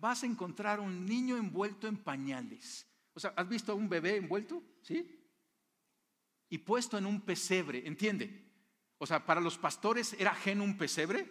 vas 0.00 0.22
a 0.22 0.26
encontrar 0.26 0.80
un 0.80 1.04
niño 1.04 1.36
envuelto 1.36 1.86
en 1.86 1.98
pañales. 1.98 2.86
O 3.12 3.20
sea, 3.20 3.32
¿has 3.36 3.48
visto 3.48 3.72
a 3.72 3.74
un 3.74 3.88
bebé 3.88 4.16
envuelto? 4.16 4.62
¿Sí? 4.82 5.18
Y 6.48 6.58
puesto 6.58 6.98
en 6.98 7.06
un 7.06 7.20
pesebre, 7.20 7.86
¿entiende? 7.86 8.50
O 8.98 9.06
sea, 9.06 9.24
para 9.24 9.40
los 9.40 9.58
pastores 9.58 10.14
era 10.14 10.32
ajeno 10.32 10.64
un 10.64 10.76
pesebre. 10.76 11.22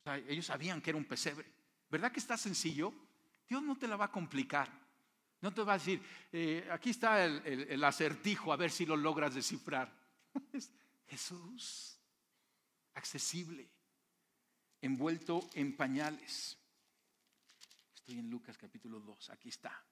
O 0.00 0.02
sea, 0.04 0.18
ellos 0.18 0.46
sabían 0.46 0.80
que 0.80 0.90
era 0.90 0.96
un 0.96 1.04
pesebre. 1.04 1.46
¿Verdad 1.90 2.12
que 2.12 2.20
está 2.20 2.36
sencillo? 2.36 2.94
Dios 3.48 3.62
no 3.62 3.76
te 3.76 3.88
la 3.88 3.96
va 3.96 4.06
a 4.06 4.12
complicar. 4.12 4.70
No 5.40 5.52
te 5.52 5.62
va 5.62 5.74
a 5.74 5.78
decir, 5.78 6.00
eh, 6.32 6.66
aquí 6.70 6.90
está 6.90 7.24
el 7.24 7.84
acertijo, 7.84 8.52
a 8.52 8.56
ver 8.56 8.70
si 8.70 8.86
lo 8.86 8.96
logras 8.96 9.34
descifrar. 9.34 9.92
Jesús, 11.06 12.00
accesible 12.94 13.73
envuelto 14.84 15.48
en 15.54 15.76
pañales. 15.76 16.58
Estoy 17.94 18.18
en 18.18 18.28
Lucas 18.28 18.58
capítulo 18.58 19.00
2, 19.00 19.30
aquí 19.30 19.48
está. 19.48 19.82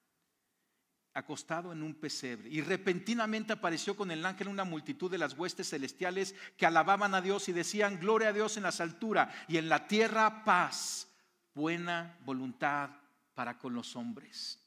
Acostado 1.15 1.71
en 1.71 1.81
un 1.81 1.95
pesebre. 1.95 2.49
Y 2.49 2.61
repentinamente 2.61 3.53
apareció 3.53 3.97
con 3.97 4.11
el 4.11 4.23
ángel 4.25 4.47
una 4.47 4.63
multitud 4.63 5.09
de 5.09 5.17
las 5.17 5.33
huestes 5.33 5.69
celestiales 5.69 6.35
que 6.57 6.67
alababan 6.67 7.15
a 7.15 7.21
Dios 7.21 7.49
y 7.49 7.53
decían, 7.53 7.99
gloria 7.99 8.29
a 8.29 8.33
Dios 8.33 8.55
en 8.57 8.63
las 8.63 8.81
alturas 8.81 9.33
y 9.47 9.57
en 9.57 9.67
la 9.67 9.87
tierra 9.87 10.43
paz, 10.43 11.07
buena 11.55 12.19
voluntad 12.23 12.91
para 13.33 13.57
con 13.57 13.73
los 13.73 13.95
hombres. 13.95 14.59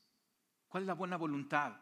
¿Cuál 0.69 0.83
es 0.83 0.87
la 0.89 0.95
buena 0.95 1.17
voluntad? 1.17 1.77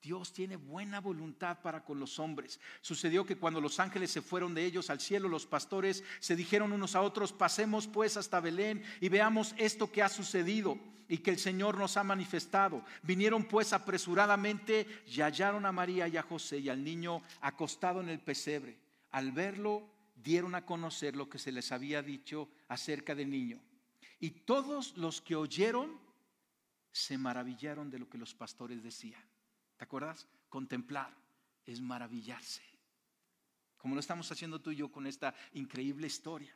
Dios 0.00 0.32
tiene 0.32 0.56
buena 0.56 1.00
voluntad 1.00 1.60
para 1.60 1.84
con 1.84 1.98
los 1.98 2.18
hombres. 2.18 2.60
Sucedió 2.80 3.24
que 3.26 3.36
cuando 3.36 3.60
los 3.60 3.80
ángeles 3.80 4.10
se 4.10 4.22
fueron 4.22 4.54
de 4.54 4.64
ellos 4.64 4.90
al 4.90 5.00
cielo, 5.00 5.28
los 5.28 5.46
pastores 5.46 6.04
se 6.20 6.36
dijeron 6.36 6.72
unos 6.72 6.94
a 6.94 7.02
otros, 7.02 7.32
pasemos 7.32 7.86
pues 7.86 8.16
hasta 8.16 8.40
Belén 8.40 8.82
y 9.00 9.08
veamos 9.08 9.54
esto 9.58 9.90
que 9.90 10.02
ha 10.02 10.08
sucedido 10.08 10.78
y 11.08 11.18
que 11.18 11.30
el 11.30 11.38
Señor 11.38 11.76
nos 11.78 11.96
ha 11.96 12.04
manifestado. 12.04 12.84
Vinieron 13.02 13.44
pues 13.44 13.72
apresuradamente 13.72 14.86
y 15.06 15.20
hallaron 15.20 15.66
a 15.66 15.72
María 15.72 16.06
y 16.06 16.16
a 16.16 16.22
José 16.22 16.58
y 16.58 16.68
al 16.68 16.84
niño 16.84 17.22
acostado 17.40 18.00
en 18.00 18.08
el 18.08 18.20
pesebre. 18.20 18.78
Al 19.10 19.32
verlo, 19.32 19.88
dieron 20.14 20.54
a 20.54 20.66
conocer 20.66 21.16
lo 21.16 21.28
que 21.28 21.38
se 21.38 21.50
les 21.52 21.72
había 21.72 22.02
dicho 22.02 22.48
acerca 22.68 23.14
del 23.14 23.30
niño. 23.30 23.60
Y 24.20 24.30
todos 24.30 24.96
los 24.96 25.20
que 25.22 25.36
oyeron 25.36 25.98
se 26.92 27.16
maravillaron 27.16 27.90
de 27.90 27.98
lo 27.98 28.08
que 28.08 28.18
los 28.18 28.34
pastores 28.34 28.82
decían. 28.82 29.22
¿Te 29.78 29.84
acuerdas? 29.84 30.26
Contemplar 30.50 31.16
es 31.64 31.80
maravillarse. 31.80 32.62
Como 33.78 33.94
lo 33.94 34.00
estamos 34.00 34.30
haciendo 34.30 34.60
tú 34.60 34.72
y 34.72 34.76
yo 34.76 34.92
con 34.92 35.06
esta 35.06 35.34
increíble 35.52 36.08
historia. 36.08 36.54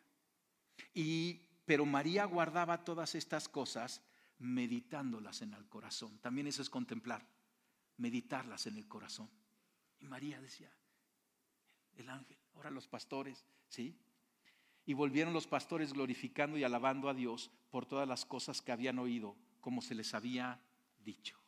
Y 0.93 1.41
pero 1.65 1.87
María 1.87 2.25
guardaba 2.25 2.85
todas 2.85 3.15
estas 3.15 3.49
cosas 3.49 4.03
meditándolas 4.39 5.43
en 5.43 5.55
el 5.55 5.69
corazón. 5.69 6.19
También 6.19 6.49
eso 6.49 6.63
es 6.63 6.69
contemplar, 6.69 7.25
meditarlas 7.97 8.67
en 8.67 8.77
el 8.77 8.89
corazón. 8.89 9.31
Y 10.01 10.09
María 10.09 10.41
decía, 10.41 10.73
el 11.95 12.09
ángel, 12.09 12.37
ahora 12.55 12.71
los 12.71 12.89
pastores, 12.89 13.45
¿sí? 13.69 13.97
Y 14.85 14.95
volvieron 14.95 15.33
los 15.33 15.47
pastores 15.47 15.93
glorificando 15.93 16.59
y 16.59 16.65
alabando 16.65 17.09
a 17.09 17.15
Dios 17.15 17.53
por 17.71 17.87
todas 17.87 18.09
las 18.09 18.27
cosas 18.27 18.61
que 18.61 18.73
habían 18.73 18.99
oído, 18.99 19.37
como 19.61 19.81
se 19.81 19.95
les 19.95 20.13
había 20.13 20.61
dicho. 20.99 21.42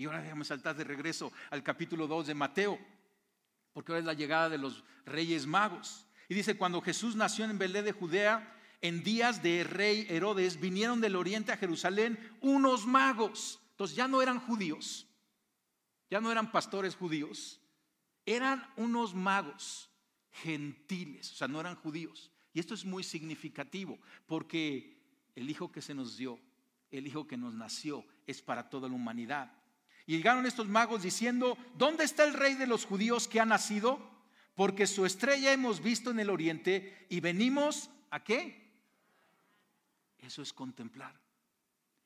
Y 0.00 0.06
ahora 0.06 0.22
déjame 0.22 0.46
saltar 0.46 0.74
de 0.74 0.82
regreso 0.82 1.30
al 1.50 1.62
capítulo 1.62 2.06
2 2.06 2.28
de 2.28 2.34
Mateo, 2.34 2.78
porque 3.74 3.92
ahora 3.92 4.00
es 4.00 4.06
la 4.06 4.14
llegada 4.14 4.48
de 4.48 4.56
los 4.56 4.82
reyes 5.04 5.46
magos. 5.46 6.06
Y 6.26 6.32
dice, 6.32 6.56
cuando 6.56 6.80
Jesús 6.80 7.16
nació 7.16 7.44
en 7.44 7.58
Belén 7.58 7.84
de 7.84 7.92
Judea, 7.92 8.50
en 8.80 9.02
días 9.02 9.42
de 9.42 9.62
rey 9.62 10.06
Herodes, 10.08 10.58
vinieron 10.58 11.02
del 11.02 11.16
oriente 11.16 11.52
a 11.52 11.58
Jerusalén 11.58 12.18
unos 12.40 12.86
magos. 12.86 13.60
Entonces 13.72 13.94
ya 13.94 14.08
no 14.08 14.22
eran 14.22 14.40
judíos, 14.40 15.06
ya 16.08 16.18
no 16.18 16.32
eran 16.32 16.50
pastores 16.50 16.96
judíos, 16.96 17.60
eran 18.24 18.66
unos 18.76 19.14
magos 19.14 19.90
gentiles, 20.30 21.30
o 21.32 21.34
sea, 21.34 21.46
no 21.46 21.60
eran 21.60 21.76
judíos. 21.76 22.32
Y 22.54 22.60
esto 22.60 22.72
es 22.72 22.86
muy 22.86 23.02
significativo, 23.02 23.98
porque 24.24 24.96
el 25.34 25.50
Hijo 25.50 25.70
que 25.70 25.82
se 25.82 25.92
nos 25.92 26.16
dio, 26.16 26.40
el 26.90 27.06
Hijo 27.06 27.26
que 27.26 27.36
nos 27.36 27.52
nació, 27.52 28.06
es 28.26 28.40
para 28.40 28.70
toda 28.70 28.88
la 28.88 28.94
humanidad. 28.94 29.59
Y 30.10 30.16
llegaron 30.16 30.44
estos 30.44 30.66
magos 30.66 31.04
diciendo, 31.04 31.56
¿dónde 31.78 32.02
está 32.02 32.24
el 32.24 32.34
rey 32.34 32.56
de 32.56 32.66
los 32.66 32.84
judíos 32.84 33.28
que 33.28 33.38
ha 33.38 33.46
nacido? 33.46 34.00
Porque 34.56 34.88
su 34.88 35.06
estrella 35.06 35.52
hemos 35.52 35.80
visto 35.80 36.10
en 36.10 36.18
el 36.18 36.30
oriente 36.30 37.06
y 37.08 37.20
venimos 37.20 37.90
a 38.10 38.24
qué? 38.24 38.72
Eso 40.18 40.42
es 40.42 40.52
contemplar. 40.52 41.14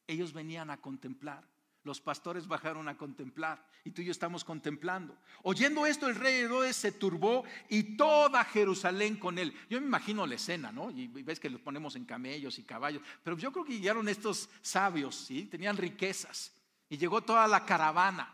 Ellos 0.06 0.34
venían 0.34 0.68
a 0.68 0.82
contemplar. 0.82 1.48
Los 1.82 1.98
pastores 2.02 2.46
bajaron 2.46 2.88
a 2.88 2.98
contemplar 2.98 3.66
y 3.84 3.90
tú 3.90 4.02
y 4.02 4.04
yo 4.04 4.10
estamos 4.10 4.44
contemplando. 4.44 5.16
Oyendo 5.42 5.86
esto, 5.86 6.06
el 6.06 6.16
rey 6.16 6.42
Herodes 6.42 6.76
se 6.76 6.92
turbó 6.92 7.44
y 7.70 7.96
toda 7.96 8.44
Jerusalén 8.44 9.16
con 9.16 9.38
él. 9.38 9.54
Yo 9.70 9.80
me 9.80 9.86
imagino 9.86 10.26
la 10.26 10.34
escena, 10.34 10.70
¿no? 10.70 10.90
Y 10.90 11.06
ves 11.06 11.40
que 11.40 11.48
los 11.48 11.62
ponemos 11.62 11.96
en 11.96 12.04
camellos 12.04 12.58
y 12.58 12.64
caballos, 12.64 13.00
pero 13.22 13.38
yo 13.38 13.50
creo 13.50 13.64
que 13.64 13.78
llegaron 13.78 14.10
estos 14.10 14.50
sabios, 14.60 15.16
¿sí? 15.16 15.46
Tenían 15.46 15.78
riquezas 15.78 16.52
y 16.94 16.96
llegó 16.96 17.22
toda 17.22 17.48
la 17.48 17.66
caravana 17.66 18.32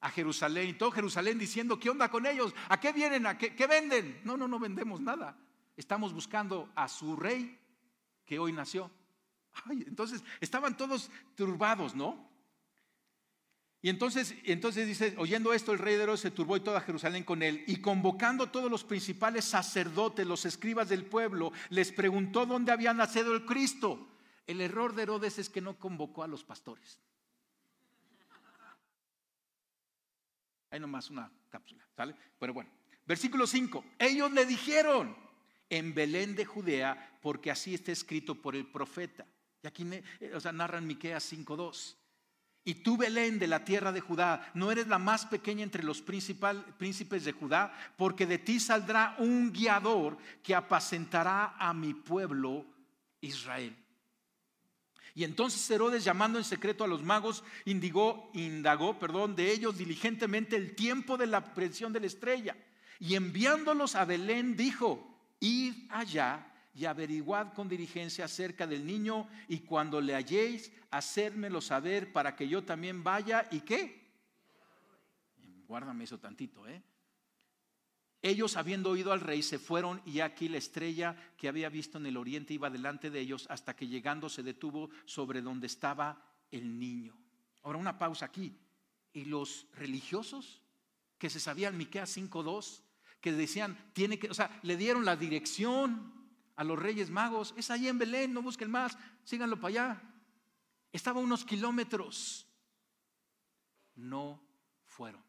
a 0.00 0.10
Jerusalén 0.10 0.68
y 0.68 0.74
todo 0.74 0.90
Jerusalén 0.90 1.38
diciendo, 1.38 1.78
¿qué 1.78 1.88
onda 1.88 2.10
con 2.10 2.26
ellos? 2.26 2.54
¿A 2.68 2.78
qué 2.78 2.92
vienen? 2.92 3.24
¿A 3.24 3.38
qué, 3.38 3.66
venden? 3.66 4.20
No, 4.22 4.36
no, 4.36 4.46
no 4.46 4.58
vendemos 4.58 5.00
nada. 5.00 5.34
Estamos 5.78 6.12
buscando 6.12 6.70
a 6.74 6.88
su 6.88 7.16
rey 7.16 7.58
que 8.26 8.38
hoy 8.38 8.52
nació. 8.52 8.90
entonces 9.70 10.22
estaban 10.42 10.76
todos 10.76 11.10
turbados, 11.34 11.94
¿no? 11.94 12.28
Y 13.80 13.88
entonces, 13.88 14.34
entonces 14.44 14.86
dice, 14.86 15.14
oyendo 15.16 15.54
esto, 15.54 15.72
el 15.72 15.78
rey 15.78 15.96
de 15.96 16.02
Herodes 16.02 16.20
se 16.20 16.30
turbó 16.30 16.58
y 16.58 16.60
toda 16.60 16.82
Jerusalén 16.82 17.24
con 17.24 17.42
él. 17.42 17.64
Y 17.66 17.76
convocando 17.76 18.50
todos 18.50 18.70
los 18.70 18.84
principales 18.84 19.46
sacerdotes, 19.46 20.26
los 20.26 20.44
escribas 20.44 20.90
del 20.90 21.06
pueblo, 21.06 21.50
les 21.70 21.92
preguntó 21.92 22.44
dónde 22.44 22.72
había 22.72 22.92
nacido 22.92 23.32
el 23.32 23.46
Cristo. 23.46 24.06
El 24.46 24.60
error 24.60 24.94
de 24.94 25.04
Herodes 25.04 25.38
es 25.38 25.48
que 25.48 25.62
no 25.62 25.78
convocó 25.78 26.22
a 26.22 26.28
los 26.28 26.44
pastores. 26.44 27.00
Hay 30.76 30.80
nomás 30.80 31.08
una 31.08 31.32
cápsula, 31.48 31.82
¿sale? 31.96 32.14
Pero 32.38 32.52
bueno, 32.52 32.68
versículo 33.06 33.46
5. 33.46 33.82
Ellos 33.98 34.30
le 34.32 34.44
dijeron 34.44 35.16
en 35.70 35.94
Belén 35.94 36.36
de 36.36 36.44
Judea, 36.44 37.18
porque 37.22 37.50
así 37.50 37.72
está 37.72 37.92
escrito 37.92 38.34
por 38.34 38.54
el 38.54 38.66
profeta. 38.66 39.24
Y 39.62 39.66
aquí, 39.66 39.86
eh, 39.90 40.32
o 40.34 40.38
sea, 40.38 40.52
narran 40.52 40.86
Miqueas 40.86 41.24
5:2. 41.32 41.96
Y 42.62 42.74
tú, 42.74 42.98
Belén, 42.98 43.38
de 43.38 43.46
la 43.46 43.64
tierra 43.64 43.90
de 43.90 44.02
Judá, 44.02 44.50
no 44.52 44.70
eres 44.70 44.86
la 44.86 44.98
más 44.98 45.24
pequeña 45.24 45.62
entre 45.62 45.82
los 45.82 46.02
príncipes 46.02 47.24
de 47.24 47.32
Judá, 47.32 47.72
porque 47.96 48.26
de 48.26 48.36
ti 48.36 48.60
saldrá 48.60 49.16
un 49.18 49.54
guiador 49.54 50.18
que 50.42 50.54
apacentará 50.54 51.56
a 51.58 51.72
mi 51.72 51.94
pueblo 51.94 52.66
Israel. 53.22 53.74
Y 55.16 55.24
entonces 55.24 55.68
Herodes, 55.70 56.04
llamando 56.04 56.38
en 56.38 56.44
secreto 56.44 56.84
a 56.84 56.86
los 56.86 57.02
magos, 57.02 57.42
indigó, 57.64 58.30
indagó 58.34 58.98
perdón, 58.98 59.34
de 59.34 59.50
ellos 59.50 59.78
diligentemente 59.78 60.56
el 60.56 60.76
tiempo 60.76 61.16
de 61.16 61.26
la 61.26 61.38
aprensión 61.38 61.90
de 61.94 62.00
la 62.00 62.06
estrella. 62.06 62.54
Y 63.00 63.14
enviándolos 63.14 63.94
a 63.94 64.04
Belén, 64.04 64.56
dijo: 64.56 65.18
Id 65.40 65.72
allá 65.88 66.52
y 66.74 66.84
averiguad 66.84 67.54
con 67.54 67.66
diligencia 67.66 68.26
acerca 68.26 68.66
del 68.66 68.84
niño, 68.84 69.26
y 69.48 69.60
cuando 69.60 70.02
le 70.02 70.14
halléis, 70.14 70.70
hacérmelo 70.90 71.62
saber 71.62 72.12
para 72.12 72.36
que 72.36 72.46
yo 72.46 72.62
también 72.62 73.02
vaya 73.02 73.48
y 73.50 73.60
qué. 73.60 74.06
Guárdame 75.66 76.04
eso 76.04 76.18
tantito, 76.18 76.68
¿eh? 76.68 76.82
Ellos, 78.22 78.56
habiendo 78.56 78.90
oído 78.90 79.12
al 79.12 79.20
rey, 79.20 79.42
se 79.42 79.58
fueron 79.58 80.00
y 80.04 80.20
aquí 80.20 80.48
la 80.48 80.58
estrella 80.58 81.16
que 81.36 81.48
había 81.48 81.68
visto 81.68 81.98
en 81.98 82.06
el 82.06 82.16
oriente 82.16 82.54
iba 82.54 82.70
delante 82.70 83.10
de 83.10 83.20
ellos 83.20 83.46
hasta 83.50 83.76
que 83.76 83.86
llegando 83.86 84.28
se 84.28 84.42
detuvo 84.42 84.90
sobre 85.04 85.42
donde 85.42 85.66
estaba 85.66 86.22
el 86.50 86.78
niño. 86.78 87.16
Ahora 87.62 87.78
una 87.78 87.98
pausa 87.98 88.26
aquí. 88.26 88.58
¿Y 89.12 89.24
los 89.24 89.66
religiosos 89.74 90.62
que 91.18 91.30
se 91.30 91.40
sabían 91.40 91.76
Miqueas 91.76 92.16
5:2 92.16 92.82
que 93.20 93.32
decían, 93.32 93.76
tiene 93.92 94.18
que, 94.18 94.30
o 94.30 94.34
sea, 94.34 94.60
le 94.62 94.76
dieron 94.76 95.04
la 95.04 95.16
dirección 95.16 96.12
a 96.54 96.64
los 96.64 96.78
reyes 96.78 97.10
magos, 97.10 97.54
es 97.56 97.70
ahí 97.70 97.88
en 97.88 97.98
Belén, 97.98 98.32
no 98.32 98.42
busquen 98.42 98.70
más, 98.70 98.96
síganlo 99.24 99.56
para 99.56 99.68
allá. 99.68 100.02
Estaba 100.92 101.20
unos 101.20 101.44
kilómetros. 101.44 102.46
No 103.96 104.40
fueron. 104.84 105.25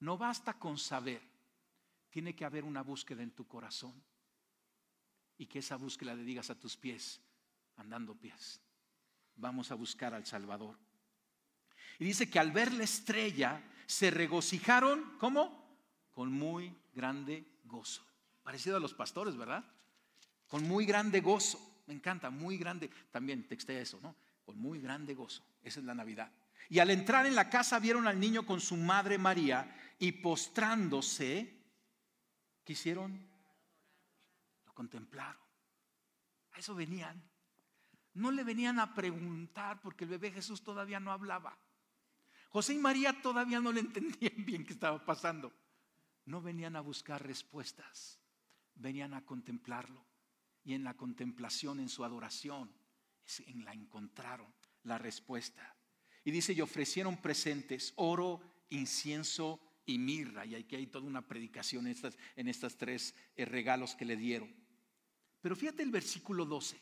No 0.00 0.16
basta 0.18 0.54
con 0.54 0.78
saber, 0.78 1.22
tiene 2.10 2.34
que 2.34 2.44
haber 2.44 2.64
una 2.64 2.82
búsqueda 2.82 3.22
en 3.22 3.30
tu 3.30 3.46
corazón 3.46 3.94
y 5.38 5.46
que 5.46 5.60
esa 5.60 5.76
búsqueda 5.76 6.14
le 6.14 6.24
digas 6.24 6.50
a 6.50 6.58
tus 6.58 6.76
pies, 6.76 7.20
andando 7.76 8.14
pies, 8.14 8.60
vamos 9.36 9.70
a 9.70 9.74
buscar 9.74 10.14
al 10.14 10.26
Salvador. 10.26 10.76
Y 11.98 12.04
dice 12.04 12.30
que 12.30 12.38
al 12.38 12.50
ver 12.50 12.72
la 12.72 12.84
estrella 12.84 13.62
se 13.86 14.10
regocijaron, 14.10 15.16
¿cómo? 15.18 15.78
Con 16.12 16.32
muy 16.32 16.74
grande 16.94 17.46
gozo. 17.64 18.02
Parecido 18.42 18.76
a 18.76 18.80
los 18.80 18.94
pastores, 18.94 19.36
¿verdad? 19.36 19.64
Con 20.46 20.66
muy 20.66 20.86
grande 20.86 21.20
gozo. 21.20 21.82
Me 21.86 21.94
encanta, 21.94 22.30
muy 22.30 22.56
grande. 22.56 22.90
También 23.10 23.46
texté 23.46 23.80
eso, 23.80 23.98
¿no? 24.02 24.14
Con 24.44 24.58
muy 24.58 24.80
grande 24.80 25.14
gozo. 25.14 25.42
Esa 25.62 25.80
es 25.80 25.86
la 25.86 25.94
Navidad. 25.94 26.30
Y 26.68 26.78
al 26.78 26.90
entrar 26.90 27.26
en 27.26 27.34
la 27.34 27.50
casa 27.50 27.78
vieron 27.80 28.06
al 28.06 28.20
niño 28.20 28.46
con 28.46 28.60
su 28.60 28.76
madre 28.76 29.18
María 29.18 29.74
y 30.00 30.12
postrándose, 30.12 31.62
quisieron, 32.64 33.28
lo 34.64 34.72
contemplaron. 34.72 35.42
A 36.52 36.58
eso 36.58 36.74
venían. 36.74 37.22
No 38.14 38.30
le 38.30 38.42
venían 38.42 38.80
a 38.80 38.94
preguntar 38.94 39.80
porque 39.82 40.04
el 40.04 40.10
bebé 40.10 40.32
Jesús 40.32 40.64
todavía 40.64 40.98
no 41.00 41.12
hablaba. 41.12 41.56
José 42.48 42.74
y 42.74 42.78
María 42.78 43.20
todavía 43.20 43.60
no 43.60 43.72
le 43.72 43.80
entendían 43.86 44.44
bien 44.44 44.64
qué 44.64 44.72
estaba 44.72 45.04
pasando. 45.04 45.52
No 46.24 46.40
venían 46.40 46.76
a 46.76 46.80
buscar 46.80 47.24
respuestas, 47.24 48.18
venían 48.74 49.12
a 49.12 49.24
contemplarlo. 49.26 50.06
Y 50.64 50.72
en 50.72 50.82
la 50.82 50.96
contemplación, 50.96 51.78
en 51.78 51.90
su 51.90 52.04
adoración, 52.04 52.72
en 53.46 53.64
la 53.66 53.74
encontraron 53.74 54.52
la 54.84 54.96
respuesta. 54.96 55.76
Y 56.24 56.30
dice, 56.30 56.54
y 56.54 56.62
ofrecieron 56.62 57.18
presentes, 57.18 57.92
oro, 57.96 58.40
incienso 58.70 59.60
y 59.86 59.98
mirra. 59.98 60.46
Y 60.46 60.54
aquí 60.54 60.76
hay 60.76 60.86
toda 60.86 61.06
una 61.06 61.26
predicación 61.26 61.86
en 61.86 61.92
estas, 61.92 62.18
en 62.36 62.48
estas 62.48 62.76
tres 62.76 63.14
eh, 63.36 63.44
regalos 63.44 63.94
que 63.94 64.04
le 64.04 64.16
dieron. 64.16 64.54
Pero 65.40 65.56
fíjate 65.56 65.82
el 65.82 65.90
versículo 65.90 66.44
12. 66.44 66.80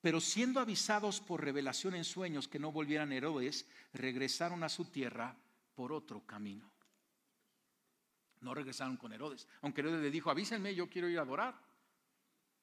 Pero 0.00 0.20
siendo 0.20 0.58
avisados 0.58 1.20
por 1.20 1.44
revelación 1.44 1.94
en 1.94 2.04
sueños 2.04 2.48
que 2.48 2.58
no 2.58 2.72
volvieran 2.72 3.12
Herodes, 3.12 3.68
regresaron 3.92 4.64
a 4.64 4.68
su 4.68 4.86
tierra 4.86 5.36
por 5.74 5.92
otro 5.92 6.26
camino. 6.26 6.70
No 8.40 8.54
regresaron 8.54 8.96
con 8.96 9.12
Herodes. 9.12 9.46
Aunque 9.60 9.80
Herodes 9.80 10.02
le 10.02 10.10
dijo, 10.10 10.30
avísenme, 10.30 10.74
yo 10.74 10.88
quiero 10.88 11.08
ir 11.08 11.18
a 11.18 11.22
adorar. 11.22 11.54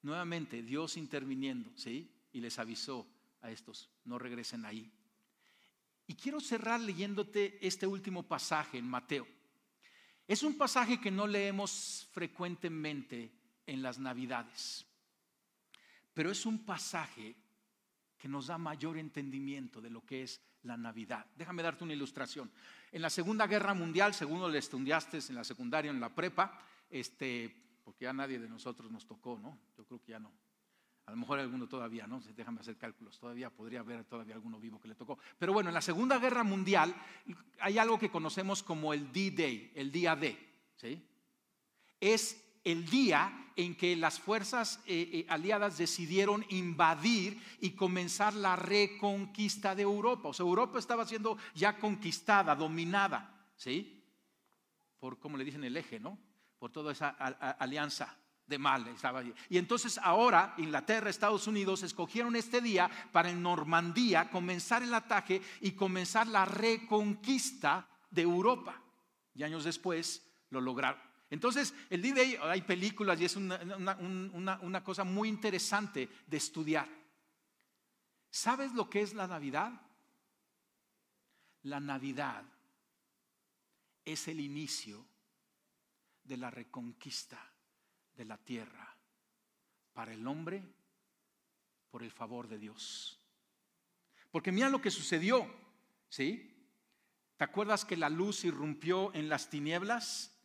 Nuevamente, 0.01 0.61
Dios 0.61 0.97
interviniendo, 0.97 1.71
¿sí? 1.77 2.11
Y 2.33 2.41
les 2.41 2.59
avisó 2.59 3.07
a 3.41 3.51
estos, 3.51 3.89
no 4.03 4.19
regresen 4.19 4.65
ahí. 4.65 4.91
Y 6.09 6.15
quiero 6.15 6.39
cerrar 6.39 6.79
leyéndote 6.79 7.59
este 7.61 7.85
último 7.85 8.23
pasaje 8.23 8.79
en 8.79 8.87
Mateo. 8.89 9.27
Es 10.27 10.41
un 10.41 10.57
pasaje 10.57 10.99
que 10.99 11.11
no 11.11 11.27
leemos 11.27 12.09
frecuentemente 12.11 13.31
en 13.67 13.83
las 13.83 13.99
Navidades, 13.99 14.87
pero 16.11 16.31
es 16.31 16.47
un 16.47 16.65
pasaje 16.65 17.35
que 18.17 18.27
nos 18.27 18.47
da 18.47 18.57
mayor 18.57 18.97
entendimiento 18.97 19.81
de 19.81 19.91
lo 19.91 20.03
que 20.03 20.23
es 20.23 20.41
la 20.63 20.77
Navidad. 20.77 21.27
Déjame 21.35 21.61
darte 21.61 21.83
una 21.83 21.93
ilustración. 21.93 22.49
En 22.91 23.03
la 23.03 23.11
Segunda 23.11 23.45
Guerra 23.45 23.75
Mundial, 23.75 24.15
según 24.15 24.39
lo 24.39 24.51
estudiaste 24.51 25.19
en 25.29 25.35
la 25.35 25.43
secundaria, 25.43 25.91
en 25.91 25.99
la 25.99 26.09
prepa, 26.09 26.59
este, 26.89 27.55
porque 27.83 28.05
ya 28.05 28.13
nadie 28.13 28.39
de 28.39 28.49
nosotros 28.49 28.89
nos 28.91 29.05
tocó, 29.05 29.37
¿no? 29.37 29.59
Yo 29.77 29.85
creo 29.85 30.01
que 30.01 30.13
ya 30.13 30.19
no. 30.19 30.33
A 31.09 31.13
lo 31.13 31.17
mejor 31.17 31.39
alguno 31.39 31.67
todavía, 31.67 32.05
¿no? 32.05 32.21
Déjame 32.35 32.59
hacer 32.59 32.77
cálculos. 32.77 33.17
Todavía 33.17 33.49
podría 33.49 33.79
haber 33.79 34.03
todavía 34.03 34.35
alguno 34.35 34.59
vivo 34.59 34.79
que 34.79 34.87
le 34.87 34.93
tocó. 34.93 35.17
Pero 35.39 35.53
bueno, 35.53 35.71
en 35.71 35.73
la 35.73 35.81
Segunda 35.81 36.19
Guerra 36.19 36.43
Mundial 36.43 36.93
hay 37.59 37.79
algo 37.79 37.97
que 37.97 38.11
conocemos 38.11 38.61
como 38.61 38.93
el 38.93 39.11
D-Day, 39.11 39.71
el 39.73 39.91
día 39.91 40.15
D. 40.15 40.37
¿sí? 40.75 41.03
Es 41.99 42.45
el 42.63 42.85
día 42.85 43.51
en 43.55 43.75
que 43.75 43.95
las 43.95 44.19
fuerzas 44.19 44.83
eh, 44.85 45.09
eh, 45.11 45.25
aliadas 45.29 45.79
decidieron 45.79 46.45
invadir 46.49 47.41
y 47.59 47.71
comenzar 47.71 48.35
la 48.35 48.55
reconquista 48.55 49.73
de 49.73 49.81
Europa. 49.81 50.29
O 50.29 50.33
sea, 50.33 50.45
Europa 50.45 50.77
estaba 50.77 51.07
siendo 51.07 51.39
ya 51.55 51.79
conquistada, 51.79 52.55
dominada, 52.55 53.51
¿sí? 53.55 54.03
Por, 54.99 55.17
como 55.17 55.37
le 55.37 55.43
dicen, 55.43 55.63
el 55.63 55.75
eje, 55.75 55.99
¿no? 55.99 56.19
Por 56.59 56.71
toda 56.71 56.91
esa 56.91 57.09
alianza 57.09 58.15
de 58.49 58.57
mal 58.57 58.87
estaba 58.87 59.19
allí. 59.19 59.33
Y 59.47 59.57
entonces 59.57 59.99
ahora 59.99 60.55
Inglaterra, 60.57 61.09
Estados 61.09 61.45
Unidos 61.47 61.83
escogieron 61.83 62.35
este 62.35 62.61
día 62.61 62.89
para 63.11 63.29
en 63.29 63.43
Normandía 63.43 64.29
comenzar 64.31 64.81
el 64.81 64.93
ataque 64.93 65.41
y 65.61 65.73
comenzar 65.73 66.27
la 66.27 66.45
reconquista 66.45 67.87
de 68.09 68.23
Europa. 68.23 68.81
Y 69.35 69.43
años 69.43 69.63
después 69.63 70.27
lo 70.49 70.59
lograron. 70.59 70.99
Entonces, 71.29 71.75
el 71.91 72.01
D-Day, 72.01 72.39
hay 72.41 72.63
películas 72.63 73.21
y 73.21 73.25
es 73.25 73.35
una, 73.35 74.57
una 74.63 74.83
cosa 74.83 75.03
muy 75.03 75.29
interesante 75.29 76.09
de 76.25 76.37
estudiar. 76.37 76.89
¿Sabes 78.31 78.73
lo 78.73 78.89
que 78.89 79.03
es 79.03 79.13
la 79.13 79.27
Navidad? 79.27 79.71
La 81.63 81.79
Navidad 81.79 82.43
es 84.03 84.27
el 84.27 84.39
inicio 84.39 85.05
de 86.23 86.37
la 86.37 86.49
reconquista 86.49 87.48
de 88.19 88.25
la 88.25 88.37
tierra 88.37 88.97
para 89.93 90.13
el 90.13 90.27
hombre 90.27 90.61
por 91.89 92.03
el 92.03 92.11
favor 92.11 92.49
de 92.49 92.59
Dios. 92.59 93.17
Porque 94.29 94.51
mira 94.51 94.67
lo 94.67 94.81
que 94.81 94.91
sucedió, 94.91 95.47
¿sí? 96.09 96.53
¿Te 97.37 97.45
acuerdas 97.45 97.85
que 97.85 97.95
la 97.95 98.09
luz 98.09 98.43
irrumpió 98.43 99.13
en 99.13 99.29
las 99.29 99.49
tinieblas? 99.49 100.37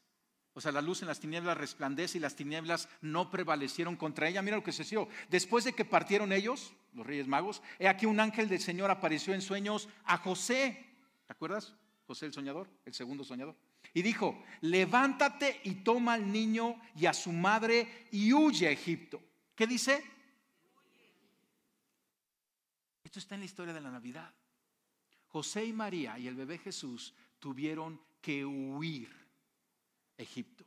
O 0.53 0.61
sea, 0.61 0.71
la 0.71 0.83
luz 0.83 1.03
en 1.03 1.09
las 1.09 1.19
tinieblas 1.19 1.59
resplandece 1.59 2.19
y 2.19 2.21
las 2.21 2.37
tinieblas 2.37 2.89
no 3.01 3.29
prevalecieron 3.29 3.97
contra 3.97 4.29
ella. 4.29 4.41
Mira 4.41 4.57
lo 4.57 4.63
que 4.63 4.71
sucedió. 4.71 5.09
Después 5.29 5.65
de 5.65 5.73
que 5.73 5.85
partieron 5.85 6.33
ellos, 6.33 6.73
los 6.93 7.05
reyes 7.05 7.27
magos, 7.27 7.61
he 7.81 7.89
aquí 7.89 8.07
un 8.07 8.21
ángel 8.21 8.49
del 8.49 8.61
Señor 8.61 8.93
apareció 8.93 9.35
en 9.35 9.43
sueños 9.43 9.89
a 10.05 10.17
José. 10.19 10.87
¿Te 11.27 11.33
acuerdas? 11.33 11.75
José 12.07 12.27
el 12.27 12.33
soñador, 12.33 12.71
el 12.85 12.95
segundo 12.95 13.25
soñador. 13.25 13.57
Y 13.95 14.03
dijo, 14.03 14.45
levántate 14.63 15.61
y 15.63 15.77
toma 15.77 16.15
al 16.15 16.31
niño 16.31 16.81
y 16.97 17.07
a 17.07 17.15
su 17.15 17.33
madre 17.33 18.09
y 18.11 18.33
huye 18.33 18.67
a 18.67 18.73
Egipto. 18.73 19.23
¿Qué 19.55 19.69
dice? 19.69 20.05
Esto 23.05 23.21
está 23.21 23.37
en 23.37 23.43
la 23.43 23.47
historia 23.47 23.73
de 23.73 23.81
la 23.81 23.93
Navidad. 23.93 24.35
José 25.29 25.65
y 25.65 25.73
María 25.73 26.19
y 26.19 26.27
el 26.27 26.35
bebé 26.35 26.59
Jesús 26.59 27.15
tuvieron 27.39 28.01
que 28.21 28.45
huir 28.45 29.09
a 30.19 30.23
Egipto. 30.23 30.65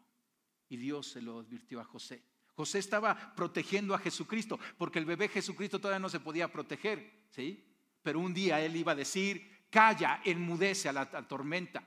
Y 0.69 0.77
Dios 0.77 1.07
se 1.07 1.21
lo 1.21 1.39
advirtió 1.39 1.81
a 1.81 1.83
José. 1.83 2.23
José 2.55 2.79
estaba 2.79 3.35
protegiendo 3.35 3.93
a 3.93 3.99
Jesucristo, 3.99 4.57
porque 4.77 4.99
el 4.99 5.05
bebé 5.05 5.27
Jesucristo 5.27 5.79
todavía 5.79 5.99
no 5.99 6.09
se 6.09 6.21
podía 6.21 6.51
proteger, 6.51 7.27
¿sí? 7.29 7.63
Pero 8.01 8.19
un 8.19 8.33
día 8.33 8.61
él 8.61 8.75
iba 8.75 8.93
a 8.93 8.95
decir, 8.95 9.65
calla, 9.69 10.21
enmudece 10.23 10.87
a 10.87 10.93
la 10.93 11.27
tormenta. 11.27 11.83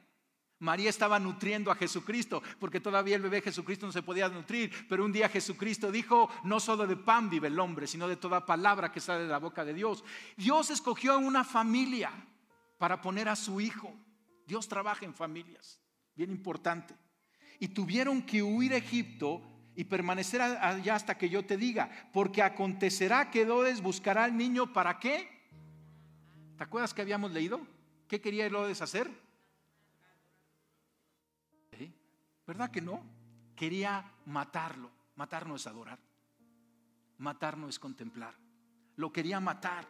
María 0.61 0.91
estaba 0.91 1.19
nutriendo 1.19 1.71
a 1.71 1.75
Jesucristo, 1.75 2.43
porque 2.59 2.81
todavía 2.81 3.17
el 3.17 3.23
bebé 3.23 3.41
Jesucristo 3.41 3.87
no 3.87 3.93
se 3.93 4.03
podía 4.03 4.29
nutrir, 4.29 4.71
pero 4.89 5.05
un 5.05 5.13
día 5.13 5.29
Jesucristo 5.31 5.91
dijo, 5.91 6.29
no 6.45 6.61
solo 6.61 6.87
de 6.87 6.97
pan 6.97 7.31
vive 7.31 7.49
el 7.49 7.59
hombre, 7.59 7.87
sino 7.87 8.07
de 8.07 8.17
toda 8.17 8.45
palabra 8.45 8.93
que 8.93 9.01
sale 9.01 9.23
de 9.23 9.29
la 9.29 9.39
boca 9.39 9.65
de 9.65 9.73
Dios. 9.73 10.05
Dios 10.37 10.71
escogió 10.71 11.19
una 11.19 11.45
familia 11.45 12.13
para 12.77 13.01
poner 13.01 13.29
a 13.31 13.37
su 13.37 13.61
hijo. 13.61 13.95
Dios 14.47 14.69
trabaja 14.69 15.07
en 15.07 15.15
familias, 15.15 15.81
bien 16.15 16.31
importante. 16.31 16.95
Y 17.59 17.69
tuvieron 17.69 18.21
que 18.21 18.43
huir 18.43 18.75
a 18.75 18.77
Egipto 18.77 19.43
y 19.75 19.85
permanecer 19.85 20.43
allá 20.43 20.95
hasta 20.95 21.17
que 21.17 21.31
yo 21.31 21.43
te 21.47 21.57
diga, 21.57 21.91
porque 22.13 22.43
acontecerá 22.43 23.31
que 23.31 23.43
Herodes 23.43 23.81
buscará 23.81 24.25
al 24.25 24.37
niño 24.37 24.75
para 24.75 24.99
qué. 24.99 25.27
¿Te 26.59 26.65
acuerdas 26.65 26.93
que 26.93 27.01
habíamos 27.01 27.31
leído? 27.31 27.67
¿Qué 28.09 28.21
quería 28.21 28.45
Herodes 28.45 28.83
hacer? 28.83 29.11
¿Verdad 32.51 32.73
que 32.73 32.81
no? 32.81 33.07
Quería 33.55 34.13
matarlo. 34.27 34.91
Matar 35.15 35.47
no 35.47 35.55
es 35.55 35.69
adorar. 35.69 36.01
Matar 37.17 37.57
no 37.57 37.69
es 37.69 37.79
contemplar. 37.79 38.35
Lo 38.97 39.13
quería 39.13 39.39
matar. 39.39 39.87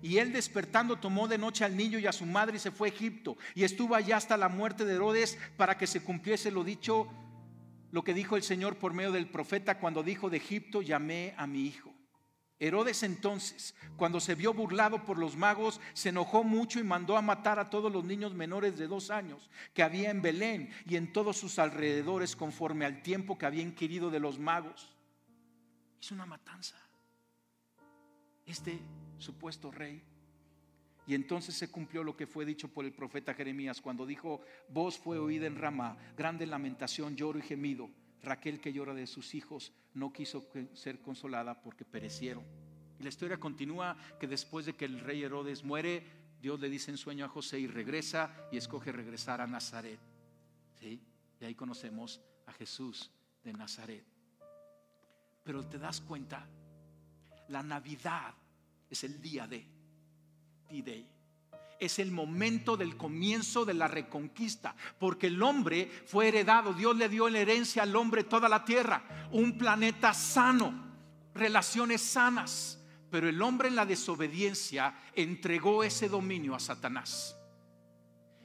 Y 0.00 0.18
él 0.18 0.32
despertando 0.32 1.00
tomó 1.00 1.26
de 1.26 1.38
noche 1.38 1.64
al 1.64 1.76
niño 1.76 1.98
y 1.98 2.06
a 2.06 2.12
su 2.12 2.24
madre 2.24 2.58
y 2.58 2.60
se 2.60 2.70
fue 2.70 2.86
a 2.86 2.92
Egipto. 2.92 3.36
Y 3.56 3.64
estuvo 3.64 3.96
allá 3.96 4.16
hasta 4.16 4.36
la 4.36 4.48
muerte 4.48 4.84
de 4.84 4.94
Herodes 4.94 5.36
para 5.56 5.76
que 5.76 5.88
se 5.88 6.04
cumpliese 6.04 6.52
lo 6.52 6.62
dicho, 6.62 7.08
lo 7.90 8.04
que 8.04 8.14
dijo 8.14 8.36
el 8.36 8.44
Señor 8.44 8.76
por 8.76 8.94
medio 8.94 9.10
del 9.10 9.28
profeta 9.28 9.80
cuando 9.80 10.04
dijo 10.04 10.30
de 10.30 10.36
Egipto, 10.36 10.82
llamé 10.82 11.34
a 11.36 11.48
mi 11.48 11.66
hijo. 11.66 11.91
Herodes 12.62 13.02
entonces, 13.02 13.74
cuando 13.96 14.20
se 14.20 14.36
vio 14.36 14.54
burlado 14.54 15.04
por 15.04 15.18
los 15.18 15.36
magos, 15.36 15.80
se 15.94 16.10
enojó 16.10 16.44
mucho 16.44 16.78
y 16.78 16.84
mandó 16.84 17.16
a 17.16 17.20
matar 17.20 17.58
a 17.58 17.68
todos 17.68 17.92
los 17.92 18.04
niños 18.04 18.34
menores 18.34 18.78
de 18.78 18.86
dos 18.86 19.10
años 19.10 19.50
que 19.74 19.82
había 19.82 20.12
en 20.12 20.22
Belén 20.22 20.70
y 20.86 20.94
en 20.94 21.12
todos 21.12 21.36
sus 21.36 21.58
alrededores 21.58 22.36
conforme 22.36 22.84
al 22.84 23.02
tiempo 23.02 23.36
que 23.36 23.46
había 23.46 23.64
inquirido 23.64 24.10
de 24.10 24.20
los 24.20 24.38
magos. 24.38 24.94
Hizo 26.00 26.14
una 26.14 26.24
matanza. 26.24 26.76
Este 28.46 28.78
supuesto 29.18 29.72
rey. 29.72 30.00
Y 31.08 31.16
entonces 31.16 31.56
se 31.56 31.68
cumplió 31.68 32.04
lo 32.04 32.16
que 32.16 32.28
fue 32.28 32.44
dicho 32.44 32.68
por 32.68 32.84
el 32.84 32.92
profeta 32.92 33.34
Jeremías 33.34 33.80
cuando 33.80 34.06
dijo, 34.06 34.40
voz 34.68 34.96
fue 34.96 35.18
oída 35.18 35.48
en 35.48 35.58
Ramá, 35.58 35.96
grande 36.16 36.46
lamentación, 36.46 37.16
lloro 37.16 37.40
y 37.40 37.42
gemido 37.42 37.90
Raquel 38.22 38.60
que 38.60 38.72
llora 38.72 38.94
de 38.94 39.06
sus 39.06 39.34
hijos 39.34 39.72
no 39.94 40.12
quiso 40.12 40.48
ser 40.74 41.00
consolada 41.00 41.60
porque 41.60 41.84
perecieron. 41.84 42.44
Y 42.98 43.02
la 43.02 43.08
historia 43.08 43.38
continúa 43.38 43.96
que 44.20 44.28
después 44.28 44.66
de 44.66 44.74
que 44.74 44.84
el 44.84 45.00
rey 45.00 45.22
Herodes 45.22 45.64
muere, 45.64 46.04
Dios 46.40 46.60
le 46.60 46.68
dice 46.68 46.90
en 46.90 46.98
sueño 46.98 47.24
a 47.24 47.28
José 47.28 47.58
y 47.58 47.66
regresa 47.66 48.48
y 48.52 48.56
escoge 48.56 48.92
regresar 48.92 49.40
a 49.40 49.46
Nazaret. 49.46 49.98
¿Sí? 50.78 51.00
Y 51.40 51.44
ahí 51.44 51.54
conocemos 51.54 52.20
a 52.46 52.52
Jesús 52.52 53.10
de 53.42 53.52
Nazaret. 53.52 54.04
Pero 55.44 55.66
te 55.66 55.78
das 55.78 56.00
cuenta, 56.00 56.46
la 57.48 57.62
Navidad 57.62 58.34
es 58.88 59.02
el 59.04 59.20
día 59.20 59.46
de 59.46 59.66
D-Day 60.70 61.21
es 61.82 61.98
el 61.98 62.12
momento 62.12 62.76
del 62.76 62.96
comienzo 62.96 63.64
de 63.64 63.74
la 63.74 63.88
reconquista, 63.88 64.76
porque 65.00 65.26
el 65.26 65.42
hombre 65.42 65.90
fue 66.06 66.28
heredado, 66.28 66.72
Dios 66.72 66.96
le 66.96 67.08
dio 67.08 67.26
en 67.26 67.34
herencia 67.34 67.82
al 67.82 67.96
hombre 67.96 68.22
toda 68.22 68.48
la 68.48 68.64
tierra, 68.64 69.28
un 69.32 69.58
planeta 69.58 70.14
sano, 70.14 70.72
relaciones 71.34 72.00
sanas, 72.00 72.78
pero 73.10 73.28
el 73.28 73.42
hombre 73.42 73.66
en 73.66 73.74
la 73.74 73.84
desobediencia 73.84 74.94
entregó 75.14 75.82
ese 75.82 76.08
dominio 76.08 76.54
a 76.54 76.60
Satanás. 76.60 77.36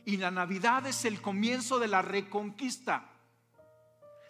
Y 0.03 0.17
la 0.17 0.31
Navidad 0.31 0.87
es 0.87 1.05
el 1.05 1.21
comienzo 1.21 1.77
de 1.77 1.89
la 1.89 2.01
reconquista. 2.01 3.07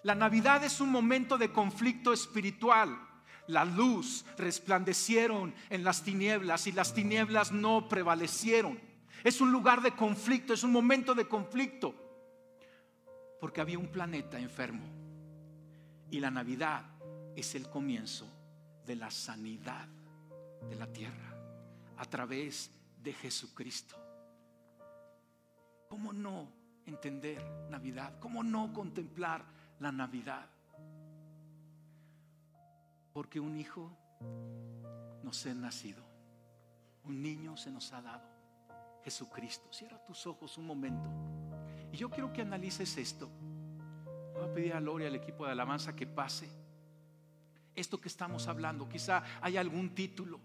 La 0.03 0.15
Navidad 0.15 0.65
es 0.65 0.81
un 0.81 0.89
momento 0.89 1.37
de 1.37 1.53
conflicto 1.53 2.11
espiritual. 2.11 2.99
La 3.47 3.63
luz 3.63 4.25
resplandecieron 4.37 5.55
en 5.69 5.85
las 5.85 6.03
tinieblas 6.03 6.67
y 6.67 6.73
las 6.73 6.93
tinieblas 6.93 7.53
no 7.53 7.87
prevalecieron. 7.87 8.85
Es 9.23 9.41
un 9.41 9.51
lugar 9.51 9.81
de 9.81 9.91
conflicto, 9.91 10.53
es 10.53 10.63
un 10.63 10.71
momento 10.71 11.13
de 11.13 11.27
conflicto. 11.27 11.93
Porque 13.39 13.61
había 13.61 13.77
un 13.77 13.87
planeta 13.87 14.39
enfermo. 14.39 14.85
Y 16.09 16.19
la 16.19 16.31
Navidad 16.31 16.85
es 17.35 17.53
el 17.55 17.69
comienzo 17.69 18.27
de 18.85 18.95
la 18.95 19.11
sanidad 19.11 19.87
de 20.69 20.75
la 20.75 20.87
tierra 20.87 21.35
a 21.97 22.05
través 22.05 22.71
de 23.03 23.13
Jesucristo. 23.13 23.95
¿Cómo 25.89 26.13
no 26.13 26.51
entender 26.85 27.43
Navidad? 27.69 28.19
¿Cómo 28.19 28.43
no 28.43 28.73
contemplar 28.73 29.43
la 29.79 29.91
Navidad? 29.91 30.49
Porque 33.13 33.39
un 33.39 33.57
hijo 33.57 33.91
nos 35.23 35.45
ha 35.45 35.53
nacido, 35.53 36.03
un 37.03 37.21
niño 37.21 37.57
se 37.57 37.71
nos 37.71 37.91
ha 37.93 38.01
dado, 38.01 38.27
Jesucristo. 39.07 39.71
Cierra 39.71 39.97
tus 40.03 40.27
ojos 40.27 40.57
un 40.57 40.67
momento. 40.67 41.09
Y 41.93 41.95
yo 41.95 42.09
quiero 42.09 42.33
que 42.33 42.41
analices 42.41 42.97
esto. 42.97 43.29
Voy 44.33 44.43
a 44.43 44.53
pedir 44.53 44.73
a 44.73 44.81
Lori, 44.81 45.05
al 45.05 45.15
equipo 45.15 45.45
de 45.45 45.53
alabanza, 45.53 45.95
que 45.95 46.05
pase. 46.05 46.49
Esto 47.73 48.01
que 48.01 48.09
estamos 48.09 48.49
hablando, 48.49 48.89
quizá 48.89 49.23
hay 49.39 49.55
algún 49.55 49.95
título 49.95 50.41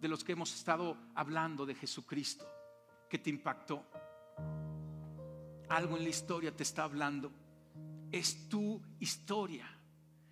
de 0.00 0.08
los 0.08 0.24
que 0.24 0.32
hemos 0.32 0.54
estado 0.54 0.96
hablando 1.14 1.66
de 1.66 1.74
Jesucristo 1.74 2.46
que 3.10 3.18
te 3.18 3.28
impactó. 3.28 3.84
Algo 5.68 5.98
en 5.98 6.04
la 6.04 6.08
historia 6.08 6.56
te 6.56 6.62
está 6.62 6.84
hablando. 6.84 7.30
Es 8.10 8.48
tu 8.48 8.80
historia. 9.00 9.66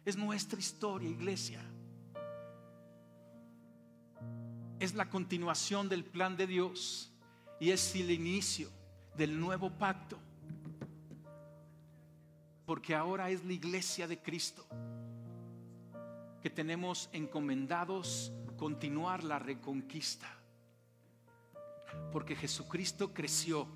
Es 0.03 0.17
nuestra 0.17 0.59
historia, 0.59 1.11
iglesia. 1.11 1.61
Es 4.81 4.95
la 4.95 5.11
continuación 5.11 5.91
del 5.91 6.07
plan 6.07 6.39
de 6.39 6.47
Dios 6.47 7.13
y 7.59 7.71
es 7.71 7.95
el 7.95 8.11
inicio 8.11 8.71
del 9.17 9.39
nuevo 9.39 9.71
pacto. 9.71 10.19
Porque 12.65 12.95
ahora 12.95 13.31
es 13.31 13.45
la 13.45 13.53
iglesia 13.53 14.07
de 14.07 14.19
Cristo 14.19 14.67
que 16.43 16.51
tenemos 16.51 17.09
encomendados 17.13 18.33
continuar 18.57 19.25
la 19.25 19.39
reconquista. 19.39 20.29
Porque 22.13 22.37
Jesucristo 22.37 23.13
creció 23.13 23.67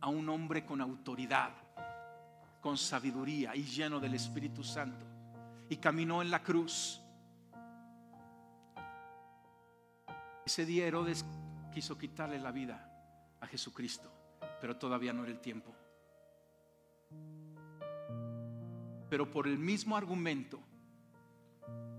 a 0.00 0.08
un 0.08 0.28
hombre 0.28 0.64
con 0.64 0.80
autoridad, 0.80 1.52
con 2.60 2.76
sabiduría 2.76 3.54
y 3.54 3.64
lleno 3.64 4.00
del 4.00 4.14
Espíritu 4.14 4.64
Santo. 4.64 5.06
Y 5.68 5.76
caminó 5.76 6.22
en 6.22 6.30
la 6.30 6.42
cruz. 6.42 7.00
Ese 10.44 10.64
día 10.64 10.86
Herodes 10.86 11.24
quiso 11.72 11.98
quitarle 11.98 12.38
la 12.38 12.52
vida 12.52 12.85
a 13.46 13.48
Jesucristo, 13.48 14.10
pero 14.60 14.76
todavía 14.76 15.12
no 15.12 15.22
era 15.22 15.32
el 15.32 15.40
tiempo. 15.40 15.74
Pero 19.08 19.30
por 19.30 19.46
el 19.46 19.58
mismo 19.58 19.96
argumento 19.96 20.60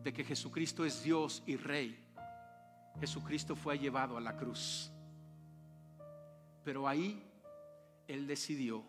de 0.03 0.13
que 0.13 0.23
Jesucristo 0.23 0.85
es 0.85 1.03
Dios 1.03 1.41
y 1.45 1.55
Rey, 1.55 2.03
Jesucristo 2.99 3.55
fue 3.55 3.79
llevado 3.79 4.17
a 4.17 4.21
la 4.21 4.35
cruz. 4.35 4.91
Pero 6.63 6.87
ahí 6.87 7.23
Él 8.07 8.27
decidió 8.27 8.83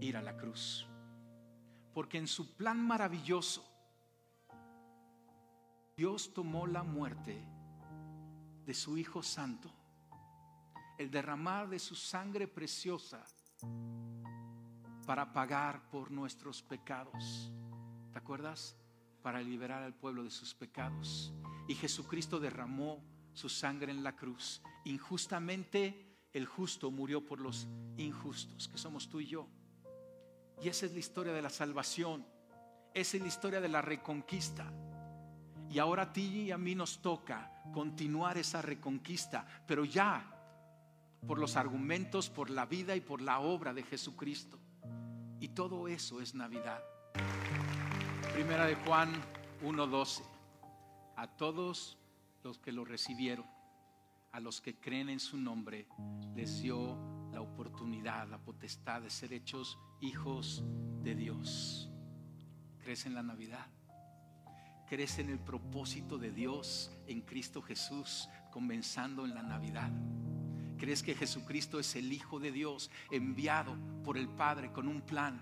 ir 0.00 0.16
a 0.16 0.22
la 0.22 0.36
cruz. 0.36 0.86
Porque 1.94 2.18
en 2.18 2.26
su 2.26 2.56
plan 2.56 2.84
maravilloso, 2.84 3.64
Dios 5.96 6.32
tomó 6.34 6.66
la 6.66 6.82
muerte 6.82 7.44
de 8.64 8.74
su 8.74 8.96
Hijo 8.96 9.22
Santo, 9.22 9.70
el 11.00 11.10
derramar 11.10 11.66
de 11.66 11.78
su 11.78 11.94
sangre 11.94 12.46
preciosa 12.46 13.24
para 15.06 15.32
pagar 15.32 15.88
por 15.88 16.10
nuestros 16.10 16.62
pecados. 16.62 17.50
¿Te 18.12 18.18
acuerdas? 18.18 18.76
Para 19.22 19.40
liberar 19.40 19.82
al 19.82 19.94
pueblo 19.94 20.24
de 20.24 20.30
sus 20.30 20.52
pecados. 20.52 21.32
Y 21.68 21.74
Jesucristo 21.74 22.38
derramó 22.38 23.02
su 23.32 23.48
sangre 23.48 23.90
en 23.92 24.04
la 24.04 24.14
cruz. 24.14 24.60
Injustamente 24.84 26.18
el 26.34 26.44
justo 26.44 26.90
murió 26.90 27.24
por 27.24 27.40
los 27.40 27.66
injustos, 27.96 28.68
que 28.68 28.76
somos 28.76 29.08
tú 29.08 29.20
y 29.20 29.26
yo. 29.26 29.48
Y 30.62 30.68
esa 30.68 30.84
es 30.84 30.92
la 30.92 30.98
historia 30.98 31.32
de 31.32 31.40
la 31.40 31.48
salvación. 31.48 32.26
Esa 32.92 33.16
es 33.16 33.22
la 33.22 33.28
historia 33.28 33.62
de 33.62 33.70
la 33.70 33.80
reconquista. 33.80 34.70
Y 35.70 35.78
ahora 35.78 36.02
a 36.02 36.12
ti 36.12 36.42
y 36.42 36.50
a 36.50 36.58
mí 36.58 36.74
nos 36.74 37.00
toca 37.00 37.62
continuar 37.72 38.36
esa 38.36 38.60
reconquista, 38.60 39.46
pero 39.66 39.86
ya 39.86 40.36
por 41.26 41.38
los 41.38 41.56
argumentos, 41.56 42.30
por 42.30 42.50
la 42.50 42.66
vida 42.66 42.96
y 42.96 43.00
por 43.00 43.20
la 43.20 43.40
obra 43.40 43.72
de 43.74 43.82
Jesucristo. 43.82 44.58
Y 45.38 45.48
todo 45.48 45.88
eso 45.88 46.20
es 46.20 46.34
Navidad. 46.34 46.82
Primera 48.34 48.66
de 48.66 48.74
Juan 48.76 49.12
1:12 49.62 50.22
a 51.16 51.26
todos 51.26 51.98
los 52.42 52.58
que 52.58 52.72
lo 52.72 52.84
recibieron, 52.84 53.46
a 54.32 54.40
los 54.40 54.60
que 54.60 54.80
creen 54.80 55.08
en 55.10 55.20
su 55.20 55.36
nombre, 55.36 55.86
les 56.34 56.62
dio 56.62 56.96
la 57.32 57.40
oportunidad, 57.40 58.28
la 58.28 58.38
potestad 58.38 59.02
de 59.02 59.10
ser 59.10 59.32
hechos 59.32 59.78
hijos 60.00 60.64
de 61.02 61.14
Dios. 61.14 61.90
¿Crees 62.82 63.06
en 63.06 63.14
la 63.14 63.22
Navidad? 63.22 63.66
¿Crees 64.88 65.18
en 65.18 65.28
el 65.28 65.38
propósito 65.38 66.18
de 66.18 66.32
Dios 66.32 66.90
en 67.06 67.20
Cristo 67.20 67.62
Jesús, 67.62 68.28
comenzando 68.50 69.24
en 69.24 69.34
la 69.34 69.42
Navidad? 69.42 69.90
¿Crees 70.80 71.02
que 71.02 71.14
Jesucristo 71.14 71.78
es 71.78 71.94
el 71.94 72.10
Hijo 72.10 72.40
de 72.40 72.50
Dios 72.50 72.90
enviado 73.10 73.76
por 74.02 74.16
el 74.16 74.28
Padre 74.28 74.72
con 74.72 74.88
un 74.88 75.02
plan, 75.02 75.38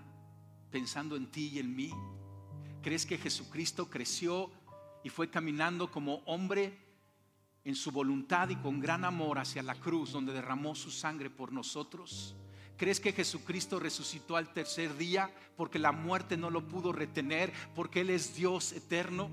pensando 0.69 1.15
en 1.15 1.31
ti 1.31 1.51
y 1.53 1.59
en 1.59 1.73
mí? 1.73 1.93
¿Crees 2.83 3.05
que 3.05 3.17
Jesucristo 3.17 3.89
creció 3.89 4.51
y 5.01 5.07
fue 5.07 5.29
caminando 5.29 5.89
como 5.89 6.15
hombre 6.25 6.77
en 7.63 7.73
su 7.73 7.89
voluntad 7.89 8.49
y 8.49 8.57
con 8.57 8.81
gran 8.81 9.05
amor 9.05 9.39
hacia 9.39 9.63
la 9.63 9.75
cruz 9.75 10.11
donde 10.11 10.33
derramó 10.33 10.75
su 10.75 10.91
sangre 10.91 11.29
por 11.29 11.53
nosotros? 11.53 12.35
¿Crees 12.75 12.99
que 12.99 13.13
Jesucristo 13.13 13.79
resucitó 13.79 14.35
al 14.35 14.51
tercer 14.51 14.97
día 14.97 15.33
porque 15.55 15.79
la 15.79 15.93
muerte 15.93 16.35
no 16.35 16.49
lo 16.49 16.67
pudo 16.67 16.91
retener, 16.91 17.53
porque 17.75 18.01
Él 18.01 18.09
es 18.09 18.35
Dios 18.35 18.73
eterno? 18.73 19.29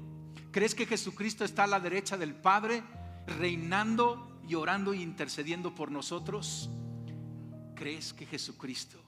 ¿Crees 0.53 0.77
que 0.77 0.87
Jesucristo 0.87 1.45
está 1.45 1.65
a 1.65 1.67
la 1.67 1.81
derecha 1.81 2.17
del 2.17 2.37
Padre, 2.37 2.85
reinando 3.27 4.36
y 4.49 4.55
orando 4.55 4.93
e 4.93 4.99
intercediendo 4.99 5.75
por 5.75 5.91
nosotros? 5.91 6.71
¿Crees 7.75 8.13
que 8.13 8.27
Jesucristo 8.27 9.03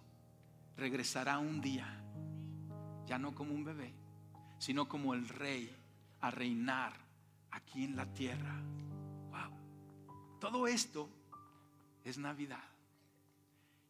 regresará 0.79 1.39
un 1.39 1.61
día, 1.61 1.87
ya 3.07 3.19
no 3.19 3.35
como 3.35 3.53
un 3.53 3.65
bebé, 3.65 3.93
sino 4.59 4.89
como 4.89 5.13
el 5.13 5.29
Rey 5.29 5.75
a 6.21 6.31
reinar 6.31 6.95
aquí 7.51 7.85
en 7.85 7.97
la 7.97 8.07
tierra. 8.13 8.63
Wow. 9.31 10.39
Todo 10.41 10.69
esto 10.69 11.09
es 12.05 12.17
Navidad. 12.17 12.65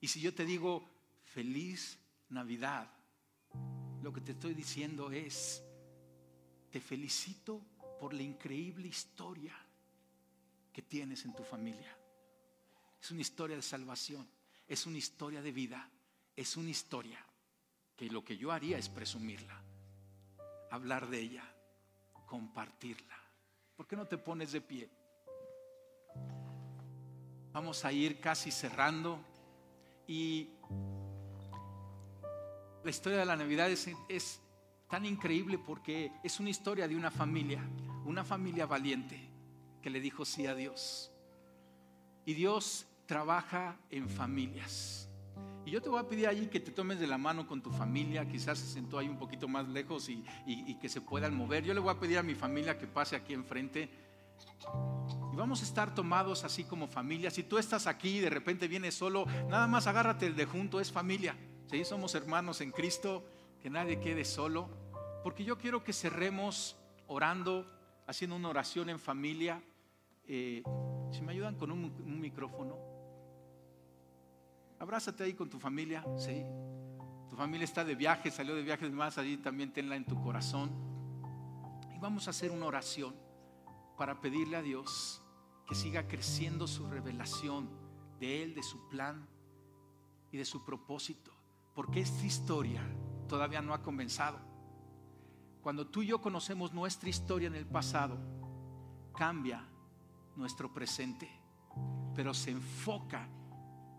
Y 0.00 0.08
si 0.08 0.20
yo 0.20 0.34
te 0.34 0.46
digo 0.46 0.88
feliz 1.22 1.98
Navidad, 2.30 2.90
lo 4.02 4.12
que 4.12 4.22
te 4.22 4.32
estoy 4.32 4.54
diciendo 4.54 5.10
es, 5.10 5.62
te 6.70 6.80
felicito 6.80 7.60
por 8.00 8.14
la 8.14 8.22
increíble 8.22 8.88
historia 8.88 9.54
que 10.72 10.82
tienes 10.82 11.24
en 11.24 11.34
tu 11.34 11.42
familia. 11.42 11.96
Es 13.00 13.10
una 13.10 13.20
historia 13.20 13.56
de 13.56 13.62
salvación, 13.62 14.28
es 14.66 14.86
una 14.86 14.98
historia 14.98 15.42
de 15.42 15.52
vida, 15.52 15.90
es 16.34 16.56
una 16.56 16.70
historia 16.70 17.24
que 17.96 18.10
lo 18.10 18.24
que 18.24 18.36
yo 18.36 18.52
haría 18.52 18.78
es 18.78 18.88
presumirla, 18.88 19.62
hablar 20.70 21.08
de 21.08 21.20
ella 21.20 21.54
compartirla. 22.28 23.16
¿Por 23.74 23.86
qué 23.86 23.96
no 23.96 24.06
te 24.06 24.18
pones 24.18 24.52
de 24.52 24.60
pie? 24.60 24.90
Vamos 27.52 27.84
a 27.84 27.92
ir 27.92 28.20
casi 28.20 28.50
cerrando 28.50 29.18
y 30.06 30.50
la 32.84 32.90
historia 32.90 33.18
de 33.18 33.24
la 33.24 33.36
Navidad 33.36 33.70
es, 33.70 33.88
es, 34.08 34.40
tan 34.88 35.04
increíble 35.04 35.58
porque 35.58 36.12
es 36.22 36.40
una 36.40 36.48
historia 36.48 36.88
de 36.88 36.96
una 36.96 37.10
familia, 37.10 37.62
una 38.06 38.24
familia 38.24 38.64
valiente 38.64 39.27
que 39.82 39.90
le 39.90 40.00
dijo 40.00 40.24
sí 40.24 40.46
a 40.46 40.54
Dios. 40.54 41.10
Y 42.24 42.34
Dios 42.34 42.86
trabaja 43.06 43.76
en 43.90 44.08
familias. 44.08 45.08
Y 45.64 45.70
yo 45.70 45.82
te 45.82 45.88
voy 45.90 46.00
a 46.00 46.08
pedir 46.08 46.26
allí 46.28 46.46
que 46.46 46.60
te 46.60 46.70
tomes 46.70 46.98
de 46.98 47.06
la 47.06 47.18
mano 47.18 47.46
con 47.46 47.60
tu 47.60 47.70
familia, 47.70 48.26
quizás 48.26 48.58
se 48.58 48.66
sentó 48.66 48.98
ahí 48.98 49.06
un 49.06 49.18
poquito 49.18 49.48
más 49.48 49.68
lejos 49.68 50.08
y, 50.08 50.24
que 50.80 50.88
se 50.88 51.02
puedan 51.02 51.36
mover. 51.36 51.62
Yo 51.62 51.74
le 51.74 51.80
voy 51.80 51.90
a 51.90 52.00
pedir 52.00 52.16
a 52.16 52.22
mi 52.22 52.34
familia 52.34 52.78
que 52.78 52.86
pase 52.86 53.16
aquí 53.16 53.34
enfrente. 53.34 53.90
Y 55.32 55.36
vamos 55.36 55.60
a 55.60 55.64
estar 55.64 55.94
tomados 55.94 56.44
así 56.44 56.64
como 56.64 56.88
familia. 56.88 57.30
Si 57.30 57.42
tú 57.42 57.58
estás 57.58 57.86
aquí 57.86 58.16
y 58.16 58.20
de 58.20 58.30
repente 58.30 58.66
vienes 58.66 58.94
solo, 58.94 59.26
nada 59.48 59.66
más 59.66 59.86
agárrate 59.86 60.26
el 60.26 60.36
de 60.36 60.46
junto, 60.46 60.80
es 60.80 60.90
familia. 60.90 61.36
Si 61.70 61.84
somos 61.84 62.14
hermanos 62.14 62.62
en 62.62 62.72
Cristo, 62.72 63.22
que 63.60 63.68
nadie 63.68 64.00
quede 64.00 64.24
solo. 64.24 64.70
Porque 65.22 65.44
yo 65.44 65.58
quiero 65.58 65.84
que 65.84 65.92
cerremos 65.92 66.76
orando, 67.08 67.66
haciendo 68.08 68.34
una 68.34 68.48
oración 68.48 68.88
en 68.90 68.98
familia. 68.98 69.62
Eh, 70.26 70.64
si 71.12 71.22
me 71.22 71.30
ayudan 71.32 71.54
con 71.54 71.70
un 71.70 72.20
micrófono. 72.20 72.76
Abrázate 74.80 75.24
ahí 75.24 75.34
con 75.34 75.48
tu 75.50 75.58
familia, 75.58 76.04
sí. 76.16 76.44
Tu 77.28 77.36
familia 77.36 77.64
está 77.64 77.84
de 77.84 77.94
viaje, 77.94 78.30
salió 78.30 78.54
de 78.54 78.62
viajes 78.62 78.90
más, 78.90 79.18
allí 79.18 79.36
también 79.36 79.72
tenla 79.72 79.96
en 79.96 80.04
tu 80.04 80.20
corazón. 80.22 80.70
Y 81.94 81.98
vamos 81.98 82.26
a 82.26 82.30
hacer 82.30 82.50
una 82.50 82.66
oración. 82.66 83.14
para 83.96 84.20
pedirle 84.20 84.56
a 84.56 84.62
Dios 84.62 85.20
que 85.66 85.74
siga 85.74 86.06
creciendo 86.06 86.68
su 86.68 86.86
revelación 86.86 87.68
de 88.20 88.44
Él, 88.44 88.54
de 88.54 88.62
su 88.62 88.88
plan 88.88 89.26
y 90.30 90.38
de 90.38 90.44
su 90.44 90.64
propósito, 90.64 91.32
porque 91.74 92.02
esta 92.02 92.24
historia 92.24 92.80
todavía 93.28 93.60
no 93.60 93.74
ha 93.74 93.82
comenzado. 93.82 94.38
Cuando 95.62 95.86
tú 95.86 96.02
y 96.02 96.06
yo 96.06 96.20
conocemos 96.20 96.72
nuestra 96.72 97.08
historia 97.08 97.48
en 97.48 97.54
el 97.54 97.66
pasado, 97.66 98.16
cambia 99.14 99.66
nuestro 100.36 100.72
presente, 100.72 101.28
pero 102.14 102.32
se 102.32 102.52
enfoca 102.52 103.28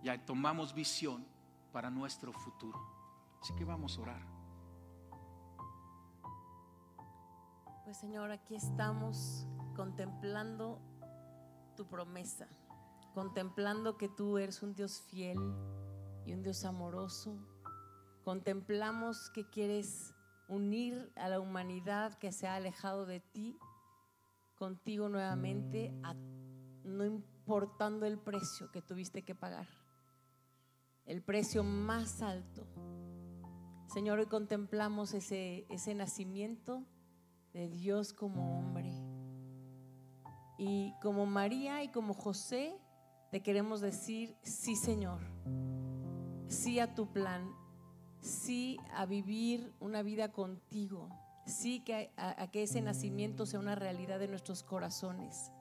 y 0.02 0.18
tomamos 0.20 0.74
visión 0.74 1.26
para 1.72 1.90
nuestro 1.90 2.32
futuro. 2.32 2.80
Así 3.42 3.54
que 3.56 3.66
vamos 3.66 3.98
a 3.98 4.02
orar. 4.02 4.40
Pues 7.84 7.98
Señor, 7.98 8.32
aquí 8.32 8.56
estamos 8.56 9.48
contemplando 9.76 10.80
tu 11.76 11.88
promesa, 11.88 12.48
contemplando 13.14 13.98
que 13.98 14.10
tú 14.10 14.38
eres 14.38 14.62
un 14.62 14.76
Dios 14.76 15.02
fiel 15.10 15.40
y 16.26 16.34
un 16.34 16.44
Dios 16.44 16.66
amoroso. 16.66 17.38
Contemplamos 18.24 19.30
que 19.32 19.50
quieres 19.50 20.14
unir 20.50 21.14
a 21.16 21.30
la 21.30 21.40
humanidad 21.40 22.18
que 22.18 22.32
se 22.32 22.48
ha 22.48 22.56
alejado 22.56 23.06
de 23.06 23.22
ti 23.22 23.58
contigo 24.56 25.08
nuevamente, 25.08 25.94
no 26.84 27.06
importando 27.06 28.06
el 28.06 28.20
precio 28.20 28.70
que 28.72 28.82
tuviste 28.82 29.24
que 29.24 29.36
pagar, 29.36 29.68
el 31.06 31.22
precio 31.22 31.64
más 31.64 32.22
alto. 32.22 32.68
Señor, 33.94 34.20
hoy 34.20 34.26
contemplamos 34.26 35.14
ese, 35.14 35.66
ese 35.70 35.96
nacimiento 35.96 36.84
de 37.54 37.70
Dios 37.70 38.12
como 38.12 38.60
hombre. 38.60 38.92
Y 40.58 40.94
como 41.02 41.26
María 41.26 41.84
y 41.84 41.90
como 41.90 42.14
José, 42.14 42.76
te 43.32 43.42
queremos 43.42 43.82
decir, 43.82 44.36
sí 44.42 44.76
Señor, 44.76 45.22
sí 46.48 46.80
a 46.80 46.94
tu 46.96 47.12
plan, 47.14 47.50
sí 48.22 48.78
a 48.94 49.06
vivir 49.06 49.74
una 49.80 50.02
vida 50.04 50.32
contigo, 50.32 51.10
sí 51.46 51.82
que 51.82 52.12
a, 52.18 52.48
que 52.52 52.64
ese 52.64 52.82
nacimiento 52.82 53.46
sea 53.46 53.60
una 53.60 53.76
realidad 53.76 54.20
de 54.20 54.28
nuestros 54.28 54.64
corazones. 54.64 55.52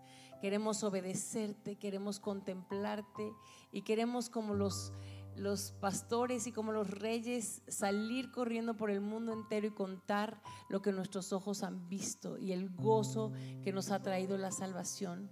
Queremos 0.41 0.85
obedecerte, 0.85 1.77
queremos 1.77 2.21
contemplarte 2.21 3.33
y 3.73 3.83
queremos 3.83 4.31
como 4.31 4.55
los, 4.55 4.93
los 5.35 5.73
pastores 5.73 6.47
y 6.47 6.53
como 6.53 6.71
los 6.73 6.91
reyes 6.91 7.63
salir 7.67 8.31
corriendo 8.31 8.77
por 8.77 8.91
el 8.91 9.01
mundo 9.01 9.33
entero 9.33 9.67
y 9.67 9.71
contar 9.71 10.41
lo 10.69 10.81
que 10.81 10.93
nuestros 10.93 11.33
ojos 11.33 11.65
han 11.65 11.89
visto 11.89 12.39
y 12.39 12.53
el 12.53 12.71
gozo 12.71 13.33
que 13.65 13.73
nos 13.73 13.91
ha 13.91 14.01
traído 14.01 14.39
la 14.39 14.53
salvación. 14.53 15.31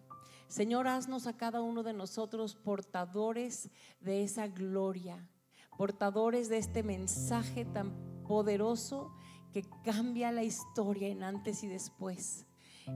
Señor, 0.49 0.87
haznos 0.87 1.27
a 1.27 1.37
cada 1.37 1.61
uno 1.61 1.83
de 1.83 1.93
nosotros 1.93 2.55
portadores 2.55 3.71
de 4.01 4.23
esa 4.23 4.47
gloria, 4.47 5.29
portadores 5.77 6.49
de 6.49 6.59
este 6.59 6.83
mensaje 6.83 7.65
tan 7.65 7.93
poderoso 8.27 9.13
que 9.53 9.63
cambia 9.85 10.33
la 10.33 10.43
historia 10.43 11.09
en 11.09 11.23
antes 11.23 11.63
y 11.63 11.69
después. 11.69 12.47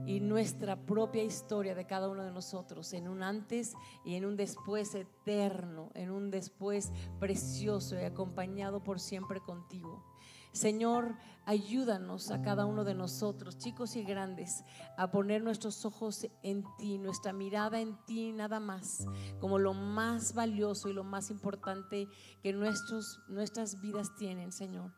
Y 0.05 0.21
nuestra 0.21 0.85
propia 0.85 1.23
historia 1.23 1.75
de 1.75 1.85
cada 1.85 2.07
uno 2.07 2.23
de 2.23 2.31
nosotros, 2.31 2.93
en 2.93 3.09
un 3.09 3.23
antes 3.23 3.73
y 4.05 4.15
en 4.15 4.25
un 4.25 4.37
después 4.37 4.95
eterno, 4.95 5.89
en 5.95 6.11
un 6.11 6.31
después 6.31 6.93
precioso 7.19 7.99
y 7.99 8.03
acompañado 8.03 8.83
por 8.83 8.99
siempre 8.99 9.41
contigo. 9.41 10.10
Señor, 10.51 11.15
ayúdanos 11.45 12.29
a 12.29 12.41
cada 12.41 12.65
uno 12.65 12.83
de 12.83 12.93
nosotros, 12.93 13.57
chicos 13.57 13.95
y 13.95 14.03
grandes, 14.03 14.65
a 14.97 15.09
poner 15.09 15.41
nuestros 15.43 15.85
ojos 15.85 16.27
en 16.43 16.65
ti, 16.77 16.97
nuestra 16.97 17.31
mirada 17.31 17.79
en 17.79 17.97
ti 18.05 18.33
nada 18.33 18.59
más, 18.59 19.05
como 19.39 19.59
lo 19.59 19.73
más 19.73 20.33
valioso 20.33 20.89
y 20.89 20.93
lo 20.93 21.05
más 21.05 21.31
importante 21.31 22.09
que 22.43 22.51
nuestros, 22.51 23.21
nuestras 23.29 23.79
vidas 23.79 24.13
tienen, 24.17 24.51
Señor. 24.51 24.91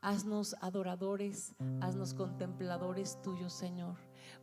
Haznos 0.00 0.56
adoradores, 0.60 1.54
haznos 1.80 2.14
contempladores 2.14 3.20
tuyos, 3.22 3.52
Señor. 3.52 3.96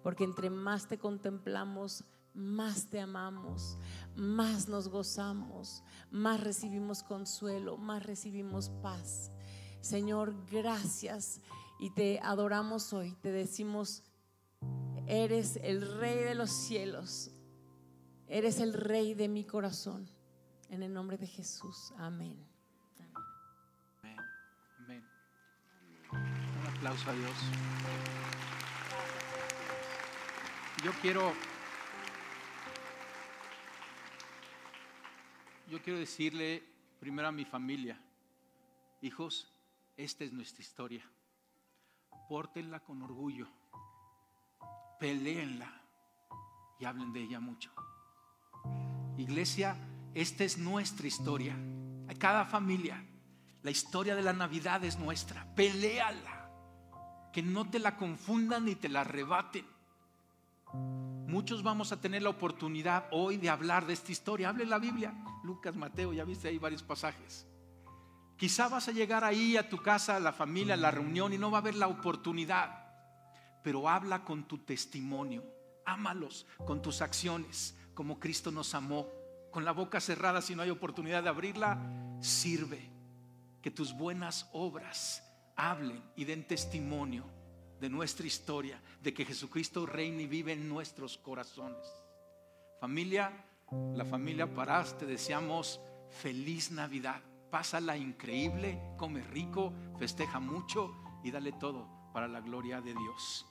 Porque 0.03 0.23
entre 0.23 0.49
más 0.49 0.87
te 0.87 0.97
contemplamos, 0.97 2.03
más 2.33 2.89
te 2.89 2.99
amamos, 2.99 3.77
más 4.15 4.67
nos 4.67 4.89
gozamos, 4.89 5.83
más 6.11 6.41
recibimos 6.41 7.03
consuelo, 7.03 7.77
más 7.77 8.05
recibimos 8.05 8.69
paz. 8.81 9.31
Señor, 9.86 10.33
gracias 10.49 11.39
y 11.77 11.91
te 11.91 12.19
adoramos 12.19 12.91
hoy. 12.91 13.11
Te 13.21 13.31
decimos, 13.31 14.01
eres 15.05 15.59
el 15.61 15.99
rey 15.99 16.23
de 16.23 16.33
los 16.33 16.49
cielos, 16.49 17.29
eres 18.27 18.59
el 18.61 18.73
rey 18.73 19.13
de 19.13 19.27
mi 19.27 19.43
corazón. 19.43 20.09
En 20.71 20.81
el 20.81 20.91
nombre 20.91 21.17
de 21.19 21.27
Jesús, 21.27 21.93
amén. 21.99 22.36
aplauso 26.77 27.11
a 27.11 27.13
Dios. 27.13 27.38
Yo 30.83 30.91
quiero, 30.99 31.31
yo 35.69 35.79
quiero 35.83 35.99
decirle 35.99 36.63
primero 36.99 37.27
a 37.27 37.31
mi 37.31 37.45
familia, 37.45 38.01
hijos, 39.03 39.54
esta 39.97 40.23
es 40.23 40.33
nuestra 40.33 40.61
historia. 40.61 41.03
Pórtenla 42.27 42.79
con 42.79 43.01
orgullo, 43.01 43.47
peleenla 44.99 45.81
y 46.79 46.85
hablen 46.85 47.13
de 47.13 47.21
ella 47.21 47.39
mucho. 47.39 47.71
Iglesia, 49.17 49.77
esta 50.13 50.43
es 50.43 50.57
nuestra 50.57 51.07
historia. 51.07 51.55
A 52.07 52.13
cada 52.15 52.45
familia, 52.45 53.03
la 53.63 53.71
historia 53.71 54.15
de 54.15 54.21
la 54.21 54.33
Navidad 54.33 54.83
es 54.83 54.97
nuestra. 54.97 55.53
Peléala 55.55 56.49
que 57.31 57.43
no 57.43 57.69
te 57.69 57.79
la 57.79 57.97
confundan 57.97 58.65
ni 58.65 58.75
te 58.75 58.89
la 58.89 59.01
arrebaten. 59.01 59.65
Muchos 60.73 61.63
vamos 61.63 61.91
a 61.91 61.99
tener 61.99 62.23
la 62.23 62.29
oportunidad 62.29 63.07
hoy 63.11 63.37
de 63.37 63.49
hablar 63.49 63.85
de 63.85 63.93
esta 63.93 64.11
historia. 64.11 64.49
Hable 64.49 64.65
la 64.65 64.79
Biblia, 64.79 65.13
Lucas, 65.43 65.75
Mateo, 65.75 66.13
ya 66.13 66.23
viste 66.23 66.47
ahí 66.47 66.57
varios 66.57 66.83
pasajes. 66.83 67.45
Quizá 68.38 68.67
vas 68.67 68.88
a 68.88 68.91
llegar 68.91 69.23
ahí 69.23 69.55
a 69.55 69.69
tu 69.69 69.77
casa, 69.77 70.15
a 70.15 70.19
la 70.19 70.33
familia, 70.33 70.73
a 70.73 70.77
la 70.77 70.91
reunión 70.91 71.31
y 71.33 71.38
no 71.38 71.51
va 71.51 71.59
a 71.59 71.61
haber 71.61 71.75
la 71.75 71.88
oportunidad. 71.88 72.89
Pero 73.63 73.88
habla 73.88 74.23
con 74.25 74.47
tu 74.47 74.59
testimonio, 74.59 75.43
ámalos 75.86 76.45
con 76.65 76.81
tus 76.81 77.01
acciones, 77.01 77.75
como 77.93 78.19
Cristo 78.19 78.51
nos 78.51 78.75
amó. 78.75 79.07
Con 79.51 79.63
la 79.63 79.71
boca 79.71 80.01
cerrada, 80.01 80.41
si 80.41 80.53
no 80.53 80.63
hay 80.63 80.69
oportunidad 80.69 81.23
de 81.23 81.29
abrirla, 81.29 81.79
sirve. 82.19 82.91
Que 83.61 83.71
tus 83.71 83.93
buenas 83.93 84.49
obras 84.51 85.23
hablen 85.55 86.03
y 86.15 86.25
den 86.25 86.45
testimonio 86.45 87.23
de 87.79 87.89
nuestra 87.89 88.27
historia, 88.27 88.81
de 89.01 89.13
que 89.13 89.25
Jesucristo 89.25 89.86
reina 89.86 90.21
y 90.21 90.27
vive 90.27 90.53
en 90.53 90.67
nuestros 90.67 91.17
corazones. 91.17 91.88
Familia, 92.79 93.31
la 93.95 94.05
familia 94.05 94.53
Parás, 94.53 94.97
te 94.97 95.05
deseamos 95.05 95.79
feliz 96.09 96.71
Navidad. 96.71 97.21
Pásala 97.55 97.95
increíble, 97.95 98.77
come 98.97 99.21
rico, 99.21 99.71
festeja 99.97 100.41
mucho 100.41 100.93
y 101.23 101.31
dale 101.31 101.53
todo 101.53 101.87
para 102.11 102.27
la 102.27 102.41
gloria 102.41 102.81
de 102.81 102.93
Dios. 102.93 103.45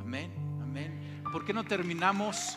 Amén, 0.00 0.32
amén. 0.62 1.24
¿Por 1.32 1.44
qué 1.44 1.52
no 1.52 1.64
terminamos? 1.64 2.56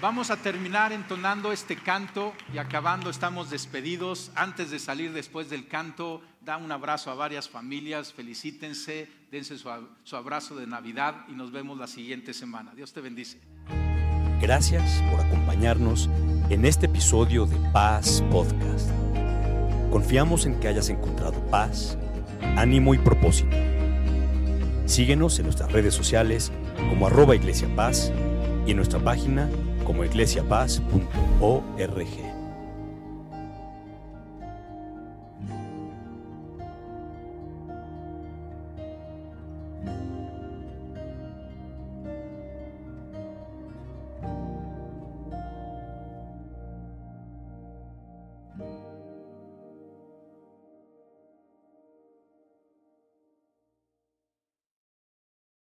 Vamos 0.00 0.30
a 0.30 0.36
terminar 0.36 0.92
entonando 0.92 1.50
este 1.50 1.74
canto 1.74 2.32
y 2.52 2.58
acabando 2.58 3.10
estamos 3.10 3.50
despedidos. 3.50 4.30
Antes 4.36 4.70
de 4.70 4.78
salir 4.78 5.12
después 5.12 5.50
del 5.50 5.66
canto, 5.66 6.22
da 6.44 6.58
un 6.58 6.70
abrazo 6.70 7.10
a 7.10 7.14
varias 7.14 7.48
familias, 7.48 8.12
felicítense, 8.12 9.08
dense 9.30 9.56
su, 9.56 10.16
abrazo 10.16 10.56
de 10.56 10.66
Navidad 10.66 11.24
y 11.28 11.32
nos 11.32 11.50
vemos 11.50 11.78
la 11.78 11.86
siguiente 11.86 12.34
semana. 12.34 12.74
Dios 12.74 12.92
te 12.92 13.00
bendice. 13.00 13.40
Gracias 14.40 15.02
por 15.10 15.20
acompañarnos 15.20 16.10
en 16.50 16.66
este 16.66 16.86
episodio 16.86 17.46
de 17.46 17.56
Paz 17.70 18.22
Podcast. 18.30 18.90
Confiamos 19.90 20.44
en 20.44 20.60
que 20.60 20.68
hayas 20.68 20.90
encontrado 20.90 21.40
paz, 21.50 21.96
ánimo 22.56 22.94
y 22.94 22.98
propósito. 22.98 23.56
Síguenos 24.84 25.38
en 25.38 25.46
nuestras 25.46 25.72
redes 25.72 25.94
sociales 25.94 26.52
como 26.90 27.06
arroba 27.06 27.34
Iglesia 27.34 27.74
Paz 27.74 28.12
y 28.66 28.72
en 28.72 28.76
nuestra 28.76 28.98
página 28.98 29.48
como 29.84 30.04
iglesiapaz.org. 30.04 32.33